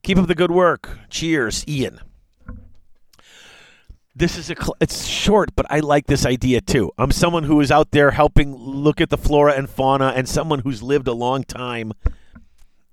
[0.02, 0.98] Keep up the good work.
[1.10, 2.00] Cheers, Ian.
[4.18, 6.90] This is a cl- it's short, but I like this idea too.
[6.96, 10.60] I'm someone who is out there helping look at the flora and fauna, and someone
[10.60, 11.92] who's lived a long time,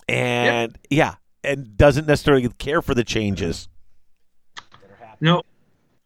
[0.09, 3.69] and yeah, and doesn't necessarily care for the changes.
[5.21, 5.43] No,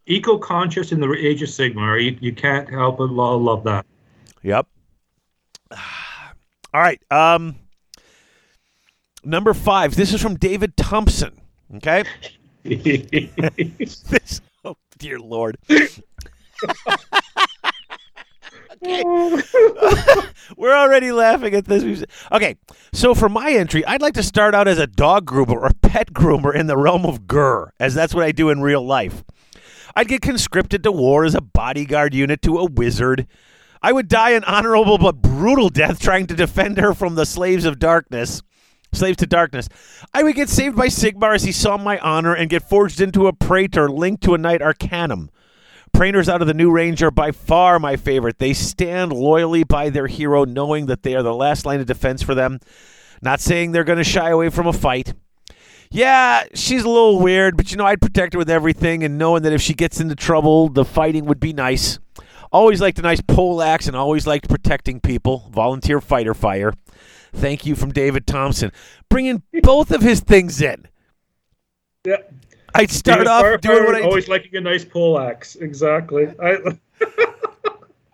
[0.05, 1.99] eco-conscious in the age of Sigmar.
[1.99, 3.87] You, you can't help but lo- love that.
[4.43, 4.67] Yep.
[5.71, 7.01] All right.
[7.09, 7.55] Um,
[9.23, 9.95] number five.
[9.95, 11.41] This is from David Thompson.
[11.77, 12.03] Okay.
[12.63, 14.41] this,
[14.71, 15.57] oh dear Lord.
[15.69, 16.01] okay.
[20.57, 22.03] We're already laughing at this.
[22.31, 22.55] Okay,
[22.93, 26.13] so for my entry, I'd like to start out as a dog groomer or pet
[26.13, 29.23] groomer in the realm of Ghur, as that's what I do in real life.
[29.95, 33.25] I'd get conscripted to war as a bodyguard unit to a wizard.
[33.81, 37.65] I would die an honorable but brutal death trying to defend her from the slaves
[37.65, 38.41] of darkness.
[38.97, 39.69] Slaves to darkness.
[40.13, 43.27] I would get saved by Sigmar as he saw my honor and get forged into
[43.27, 45.29] a praetor linked to a knight arcanum.
[45.93, 48.39] Praetors out of the New Range are by far my favorite.
[48.39, 52.23] They stand loyally by their hero, knowing that they are the last line of defense
[52.23, 52.59] for them.
[53.21, 55.13] Not saying they're going to shy away from a fight.
[55.89, 59.43] Yeah, she's a little weird, but you know, I'd protect her with everything, and knowing
[59.43, 61.99] that if she gets into trouble, the fighting would be nice.
[62.51, 65.49] Always liked a nice pole axe and always liked protecting people.
[65.51, 66.73] Volunteer fighter fire.
[67.33, 68.71] Thank you from David Thompson.
[69.09, 70.87] Bringing both of his things in.
[72.05, 72.17] Yeah.
[72.75, 74.05] I'd start a off doing what I do.
[74.05, 75.55] always liking a nice pole axe.
[75.55, 76.27] Exactly.
[76.41, 76.57] I,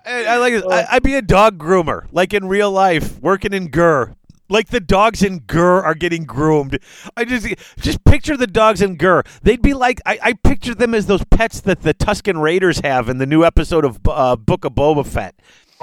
[0.05, 0.63] I, I like it.
[0.69, 4.15] I, I'd be a dog groomer, like in real life, working in Ghur.
[4.49, 6.77] Like the dogs in Ghur are getting groomed.
[7.17, 9.23] I just just picture the dogs in Ghur.
[9.41, 13.09] They'd be like I, I picture them as those pets that the Tusken Raiders have
[13.09, 15.35] in the new episode of uh, Book of Boba Fett.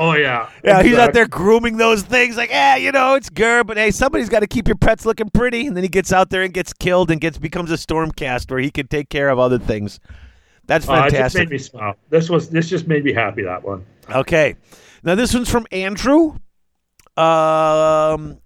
[0.02, 0.48] Oh yeah.
[0.64, 2.34] Yeah, he's out there grooming those things.
[2.38, 5.28] Like, yeah, you know, it's Ghur, but hey, somebody's got to keep your pets looking
[5.28, 5.66] pretty.
[5.66, 8.60] And then he gets out there and gets killed and gets becomes a stormcast where
[8.60, 10.00] he can take care of other things.
[10.64, 11.40] That's Oh, fantastic.
[11.40, 11.96] made me smile.
[12.08, 13.42] This was this just made me happy.
[13.42, 13.84] That one.
[14.10, 14.56] Okay.
[15.02, 16.36] Now this one's from Andrew.
[17.16, 18.38] Um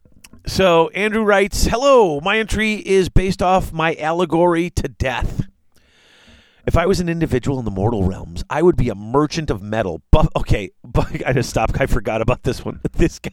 [0.47, 5.47] so Andrew writes, "Hello, my entry is based off my allegory to death.
[6.67, 9.63] If I was an individual in the mortal realms, I would be a merchant of
[9.63, 10.03] metal.
[10.11, 11.81] But okay, but I just stopped.
[11.81, 12.81] I forgot about this one.
[12.93, 13.31] This guy.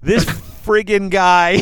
[0.00, 0.24] This
[0.64, 1.60] friggin' guy.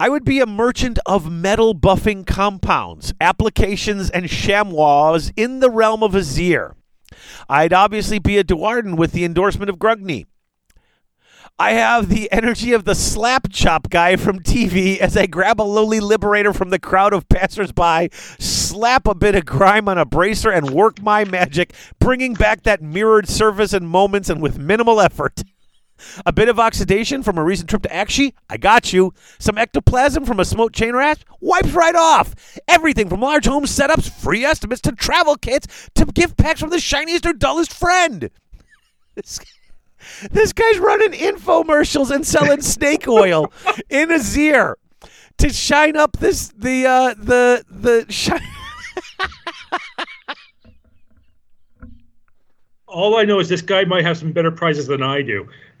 [0.00, 6.02] I would be a merchant of metal buffing compounds, applications, and chamois in the realm
[6.02, 6.74] of Azyr.
[7.48, 10.26] I'd obviously be a Duardin with the endorsement of Grungni.
[11.56, 15.62] I have the energy of the slap chop guy from TV as I grab a
[15.62, 20.50] lowly liberator from the crowd of passersby, slap a bit of grime on a bracer,
[20.50, 25.44] and work my magic, bringing back that mirrored surface and moments and with minimal effort.
[26.26, 29.14] A bit of oxidation from a recent trip to Aqshy, I got you.
[29.38, 32.34] Some ectoplasm from a smoked chain rasp, wipes right off.
[32.66, 36.80] Everything from large home setups, free estimates to travel kits to gift packs from the
[36.80, 38.30] shiniest or dullest friend.
[40.30, 43.52] This, guy's running infomercials and selling snake oil
[43.88, 44.74] in Azyr
[45.38, 48.40] to shine up this the uh the the shine.
[52.86, 55.48] All I know is this guy might have some better prizes than I do.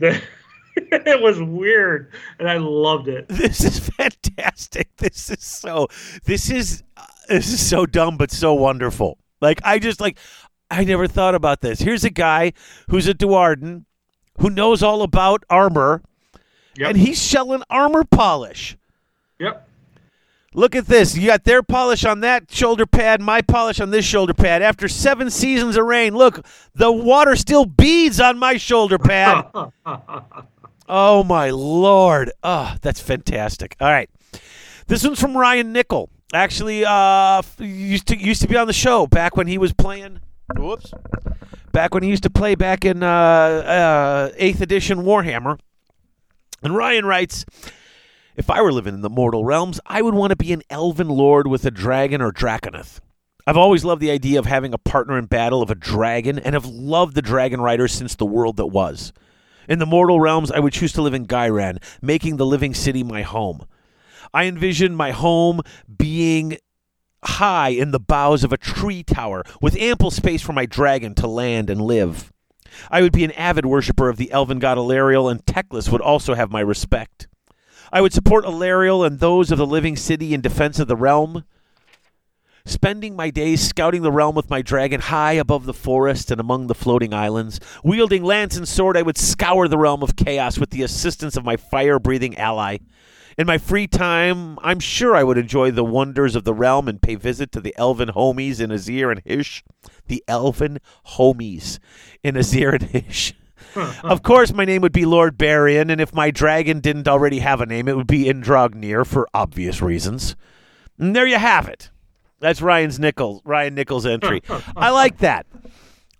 [0.76, 3.28] it was weird, and I loved it.
[3.28, 4.88] This is fantastic.
[4.96, 5.86] This is so.
[6.24, 9.18] This is uh, this is so dumb, but so wonderful.
[9.40, 10.18] Like I just like.
[10.70, 11.78] I never thought about this.
[11.78, 12.54] Here's a guy
[12.88, 13.84] who's a Duardin
[14.40, 16.02] who knows all about armor,
[16.76, 16.88] Yep.
[16.90, 18.76] and he's selling armor polish.
[19.38, 19.68] yep.
[20.56, 21.16] Look at this.
[21.16, 24.62] You got their polish on that shoulder pad, my polish on this shoulder pad.
[24.62, 26.46] After seven seasons of rain, look,
[26.76, 29.46] the water still beads on my shoulder pad.
[30.86, 32.30] Oh my lord!
[32.42, 33.74] Oh, that's fantastic.
[33.80, 34.10] All right,
[34.86, 36.10] this one's from Ryan Nickel.
[36.34, 40.20] Actually, uh, used to used to be on the show back when he was playing.
[40.56, 40.92] Whoops.
[41.72, 45.58] Back when he used to play back in uh, uh, Eighth Edition Warhammer.
[46.62, 47.44] And Ryan writes,
[48.36, 51.08] "If I were living in the mortal realms, I would want to be an elven
[51.08, 53.00] lord with a dragon or draconith."
[53.46, 56.54] I've always loved the idea of having a partner in battle of a dragon, and
[56.54, 59.12] have loved the dragon riders since the world that was.
[59.68, 63.02] In the mortal realms, I would choose to live in Ghyran, making the living city
[63.02, 63.66] my home.
[64.32, 65.60] I envision my home
[65.96, 66.58] being
[67.24, 71.26] high in the boughs of a tree tower, with ample space for my dragon to
[71.26, 72.32] land and live.
[72.90, 76.34] I would be an avid worshiper of the elven god Alarielle, and Teclis would also
[76.34, 77.28] have my respect.
[77.92, 81.44] I would support Alarielle and those of the living city in defense of the realm.
[82.66, 86.66] Spending my days scouting the realm with my dragon high above the forest and among
[86.66, 87.60] the floating islands.
[87.84, 91.44] Wielding lance and sword, I would scour the realm of chaos with the assistance of
[91.44, 92.78] my fire breathing ally.
[93.36, 97.02] In my free time, I'm sure I would enjoy the wonders of the realm and
[97.02, 99.64] pay visit to the elven homies in Azyr and Hysh.
[100.06, 100.78] The elven
[101.08, 101.78] homies
[102.22, 103.34] in Azyr and Hysh.
[104.04, 107.60] of course, my name would be Lord Barian, and if my dragon didn't already have
[107.60, 110.36] a name, it would be Indrognir for obvious reasons.
[110.98, 111.90] And there you have it.
[112.40, 114.42] That's Ryan's Nichols, Ryan Nichols entry.
[114.76, 115.46] I like that.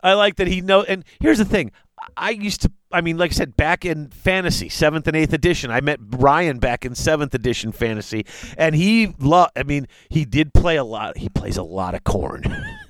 [0.02, 0.82] I like that he know.
[0.82, 1.70] And here's the thing:
[2.16, 2.72] I used to.
[2.94, 6.58] I mean, like I said, back in fantasy, seventh and eighth edition, I met Ryan
[6.58, 8.24] back in seventh edition fantasy,
[8.56, 9.52] and he loved.
[9.56, 11.18] I mean, he did play a lot.
[11.18, 12.64] He plays a lot of Khorne.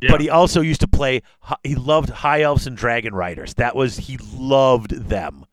[0.00, 0.10] Yeah.
[0.10, 1.20] But he also used to play.
[1.62, 3.54] He loved high elves and dragon riders.
[3.54, 5.44] That was he loved them.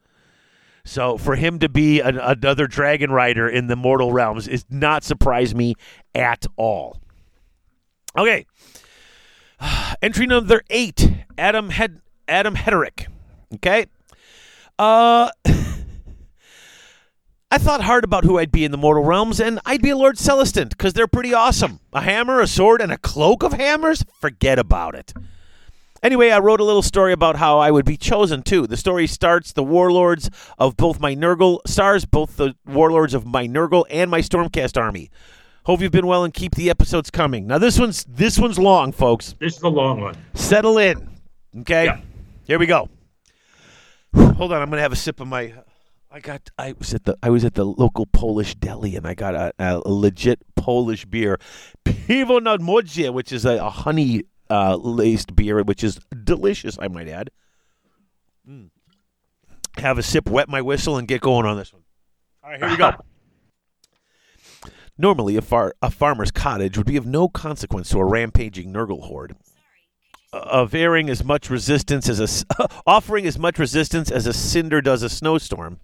[0.85, 5.03] So for him to be an, another dragon rider in the mortal realms is not
[5.03, 5.75] surprise me
[6.13, 7.01] at all.
[8.17, 8.45] Okay.
[10.01, 13.07] Entry number eight, Adam Head Adam Hederick.
[13.55, 13.85] Okay.
[14.79, 15.29] Uh
[17.51, 19.95] I thought hard about who I'd be in the mortal realms, and I'd be a
[19.95, 21.79] Lord Celestant, because they're pretty awesome.
[21.93, 24.03] A hammer, a sword, and a cloak of hammers?
[24.19, 25.13] Forget about it.
[26.01, 28.65] Anyway, I wrote a little story about how I would be chosen too.
[28.65, 33.47] The story starts the warlords of both my Nurgle stars, both the warlords of my
[33.47, 35.11] Nurgle and my Stormcast army.
[35.65, 37.47] Hope you've been well and keep the episodes coming.
[37.47, 39.35] Now this one's this one's long, folks.
[39.39, 40.17] This is a long one.
[40.33, 41.07] Settle in.
[41.59, 41.85] Okay?
[41.85, 42.01] Yeah.
[42.47, 42.89] Here we go.
[44.15, 45.53] Hold on, I'm gonna have a sip of my
[46.11, 49.15] I got I was at the I was at the local Polish deli and I
[49.15, 51.39] got a, a legit Polish beer.
[51.83, 56.87] Piwo na Miodzie, which is a, a honey uh, laced beer, which is delicious, I
[56.87, 57.31] might add.
[58.47, 58.69] Mm.
[59.77, 61.81] Have a sip, wet my whistle, and get going on this one.
[62.43, 62.91] All right, here we go.
[64.97, 69.01] Normally, a, far, a farmer's cottage would be of no consequence to a rampaging Nurgle
[69.01, 69.35] horde.
[70.33, 75.03] Of airing as much resistance as a offering as much resistance as a cinder does
[75.03, 75.79] a snowstorm.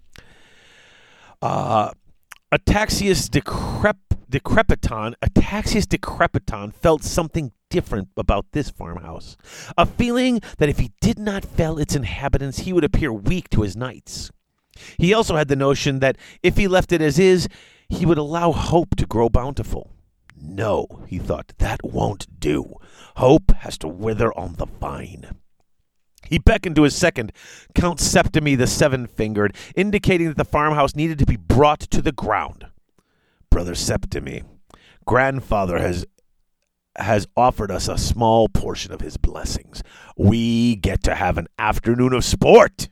[1.40, 1.92] Uh,
[2.52, 3.96] Ataxius decrep,
[4.28, 9.36] Decrepiton, Ataxius Decrepiton felt something different about this farmhouse.
[9.78, 13.62] A feeling that if he did not fell its inhabitants, he would appear weak to
[13.62, 14.32] his knights.
[14.98, 17.48] He also had the notion that if he left it as is,
[17.88, 19.92] he would allow hope to grow bountiful.
[20.42, 22.74] No, he thought, that won't do.
[23.16, 25.36] Hope has to wither on the vine.
[26.28, 27.32] He beckoned to his second,
[27.74, 32.12] Count Septimi the Seven Fingered, indicating that the farmhouse needed to be brought to the
[32.12, 32.66] ground.
[33.50, 34.44] Brother Septimi,
[35.06, 36.06] grandfather has
[36.96, 39.82] has offered us a small portion of his blessings.
[40.16, 42.88] We get to have an afternoon of sport.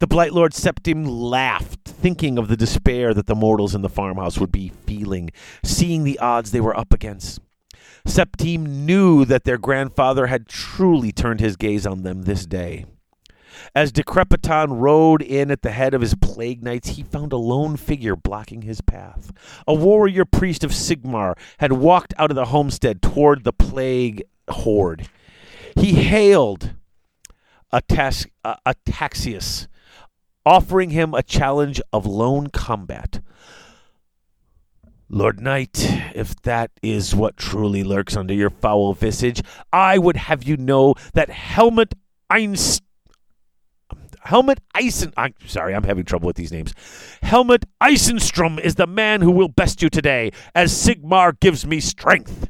[0.00, 4.38] The Blight Lord Septim laughed, thinking of the despair that the mortals in the farmhouse
[4.38, 5.30] would be feeling,
[5.62, 7.40] seeing the odds they were up against.
[8.06, 12.86] Septim knew that their grandfather had truly turned his gaze on them this day.
[13.74, 17.76] As Decrepiton rode in at the head of his plague knights, he found a lone
[17.76, 19.32] figure blocking his path.
[19.66, 25.08] A warrior priest of Sigmar had walked out of the homestead toward the plague horde.
[25.76, 26.74] He hailed
[27.72, 29.66] Atas- uh, Ataxius,
[30.46, 33.20] offering him a challenge of lone combat.
[35.08, 35.76] Lord Knight,
[36.14, 39.42] if that is what truly lurks under your foul visage,
[39.72, 41.94] I would have you know that Helmet
[42.30, 42.80] Einst
[44.24, 46.74] Helmut Eisen I'm sorry, I'm having trouble with these names.
[47.22, 52.48] Helmut Eisenstrom is the man who will best you today, as Sigmar gives me strength.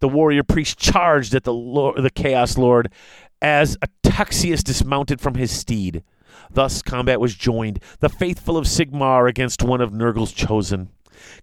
[0.00, 2.92] The warrior priest charged at the the Chaos Lord
[3.40, 6.02] as Ataxius dismounted from his steed.
[6.50, 10.90] Thus combat was joined, the faithful of Sigmar against one of Nurgle's chosen.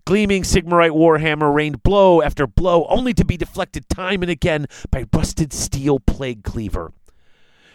[0.05, 5.05] Gleaming Sigmarite Warhammer rained blow after blow, only to be deflected time and again by
[5.13, 6.91] rusted steel plague cleaver.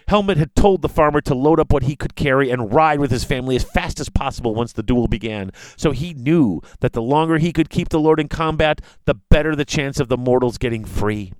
[0.08, 3.10] Helmut had told the farmer to load up what he could carry and ride with
[3.10, 7.02] his family as fast as possible once the duel began, so he knew that the
[7.02, 10.56] longer he could keep the Lord in combat, the better the chance of the mortals
[10.56, 11.34] getting free.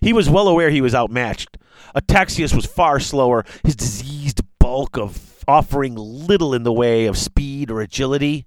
[0.00, 1.58] He was well aware he was outmatched.
[1.94, 7.70] Ataxius was far slower, his diseased bulk of offering little in the way of speed
[7.70, 8.46] or agility,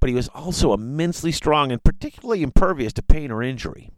[0.00, 3.88] but he was also immensely strong and particularly impervious to pain or injury.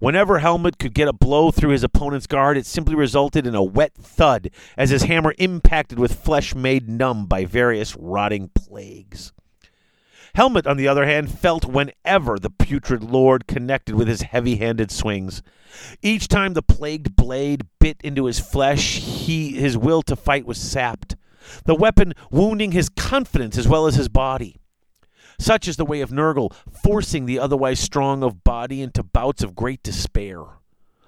[0.00, 3.62] Whenever Helmut could get a blow through his opponent's guard, it simply resulted in a
[3.62, 9.32] wet thud as his hammer impacted with flesh made numb by various rotting plagues.
[10.34, 14.90] Helmut, on the other hand, felt whenever the putrid lord connected with his heavy handed
[14.90, 15.42] swings.
[16.02, 20.58] Each time the plagued blade bit into his flesh, he, his will to fight was
[20.58, 21.16] sapped,
[21.64, 24.56] the weapon wounding his confidence as well as his body.
[25.38, 26.52] Such is the way of Nurgle,
[26.82, 30.44] forcing the otherwise strong of body into bouts of great despair.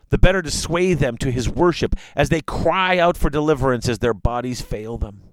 [0.09, 3.99] The better to sway them to his worship as they cry out for deliverance as
[3.99, 5.32] their bodies fail them.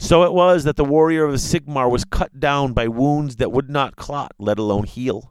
[0.00, 3.68] So it was that the warrior of Sigmar was cut down by wounds that would
[3.68, 5.30] not clot, let alone heal.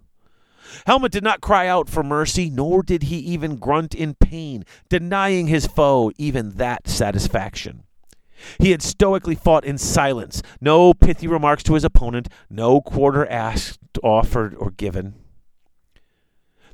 [0.85, 5.47] Helmut did not cry out for mercy, nor did he even grunt in pain, denying
[5.47, 7.81] his foe even that satisfaction.
[8.59, 13.79] He had stoically fought in silence, no pithy remarks to his opponent, no quarter asked,
[14.03, 15.15] offered, or given.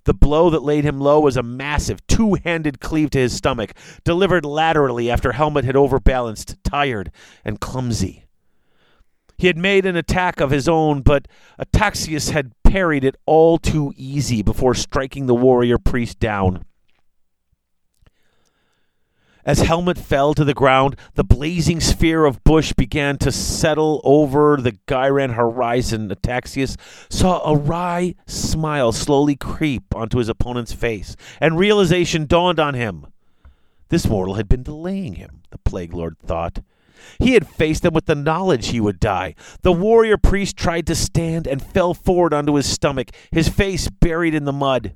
[0.06, 3.74] The blow that laid him low was a massive, two handed cleave to his stomach,
[4.04, 7.12] delivered laterally after Helmut had overbalanced, tired,
[7.44, 8.26] and clumsy.
[9.38, 11.28] He had made an attack of his own, but
[11.60, 16.66] Ataxius had parried it all too easy before striking the warrior priest down.
[19.46, 24.58] As Helmut fell to the ground, the blazing sphere of Hysh began to settle over
[24.58, 26.10] the Ghyran horizon.
[26.10, 26.76] Ataxius
[27.12, 33.06] saw a wry smile slowly creep onto his opponent's face, and realization dawned on him.
[33.90, 36.64] This mortal had been delaying him, the Plague Lord thought.
[37.20, 39.36] He had faced them with the knowledge he would die.
[39.62, 44.34] The warrior priest tried to stand and fell forward onto his stomach, his face buried
[44.34, 44.96] in the mud.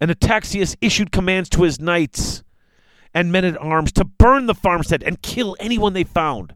[0.00, 2.42] And Ataxius issued commands to his knights
[3.18, 6.54] and men at arms to burn the farmstead and kill anyone they found.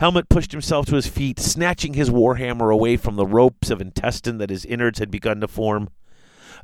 [0.00, 4.38] Helmut pushed himself to his feet, snatching his warhammer away from the ropes of intestine
[4.38, 5.88] that his innards had begun to form.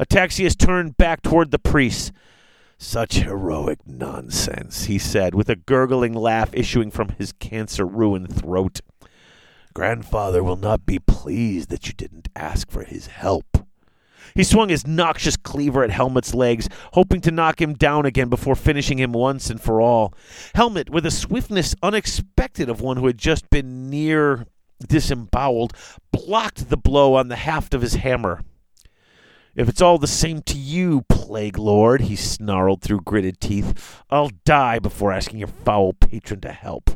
[0.01, 2.11] Ataxius turned back toward the priests.
[2.79, 8.81] Such heroic nonsense, he said, with a gurgling laugh issuing from his cancer ruined throat.
[9.73, 13.52] Grandfather will not be pleased that you didn't ask for his help.
[14.35, 18.55] He swung his noxious cleaver at Helmut's legs, hoping to knock him down again before
[18.55, 20.15] finishing him once and for all.
[20.55, 24.47] Helmet, with a swiftness unexpected of one who had just been near
[24.87, 25.73] disemboweled,
[26.11, 28.43] blocked the blow on the haft of his hammer.
[29.55, 34.31] If it's all the same to you, plague lord, he snarled through gritted teeth, I'll
[34.45, 36.91] die before asking your foul patron to help.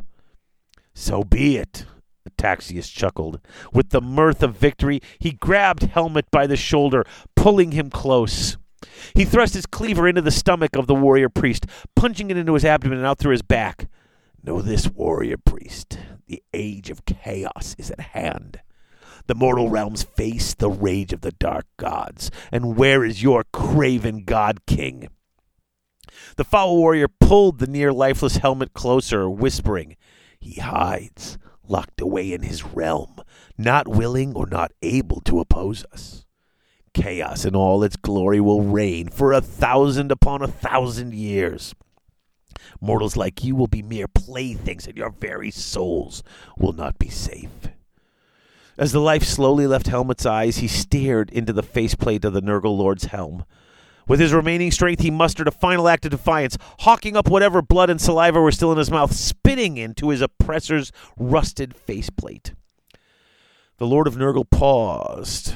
[0.93, 1.85] So be it,
[2.27, 3.39] Ataxius chuckled.
[3.73, 7.05] With the mirth of victory, he grabbed Helmut by the shoulder,
[7.35, 8.57] pulling him close.
[9.15, 12.65] He thrust his cleaver into the stomach of the warrior priest, punching it into his
[12.65, 13.87] abdomen and out through his back.
[14.43, 15.97] Know this, warrior priest.
[16.27, 18.61] The age of chaos is at hand.
[19.27, 22.31] The mortal realms face the rage of the dark gods.
[22.51, 25.09] And where is your craven god king?
[26.37, 29.97] The foul warrior pulled the near lifeless helmet closer, whispering,
[30.39, 31.37] He hides,
[31.69, 33.17] locked away in his realm,
[33.57, 36.25] not willing or not able to oppose us.
[36.93, 41.75] Chaos in all its glory will reign for a thousand upon a thousand years.
[42.81, 46.23] Mortals like you will be mere playthings, and your very souls
[46.57, 47.69] will not be safe.
[48.77, 52.77] As the life slowly left Helmut's eyes, he stared into the faceplate of the Nurgle
[52.77, 53.43] Lord's helm.
[54.07, 57.89] With his remaining strength, he mustered a final act of defiance, hawking up whatever blood
[57.89, 62.53] and saliva were still in his mouth, spitting into his oppressor's rusted faceplate.
[63.77, 65.53] The Lord of Nurgle paused,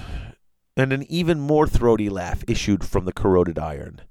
[0.75, 4.01] and an even more throaty laugh issued from the corroded iron.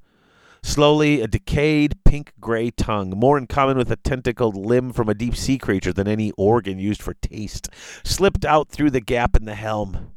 [0.62, 5.14] Slowly, a decayed pink gray tongue, more in common with a tentacled limb from a
[5.14, 7.68] deep sea creature than any organ used for taste,
[8.04, 10.12] slipped out through the gap in the helm.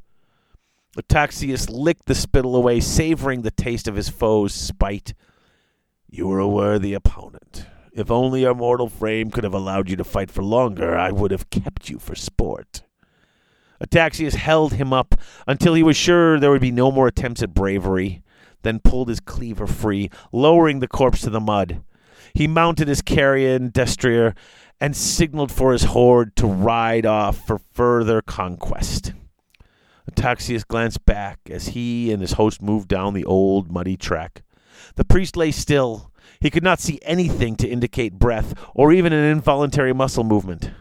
[0.97, 5.13] Ataxius licked the spittle away, savoring the taste of his foe's spite.
[6.07, 7.65] You were a worthy opponent.
[7.93, 11.31] If only your mortal frame could have allowed you to fight for longer, I would
[11.31, 12.83] have kept you for sport.
[13.81, 15.15] Ataxius held him up
[15.47, 18.21] until he was sure there would be no more attempts at bravery,
[18.61, 21.83] then pulled his cleaver free, lowering the corpse to the mud.
[22.33, 24.33] He mounted his carrion destrier
[24.79, 29.13] and signaled for his horde to ride off for further conquest.
[30.09, 34.43] Ataxius glanced back as he and his host moved down the old muddy track.
[34.95, 36.11] The priest lay still.
[36.39, 40.71] He could not see anything to indicate breath or even an involuntary muscle movement.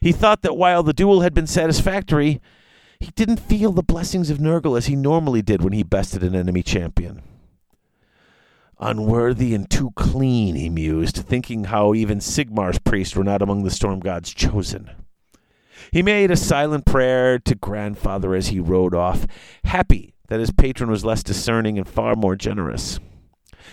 [0.00, 2.40] He thought that while the duel had been satisfactory,
[3.00, 6.34] he didn't feel the blessings of Nurgle as he normally did when he bested an
[6.34, 7.22] enemy champion.
[8.78, 13.70] Unworthy and too clean, he mused, thinking how even Sigmar's priests were not among the
[13.70, 14.90] storm gods chosen.
[15.92, 19.26] He made a silent prayer to grandfather as he rode off,
[19.64, 22.98] happy that his patron was less discerning and far more generous.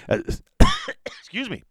[0.07, 0.41] As,
[1.05, 1.63] excuse me.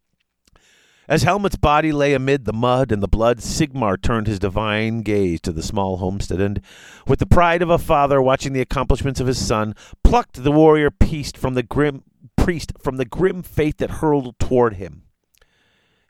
[1.09, 5.41] As Helmut's body lay amid the mud and the blood, Sigmar turned his divine gaze
[5.41, 6.61] to the small homestead and,
[7.05, 9.75] with the pride of a father watching the accomplishments of his son,
[10.05, 12.05] plucked the warrior priest from the grim
[12.37, 15.03] priest from the grim fate that hurled toward him.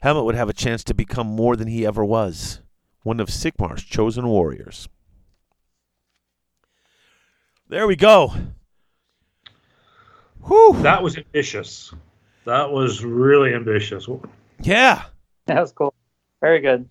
[0.03, 2.61] Helmut would have a chance to become more than he ever was,
[3.03, 4.89] one of Sigmar's chosen warriors.
[7.69, 8.35] There we go.
[10.47, 10.77] Whew.
[10.83, 11.93] That was ambitious.
[12.45, 14.09] That was really ambitious.
[14.61, 15.05] Yeah.
[15.47, 15.95] That was cool.
[16.41, 16.89] Very good.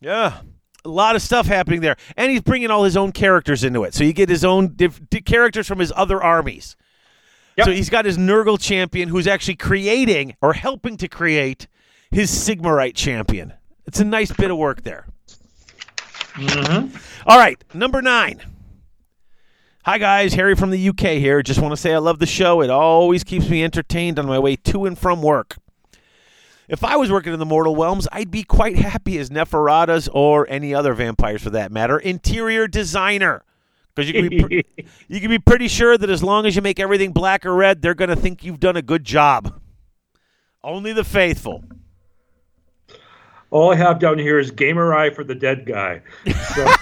[0.00, 0.40] Yeah.
[0.84, 1.96] A lot of stuff happening there.
[2.16, 3.94] And he's bringing all his own characters into it.
[3.94, 6.76] So you get his own diff- di- characters from his other armies.
[7.56, 7.66] Yep.
[7.66, 11.66] So he's got his Nurgle champion who's actually creating or helping to create
[12.10, 13.52] his Sigmarite champion.
[13.86, 15.08] It's a nice bit of work there.
[16.38, 16.96] Mm-hmm.
[17.26, 18.40] All right, number nine.
[19.84, 20.34] Hi, guys.
[20.34, 21.42] Harry from the UK here.
[21.42, 22.60] Just want to say I love the show.
[22.60, 25.56] It always keeps me entertained on my way to and from work.
[26.68, 30.46] If I was working in the Mortal Realms, I'd be quite happy as Neferata's or
[30.50, 33.44] any other vampires for that matter, interior designer.
[33.94, 36.60] Because you can be pre- you can be pretty sure that as long as you
[36.60, 39.58] make everything black or red, they're going to think you've done a good job.
[40.62, 41.64] Only the faithful.
[43.50, 46.02] All I have down here is gamer eye for the dead guy.
[46.54, 46.74] So,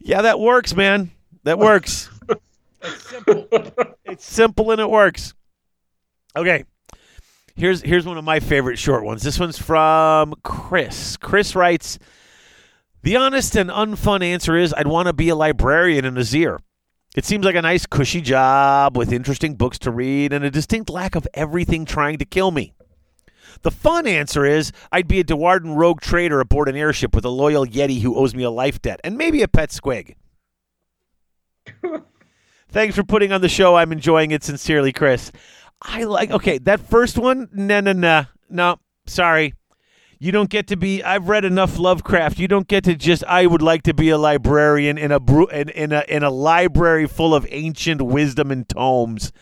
[0.00, 1.10] Yeah, that works, man.
[1.44, 2.10] That works.
[2.82, 3.48] it's simple.
[4.04, 5.34] It's simple and it works.
[6.34, 6.64] Okay.
[7.54, 9.22] Here's here's one of my favorite short ones.
[9.22, 11.16] This one's from Chris.
[11.18, 11.98] Chris writes,
[13.02, 16.58] "The honest and unfun answer is I'd want to be a librarian in Azyr.
[17.14, 20.88] It seems like a nice cushy job with interesting books to read and a distinct
[20.88, 22.72] lack of everything trying to kill me.
[23.62, 27.30] The fun answer is I'd be a Duardin rogue trader aboard an airship with a
[27.30, 30.16] loyal Yeti who owes me a life debt and maybe a pet squig.
[32.68, 33.76] Thanks for putting on the show.
[33.76, 35.32] I'm enjoying it sincerely, Chris.
[35.82, 38.26] I like okay, that first one, no no no.
[38.48, 39.54] No, sorry.
[40.18, 42.38] You don't get to be I've read enough Lovecraft.
[42.38, 45.46] You don't get to just I would like to be a librarian in a bru-
[45.46, 49.32] in, in a in a library full of ancient wisdom and tomes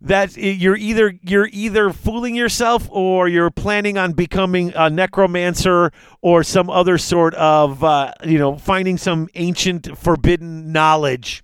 [0.00, 5.90] that you're either you're either fooling yourself or you're planning on becoming a necromancer
[6.22, 11.42] or some other sort of uh, you know finding some ancient forbidden knowledge.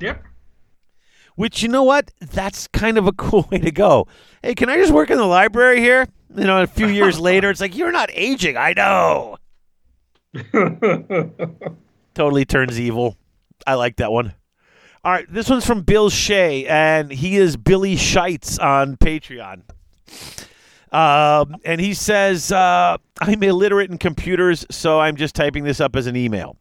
[0.00, 0.22] Yep.
[1.36, 2.10] which you know what?
[2.20, 4.06] That's kind of a cool way to go.
[4.42, 6.08] Hey can i just work in the library here?
[6.34, 9.36] You know a few years later it's like you're not aging i know.
[12.14, 13.16] Totally turns evil.
[13.66, 14.34] I like that one
[15.04, 19.60] all right, this one's from Bill Shea, and he is Billy Scheitz on Patreon.
[20.90, 25.94] Um, and he says, uh, I'm illiterate in computers, so I'm just typing this up
[25.94, 26.56] as an email.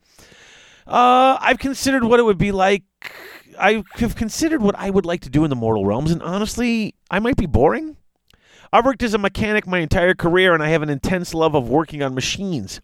[0.86, 2.84] Uh, I've considered what it would be like.
[3.58, 6.96] I have considered what I would like to do in the mortal realms, and honestly,
[7.10, 7.96] I might be boring.
[8.74, 11.70] I've worked as a mechanic my entire career, and I have an intense love of
[11.70, 12.82] working on machines.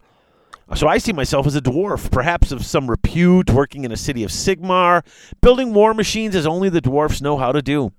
[0.76, 4.22] So I see myself as a dwarf, perhaps of some repute, working in a city
[4.22, 5.04] of Sigmar,
[5.42, 7.92] building war machines as only the dwarfs know how to do.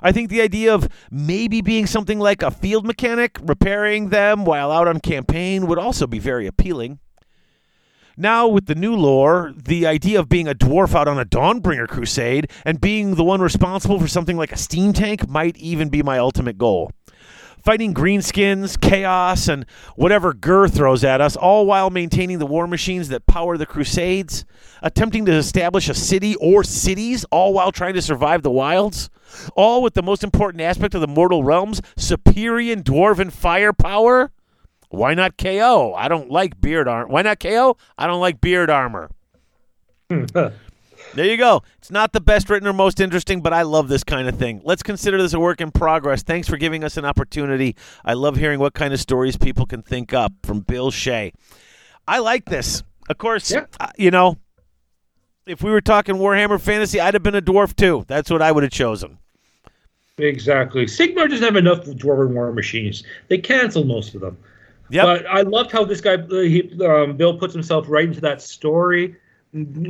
[0.00, 4.70] I think the idea of maybe being something like a field mechanic, repairing them while
[4.70, 7.00] out on campaign, would also be very appealing.
[8.16, 11.88] Now, with the new lore, the idea of being a dwarf out on a Dawnbringer
[11.88, 16.02] crusade and being the one responsible for something like a steam tank might even be
[16.02, 16.92] my ultimate goal
[17.66, 19.66] fighting greenskins, chaos, and
[19.96, 24.44] whatever Ghur throws at us, all while maintaining the war machines that power the Crusades,
[24.82, 29.10] attempting to establish a city or cities, all while trying to survive the wilds,
[29.56, 34.30] all with the most important aspect of the mortal realms superior dwarven firepower.
[34.90, 35.92] Why not KO?
[35.94, 37.08] I don't like beard armor.
[37.08, 37.76] Why not KO?
[37.98, 39.10] I don't like beard armor.
[41.16, 41.62] There you go.
[41.78, 44.60] It's not the best written or most interesting, but I love this kind of thing.
[44.64, 46.22] Let's consider this a work in progress.
[46.22, 47.74] Thanks for giving us an opportunity.
[48.04, 51.32] I love hearing what kind of stories people can think up from Bill Shea.
[52.06, 52.82] I like this.
[53.08, 53.64] Of course, Yeah.
[53.80, 54.36] uh, you know,
[55.46, 58.04] if we were talking Warhammer Fantasy, I'd have been a dwarf too.
[58.08, 59.16] That's what I would have chosen.
[60.18, 60.84] Exactly.
[60.84, 63.04] Sigmar doesn't have enough Dwarven War machines.
[63.28, 64.36] They cancel most of them.
[64.90, 65.04] Yep.
[65.04, 69.16] But I loved how this guy, he, um, Bill, puts himself right into that story,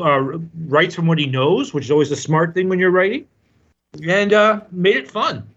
[0.01, 3.27] uh, writes from what he knows, which is always a smart thing when you're writing,
[4.07, 5.49] and uh, made it fun.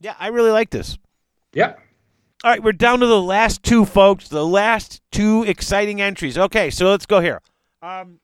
[0.00, 0.98] yeah, I really like this.
[1.52, 1.74] Yeah.
[2.44, 4.28] All right, we're down to the last two, folks.
[4.28, 6.36] The last two exciting entries.
[6.36, 7.40] Okay, so let's go here.
[7.82, 8.18] Um,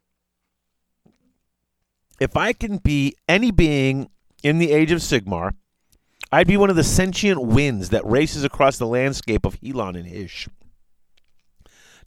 [2.19, 4.11] if I can be any being
[4.43, 5.53] in the age of Sigmar,
[6.33, 10.07] I'd be one of the sentient winds that races across the landscape of Helon and
[10.07, 10.49] Ish.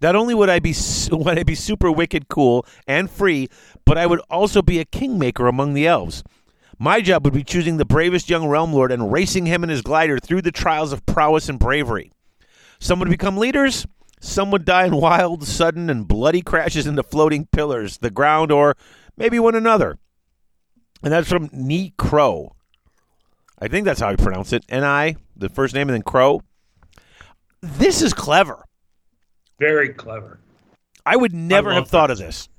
[0.02, 0.73] Not only would I be
[1.11, 3.49] would I be super wicked cool and free,
[3.86, 6.23] but I would also be a kingmaker among the elves.
[6.80, 9.84] My job would be choosing the bravest young realm lord and racing him and his
[9.84, 12.11] glider through the trials of prowess and bravery.
[12.80, 13.86] Some would become leaders,
[14.19, 18.76] some would die in wild, sudden, and bloody crashes into floating pillars, the ground, or
[19.15, 19.99] maybe one another.
[21.03, 22.56] And that's from Nee Crow.
[23.60, 24.65] I think that's how I pronounce it.
[24.68, 26.41] N I, the first name, and then Crow.
[27.61, 28.65] This is clever.
[29.62, 30.40] Very clever.
[31.06, 32.14] I would never love have thought that.
[32.14, 32.50] of this.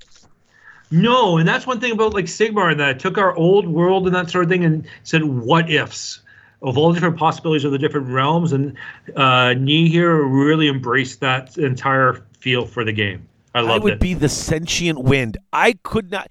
[0.93, 4.07] No, and that's one thing about like Sigmar and that it took our old world
[4.07, 6.21] and that sort of thing and said what ifs
[6.63, 8.77] of all the different possibilities of the different realms and
[9.17, 13.27] uh Nee here really embraced that entire feel for the game.
[13.53, 13.73] I love it.
[13.73, 14.01] I would it.
[14.01, 15.39] be the sentient wind.
[15.53, 16.29] I could not.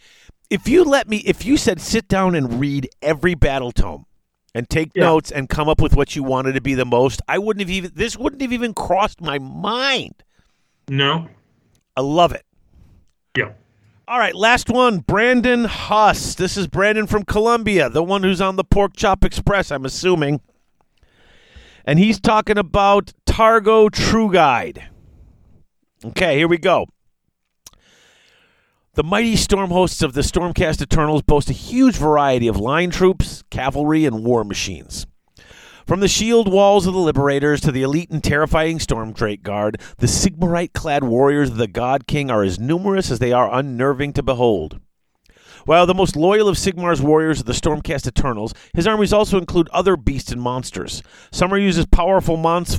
[0.49, 4.05] If you let me, if you said sit down and read every battle tome
[4.55, 5.03] and take Yeah.
[5.03, 7.69] notes and come up with what you wanted to be the most, I wouldn't have
[7.69, 7.91] even.
[7.95, 10.23] This wouldn't have even crossed my mind.
[10.91, 11.29] No.
[11.95, 12.45] I love it.
[13.35, 13.53] Yeah.
[14.07, 14.99] All right, last one.
[14.99, 16.35] Brandon Huss.
[16.35, 20.41] This is Brandon from Columbia, the one who's on the Pork Chop Express, I'm assuming.
[21.85, 24.89] And he's talking about Targo True Guide.
[26.03, 26.87] Okay, here we go.
[28.95, 33.45] The mighty storm hosts of the Stormcast Eternals boast a huge variety of line troops,
[33.49, 35.07] cavalry, and war machines.
[35.87, 39.81] From the shield walls of the Liberators to the elite and terrifying Storm Drake Guard,
[39.97, 44.13] the Sigmarite clad warriors of the God King are as numerous as they are unnerving
[44.13, 44.79] to behold.
[45.65, 49.69] While the most loyal of Sigmar's warriors are the Stormcast Eternals, his armies also include
[49.69, 51.03] other beasts and monsters.
[51.31, 52.75] Some are used as powerful mounts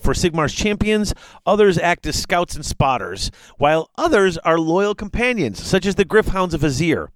[0.00, 1.14] for Sigmar's champions,
[1.46, 6.54] others act as scouts and spotters, while others are loyal companions, such as the Gryph-hounds
[6.54, 7.08] of Azyr.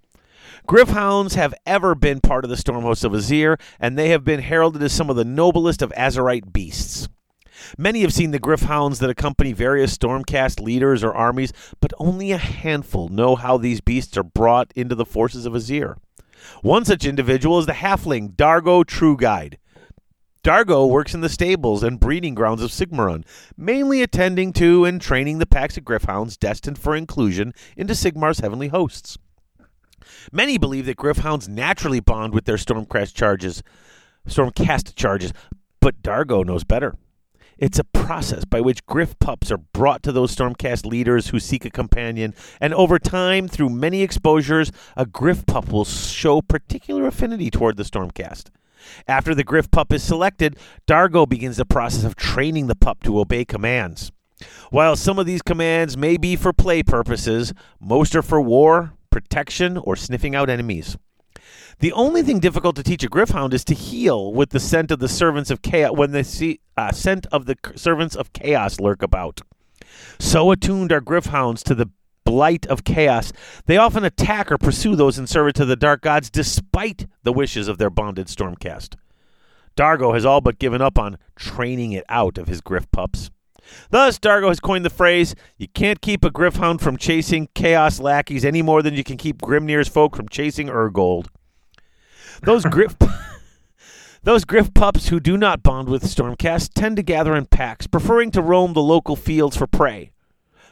[0.67, 4.83] Gryph-hounds have ever been part of the Stormhost of Azyr, and they have been heralded
[4.83, 7.07] as some of the noblest of Azyrite beasts.
[7.77, 12.39] Many have seen the Gryph-hounds that accompany various Stormcast leaders or armies, but only a
[12.39, 15.97] handful know how these beasts are brought into the forces of Azyr.
[16.63, 19.59] One such individual is the halfling Dargo True Guide.
[20.43, 23.25] Dargo works in the stables and breeding grounds of Sigmaron,
[23.55, 28.69] mainly attending to and training the packs of Gryph-hounds destined for inclusion into Sigmar's heavenly
[28.69, 29.19] hosts.
[30.33, 33.63] Many believe that Gryph-hounds naturally bond with their Stormcast charges,
[34.29, 35.33] Stormcast charges,
[35.81, 36.97] but Dargo knows better.
[37.57, 41.65] It's a process by which Griff pups are brought to those Stormcast leaders who seek
[41.65, 47.51] a companion, and over time, through many exposures, a Griff pup will show particular affinity
[47.51, 48.51] toward the Stormcast.
[49.07, 50.57] After the Griff pup is selected,
[50.87, 54.11] Dargo begins the process of training the pup to obey commands.
[54.71, 59.79] While some of these commands may be for play purposes, most are for war, protection,
[59.79, 60.97] or sniffing out enemies.
[61.79, 64.99] The only thing difficult to teach a Gryph-hound is to heal with the scent of
[64.99, 69.43] the servants of chaos when the uh, scent of the servants of chaos lurk about.
[70.19, 71.91] So attuned are Gryph-hounds to the
[72.25, 73.33] blight of chaos,
[73.67, 77.69] they often attack or pursue those in service to the dark gods despite the wishes
[77.69, 78.97] of their bonded Stormcast.
[79.77, 83.31] Dargo has all but given up on training it out of his Griff pups.
[83.91, 88.45] Thus, Dargo has coined the phrase, you can't keep a Gryph-hound from chasing Chaos lackeys
[88.45, 91.27] any more than you can keep Grimnir's folk from chasing Urgold.
[92.43, 92.97] Those Griff...
[94.25, 98.31] Those Griff pups who do not bond with Stormcast tend to gather in packs, preferring
[98.31, 100.13] to roam the local fields for prey.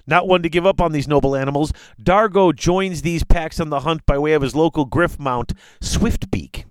[0.07, 1.71] Not one to give up on these noble animals,
[2.03, 5.53] Dargo joins these packs on the hunt by way of his local Griff mount,
[5.83, 6.65] Swiftbeak.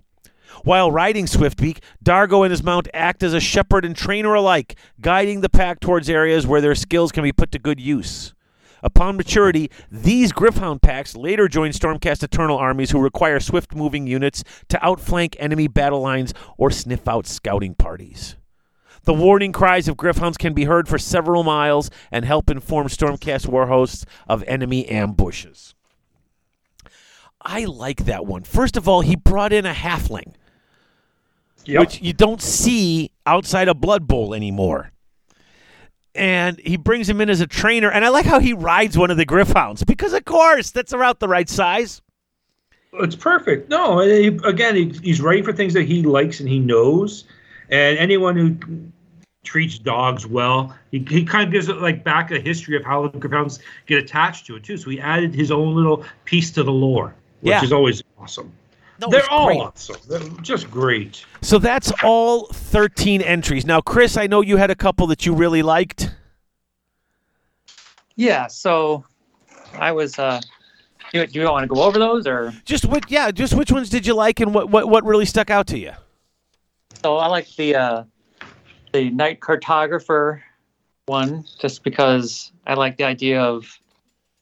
[0.64, 5.40] While riding Swiftbeak, Dargo and his mount act as a shepherd and trainer alike, guiding
[5.40, 8.32] the pack towards areas where their skills can be put to good use.
[8.84, 14.42] Upon maturity, these Gryph-hound packs later join Stormcast Eternal armies who require swift moving units
[14.68, 18.36] to outflank enemy battle lines or sniff out scouting parties.
[19.04, 23.48] The warning cries of Gryph-hounds can be heard for several miles and help inform Stormcast
[23.48, 25.74] war hosts of enemy ambushes.
[27.40, 28.44] I like that one.
[28.44, 30.34] First of all, he brought in a halfling,
[31.64, 31.80] Yep.
[31.80, 34.90] which you don't see outside a Blood Bowl anymore.
[36.14, 39.10] And he brings him in as a trainer, and I like how he rides one
[39.10, 42.02] of the Gryph-hounds because, of course, that's about the right size.
[42.94, 43.70] It's perfect.
[43.70, 47.24] No, he, again, he, he's ready for things that he likes and he knows.
[47.70, 48.90] And anyone who
[49.44, 53.08] treats dogs well, he, he kind of gives it like back a history of how
[53.08, 54.76] the Gryph-hounds get attached to it too.
[54.76, 57.64] So he added his own little piece to the lore, which Yeah.
[57.64, 58.52] is always awesome.
[59.02, 59.58] No, They're it's all great.
[59.60, 59.96] awesome.
[60.08, 61.24] They're just great.
[61.40, 63.66] So that's all 13 entries.
[63.66, 66.14] Now, Chris, I know you had a couple that you really liked.
[68.14, 69.04] Yeah, so
[69.74, 70.18] I was.
[70.18, 70.40] Uh,
[71.12, 73.10] do, do you want to go over those, or Just what?
[73.10, 75.78] Yeah, just which ones did you like, and what what, what really stuck out to
[75.78, 75.92] you?
[77.02, 78.04] so I like the uh,
[78.92, 80.40] the knight cartographer
[81.06, 83.66] one just because I like the idea of,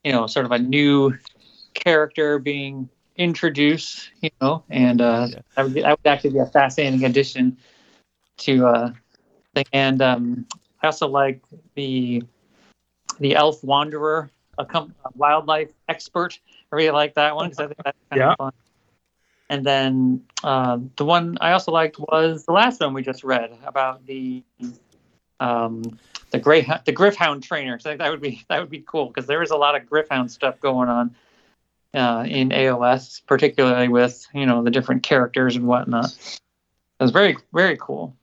[0.04, 1.16] you know, sort of a new
[1.72, 5.38] character being introduced, you know, and uh, Yeah.
[5.54, 7.58] that, would be, that would actually be a fascinating addition
[8.38, 8.92] to uh,
[9.54, 9.66] thing.
[9.72, 10.46] And um,
[10.82, 11.42] I also like
[11.74, 12.22] the
[13.18, 16.38] the elf wanderer, a com- a wildlife expert.
[16.72, 18.30] I really like that one because I think that's kind Yeah.
[18.32, 18.52] of fun.
[19.50, 23.50] And then uh, the one I also liked was the last one we just read
[23.66, 24.42] about the
[25.40, 25.82] um,
[26.30, 27.78] the gray the Gryph-hound trainer.
[27.78, 30.30] So that would be that would be cool because there is a lot of Gryph-hound
[30.30, 31.14] stuff going on
[31.94, 36.06] uh, in AOS, particularly with you know the different characters and whatnot.
[36.06, 38.16] It was very very cool.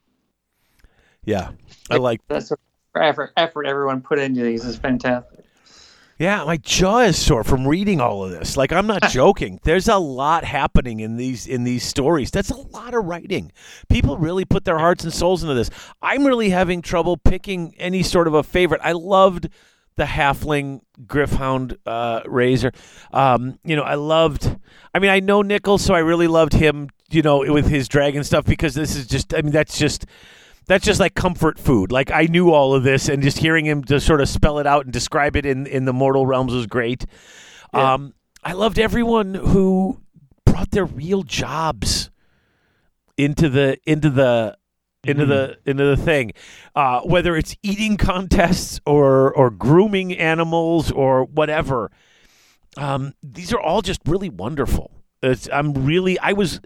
[1.26, 1.52] Yeah,
[1.90, 2.22] I like.
[2.28, 2.60] That's sort
[2.96, 5.46] of effort effort everyone put into these is fantastic.
[6.20, 8.58] Yeah, my jaw is sore from reading all of this.
[8.58, 9.60] Like I'm not joking.
[9.64, 12.32] There's a lot happening in these in these stories.
[12.32, 13.52] That's a lot of writing.
[13.88, 15.70] People really put their hearts and souls into this.
[16.02, 18.82] I'm really having trouble picking any sort of a favorite.
[18.84, 19.50] I loved
[19.98, 22.72] the halfling gryph-hound uh, razor.
[23.12, 24.56] Um, you know, I loved.
[24.94, 26.90] I mean, I know Nichols, so I really loved him.
[27.10, 29.34] You know, with his dragon stuff because this is just.
[29.34, 30.06] I mean, that's just
[30.68, 31.92] that's just like comfort food.
[31.92, 34.68] Like I knew all of this, and just hearing him just sort of spell it
[34.68, 37.06] out and describe it in in the mortal realms was great.
[37.74, 37.94] Yeah.
[37.94, 38.14] Um,
[38.44, 40.00] I loved everyone who
[40.46, 42.10] brought their real jobs
[43.18, 44.58] into the into the
[45.08, 46.34] into the into the thing,
[46.76, 51.92] uh, whether it's eating contests or or grooming animals or whatever.
[52.78, 54.92] Um, these are all just really wonderful.
[55.24, 56.62] It's, I'm really I was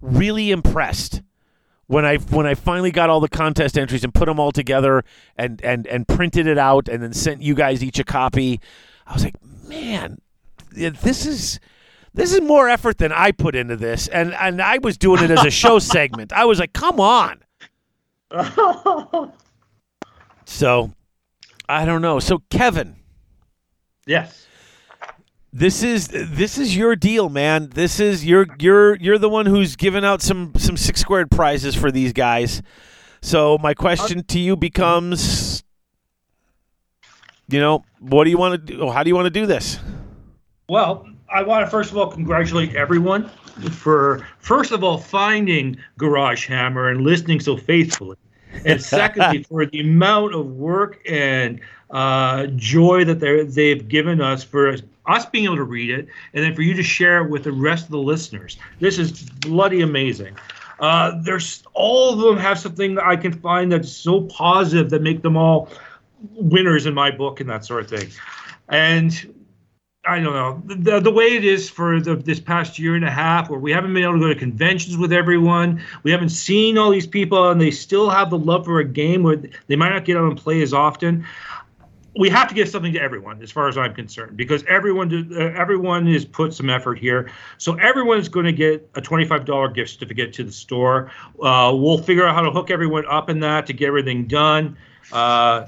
[0.00, 1.22] really impressed
[1.86, 5.04] when I when I finally got all the contest entries and put them all together
[5.36, 8.60] and and and printed it out and then sent you guys each a copy.
[9.06, 9.34] I was like,
[9.66, 10.18] man,
[10.72, 11.58] this is
[12.14, 15.30] this is more effort than I put into this, and and I was doing it
[15.30, 16.32] as a show segment.
[16.32, 17.40] I was like, come on.
[20.50, 20.92] So,
[21.68, 22.18] I don't know.
[22.18, 22.96] So, Kevin,
[24.04, 24.48] yes.
[25.52, 27.70] this is this is your deal, man.
[27.72, 31.76] This is you're you're you're the one who's given out some some six squared prizes
[31.76, 32.62] for these guys.
[33.22, 35.62] So, my question to you becomes,
[37.48, 38.90] you know, what do you want to do?
[38.90, 39.78] How do you want to do this?
[40.68, 43.30] Well, I want to first of all congratulate everyone
[43.70, 48.16] for first of all finding Garage Hammer and listening so faithfully,
[48.64, 51.60] and secondly for the amount of work and
[51.90, 56.44] uh, joy that they they've given us for us being able to read it, and
[56.44, 58.56] then for you to share it with the rest of the listeners.
[58.78, 60.36] This is bloody amazing.
[60.78, 65.02] Uh, there's all of them have something that I can find that's so positive that
[65.02, 65.68] make them all
[66.34, 68.10] winners in my book and that sort of thing.
[68.68, 69.34] And
[70.06, 73.10] I don't know the, the way it is for the, this past year and a
[73.10, 76.78] half, where we haven't been able to go to conventions with everyone, we haven't seen
[76.78, 79.36] all these people, and they still have the love for a game where
[79.66, 81.26] they might not get out and play as often.
[82.16, 85.52] We have to give something to everyone, as far as I'm concerned, because everyone uh,
[85.54, 87.30] everyone has put some effort here.
[87.58, 91.12] So everyone's going to get a $25 gift certificate to the store.
[91.40, 94.76] Uh, we'll figure out how to hook everyone up in that to get everything done.
[95.12, 95.66] Uh,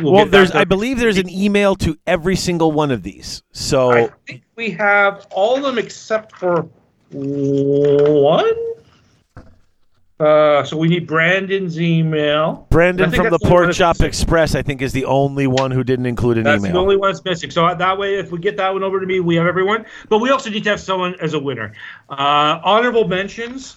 [0.00, 0.50] we'll well, there's.
[0.50, 3.42] I believe there's an email to every single one of these.
[3.52, 6.68] So I think we have all of them except for
[7.10, 8.54] one.
[10.20, 12.66] Uh, so we need Brandon's email.
[12.70, 14.00] Brandon from the that's Pork that's Chop.
[14.00, 16.96] Express, I think, is the only one who didn't include an email, That's the only
[16.96, 17.50] one that's missing.
[17.50, 19.84] So that way, if we get that one over to me, we have everyone.
[20.08, 21.72] But we also need to have someone as a winner.
[22.08, 23.76] Uh, honorable mentions.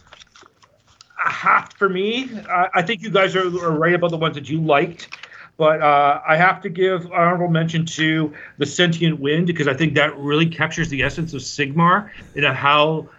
[1.26, 2.30] A half for me.
[2.50, 5.18] I, I think you guys are, are right about the ones that you liked.
[5.58, 9.96] But uh, I have to give honorable mention to the sentient wind because I think
[9.96, 13.10] that really captures the essence of Sigmar and how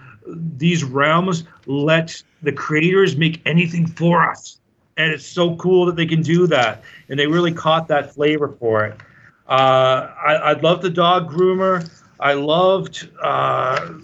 [0.56, 4.60] these realms let the creators make anything for us.
[4.96, 6.82] And it's so cool that they can do that.
[7.08, 9.00] And they really caught that flavor for it.
[9.48, 11.90] Uh, I, I loved the dog groomer.
[12.20, 13.94] I loved uh,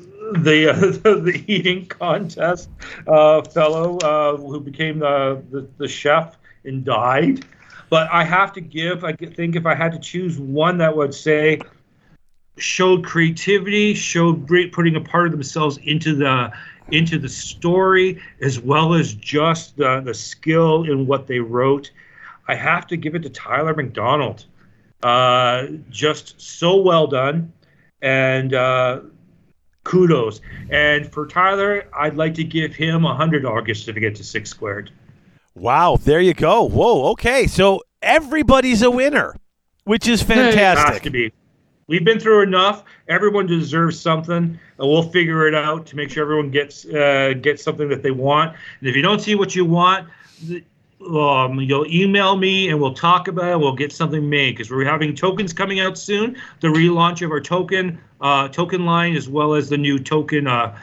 [0.42, 2.70] the, uh, the the eating contest
[3.06, 7.44] uh, fellow uh, who became the, the, the chef and died.
[7.90, 11.14] But I have to give, I think if I had to choose one that would
[11.14, 11.60] say
[12.56, 16.52] showed creativity, showed great putting a part of themselves into the
[16.90, 21.90] into the story, as well as just the, the skill in what they wrote.
[22.46, 24.44] I have to give it to Tyler McDonald.
[25.02, 27.52] Uh, just so well done,
[28.00, 29.00] and uh,
[29.84, 30.40] kudos.
[30.70, 34.50] And for Tyler, I'd like to give him a hundred dollar gift certificate to Six
[34.50, 34.90] Squared.
[35.54, 36.64] Wow, there you go.
[36.64, 37.46] Whoa, okay.
[37.46, 39.36] So everybody's a winner,
[39.84, 40.54] which is fantastic.
[40.54, 41.12] It Has to fantastic.
[41.12, 41.32] be.
[41.86, 42.84] We've been through enough.
[43.08, 47.62] Everyone deserves something, and we'll figure it out to make sure everyone gets uh, gets
[47.62, 48.56] something that they want.
[48.80, 50.08] And if you don't see what you want,
[51.06, 53.60] um, you'll email me and we'll talk about it.
[53.60, 56.36] We'll get something made because we're having tokens coming out soon.
[56.60, 60.74] The relaunch of our token uh, token line, as well as the new token uh,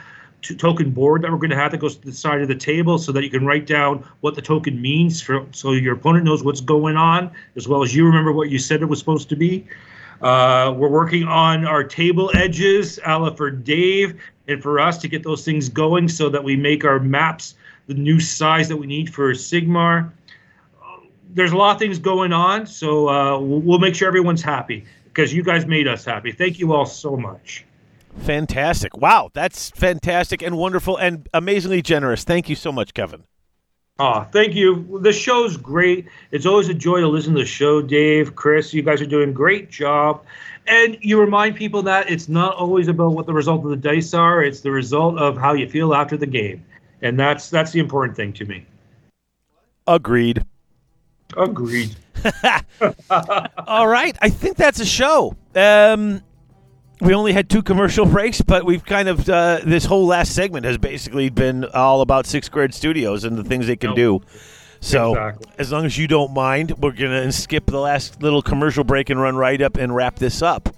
[0.42, 2.54] t- token board that we're going to have that goes to the side of the
[2.54, 6.24] table, so that you can write down what the token means, for, so your opponent
[6.24, 9.28] knows what's going on, as well as you remember what you said it was supposed
[9.28, 9.66] to be.
[10.20, 15.24] Uh, we're working on our table edges, Ala for Dave, and for us to get
[15.24, 17.56] those things going, so that we make our maps
[17.88, 20.12] the new size that we need for Sigmar.
[21.34, 25.32] There's a lot of things going on, so uh, we'll make sure everyone's happy because
[25.32, 26.32] you guys made us happy.
[26.32, 27.64] Thank you all so much.
[28.18, 28.96] Fantastic.
[28.96, 32.24] Wow, that's fantastic and wonderful and amazingly generous.
[32.24, 33.24] Thank you so much, Kevin.
[33.98, 35.00] Oh, thank you.
[35.02, 36.06] The show's great.
[36.30, 38.72] It's always a joy to listen to the show, Dave, Chris.
[38.72, 40.24] You guys are doing a great job.
[40.66, 44.14] And you remind people that it's not always about what the result of the dice
[44.14, 46.64] are, it's the result of how you feel after the game.
[47.02, 48.64] And that's that's the important thing to me.
[49.86, 50.44] Agreed.
[51.36, 51.96] Agreed.
[53.66, 55.36] All right, I think that's a show.
[55.54, 56.22] Um,
[57.00, 60.64] we only had two commercial breaks, but we've kind of uh, this whole last segment
[60.66, 64.20] has basically been all about Six Squared Studios and the things they can do.
[64.80, 65.52] So, Exactly.
[65.58, 69.20] as long as you don't mind, we're gonna skip the last little commercial break and
[69.20, 70.68] run right up and wrap this up.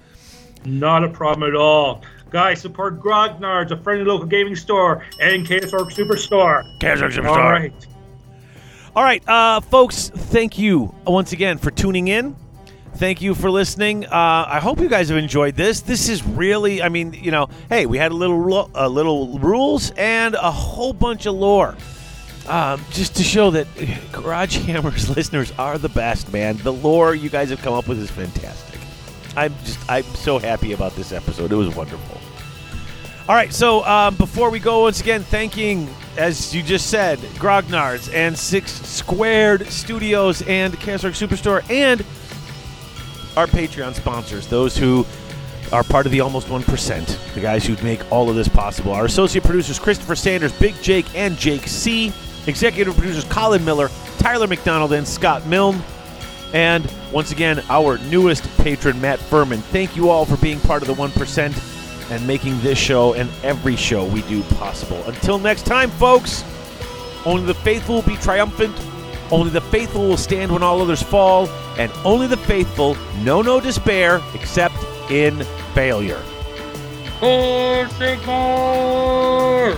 [0.67, 2.03] Not a problem at all.
[2.31, 6.65] Guys, support Grognard's, a friendly local gaming store, and KSR Superstore.
[6.81, 7.27] KSR Superstore.
[7.29, 7.73] All right.
[8.97, 12.37] All right, uh, folks, thank you once again for tuning in.
[12.95, 14.07] Thank you for listening.
[14.07, 15.81] Uh, I hope you guys have enjoyed this.
[15.81, 19.91] This is really, I mean, you know, hey, we had a little, a little rules
[19.97, 21.77] and a whole bunch of lore,
[22.47, 23.67] um, just to show that
[24.13, 26.57] Garage Hammers listeners are the best, man.
[26.59, 28.79] The lore you guys have come up with is fantastic.
[29.37, 31.51] I'm just, I'm so happy about this episode.
[31.51, 32.21] It was wonderful.
[33.29, 38.13] All right, so um, before we go, once again, thanking, as you just said, Grognards
[38.13, 42.05] and Six Squared Studios and Chaos Superstore and
[43.37, 45.05] our Patreon sponsors, those who
[45.73, 48.93] are part of the Almost 1%, the guys who make all of this possible.
[48.93, 52.13] Our associate producers, Christopher Sanders, Big Jake, and Jake C.
[52.47, 53.89] Executive producers, Colin Miller,
[54.19, 55.83] Tyler McDonald, and Scott Milne.
[56.53, 59.61] And once again, our newest patron, Matt Furman.
[59.61, 61.74] Thank you all for being part of the 1%
[62.11, 65.03] and making this show and every show we do possible.
[65.07, 66.45] Until next time, folks,
[67.25, 68.75] only the faithful will be triumphant,
[69.31, 71.49] only the faithful will stand when all others fall,
[71.79, 74.77] and only the faithful know no despair except
[75.11, 75.45] in
[75.75, 76.23] failure.
[77.99, 79.77] Sigmar!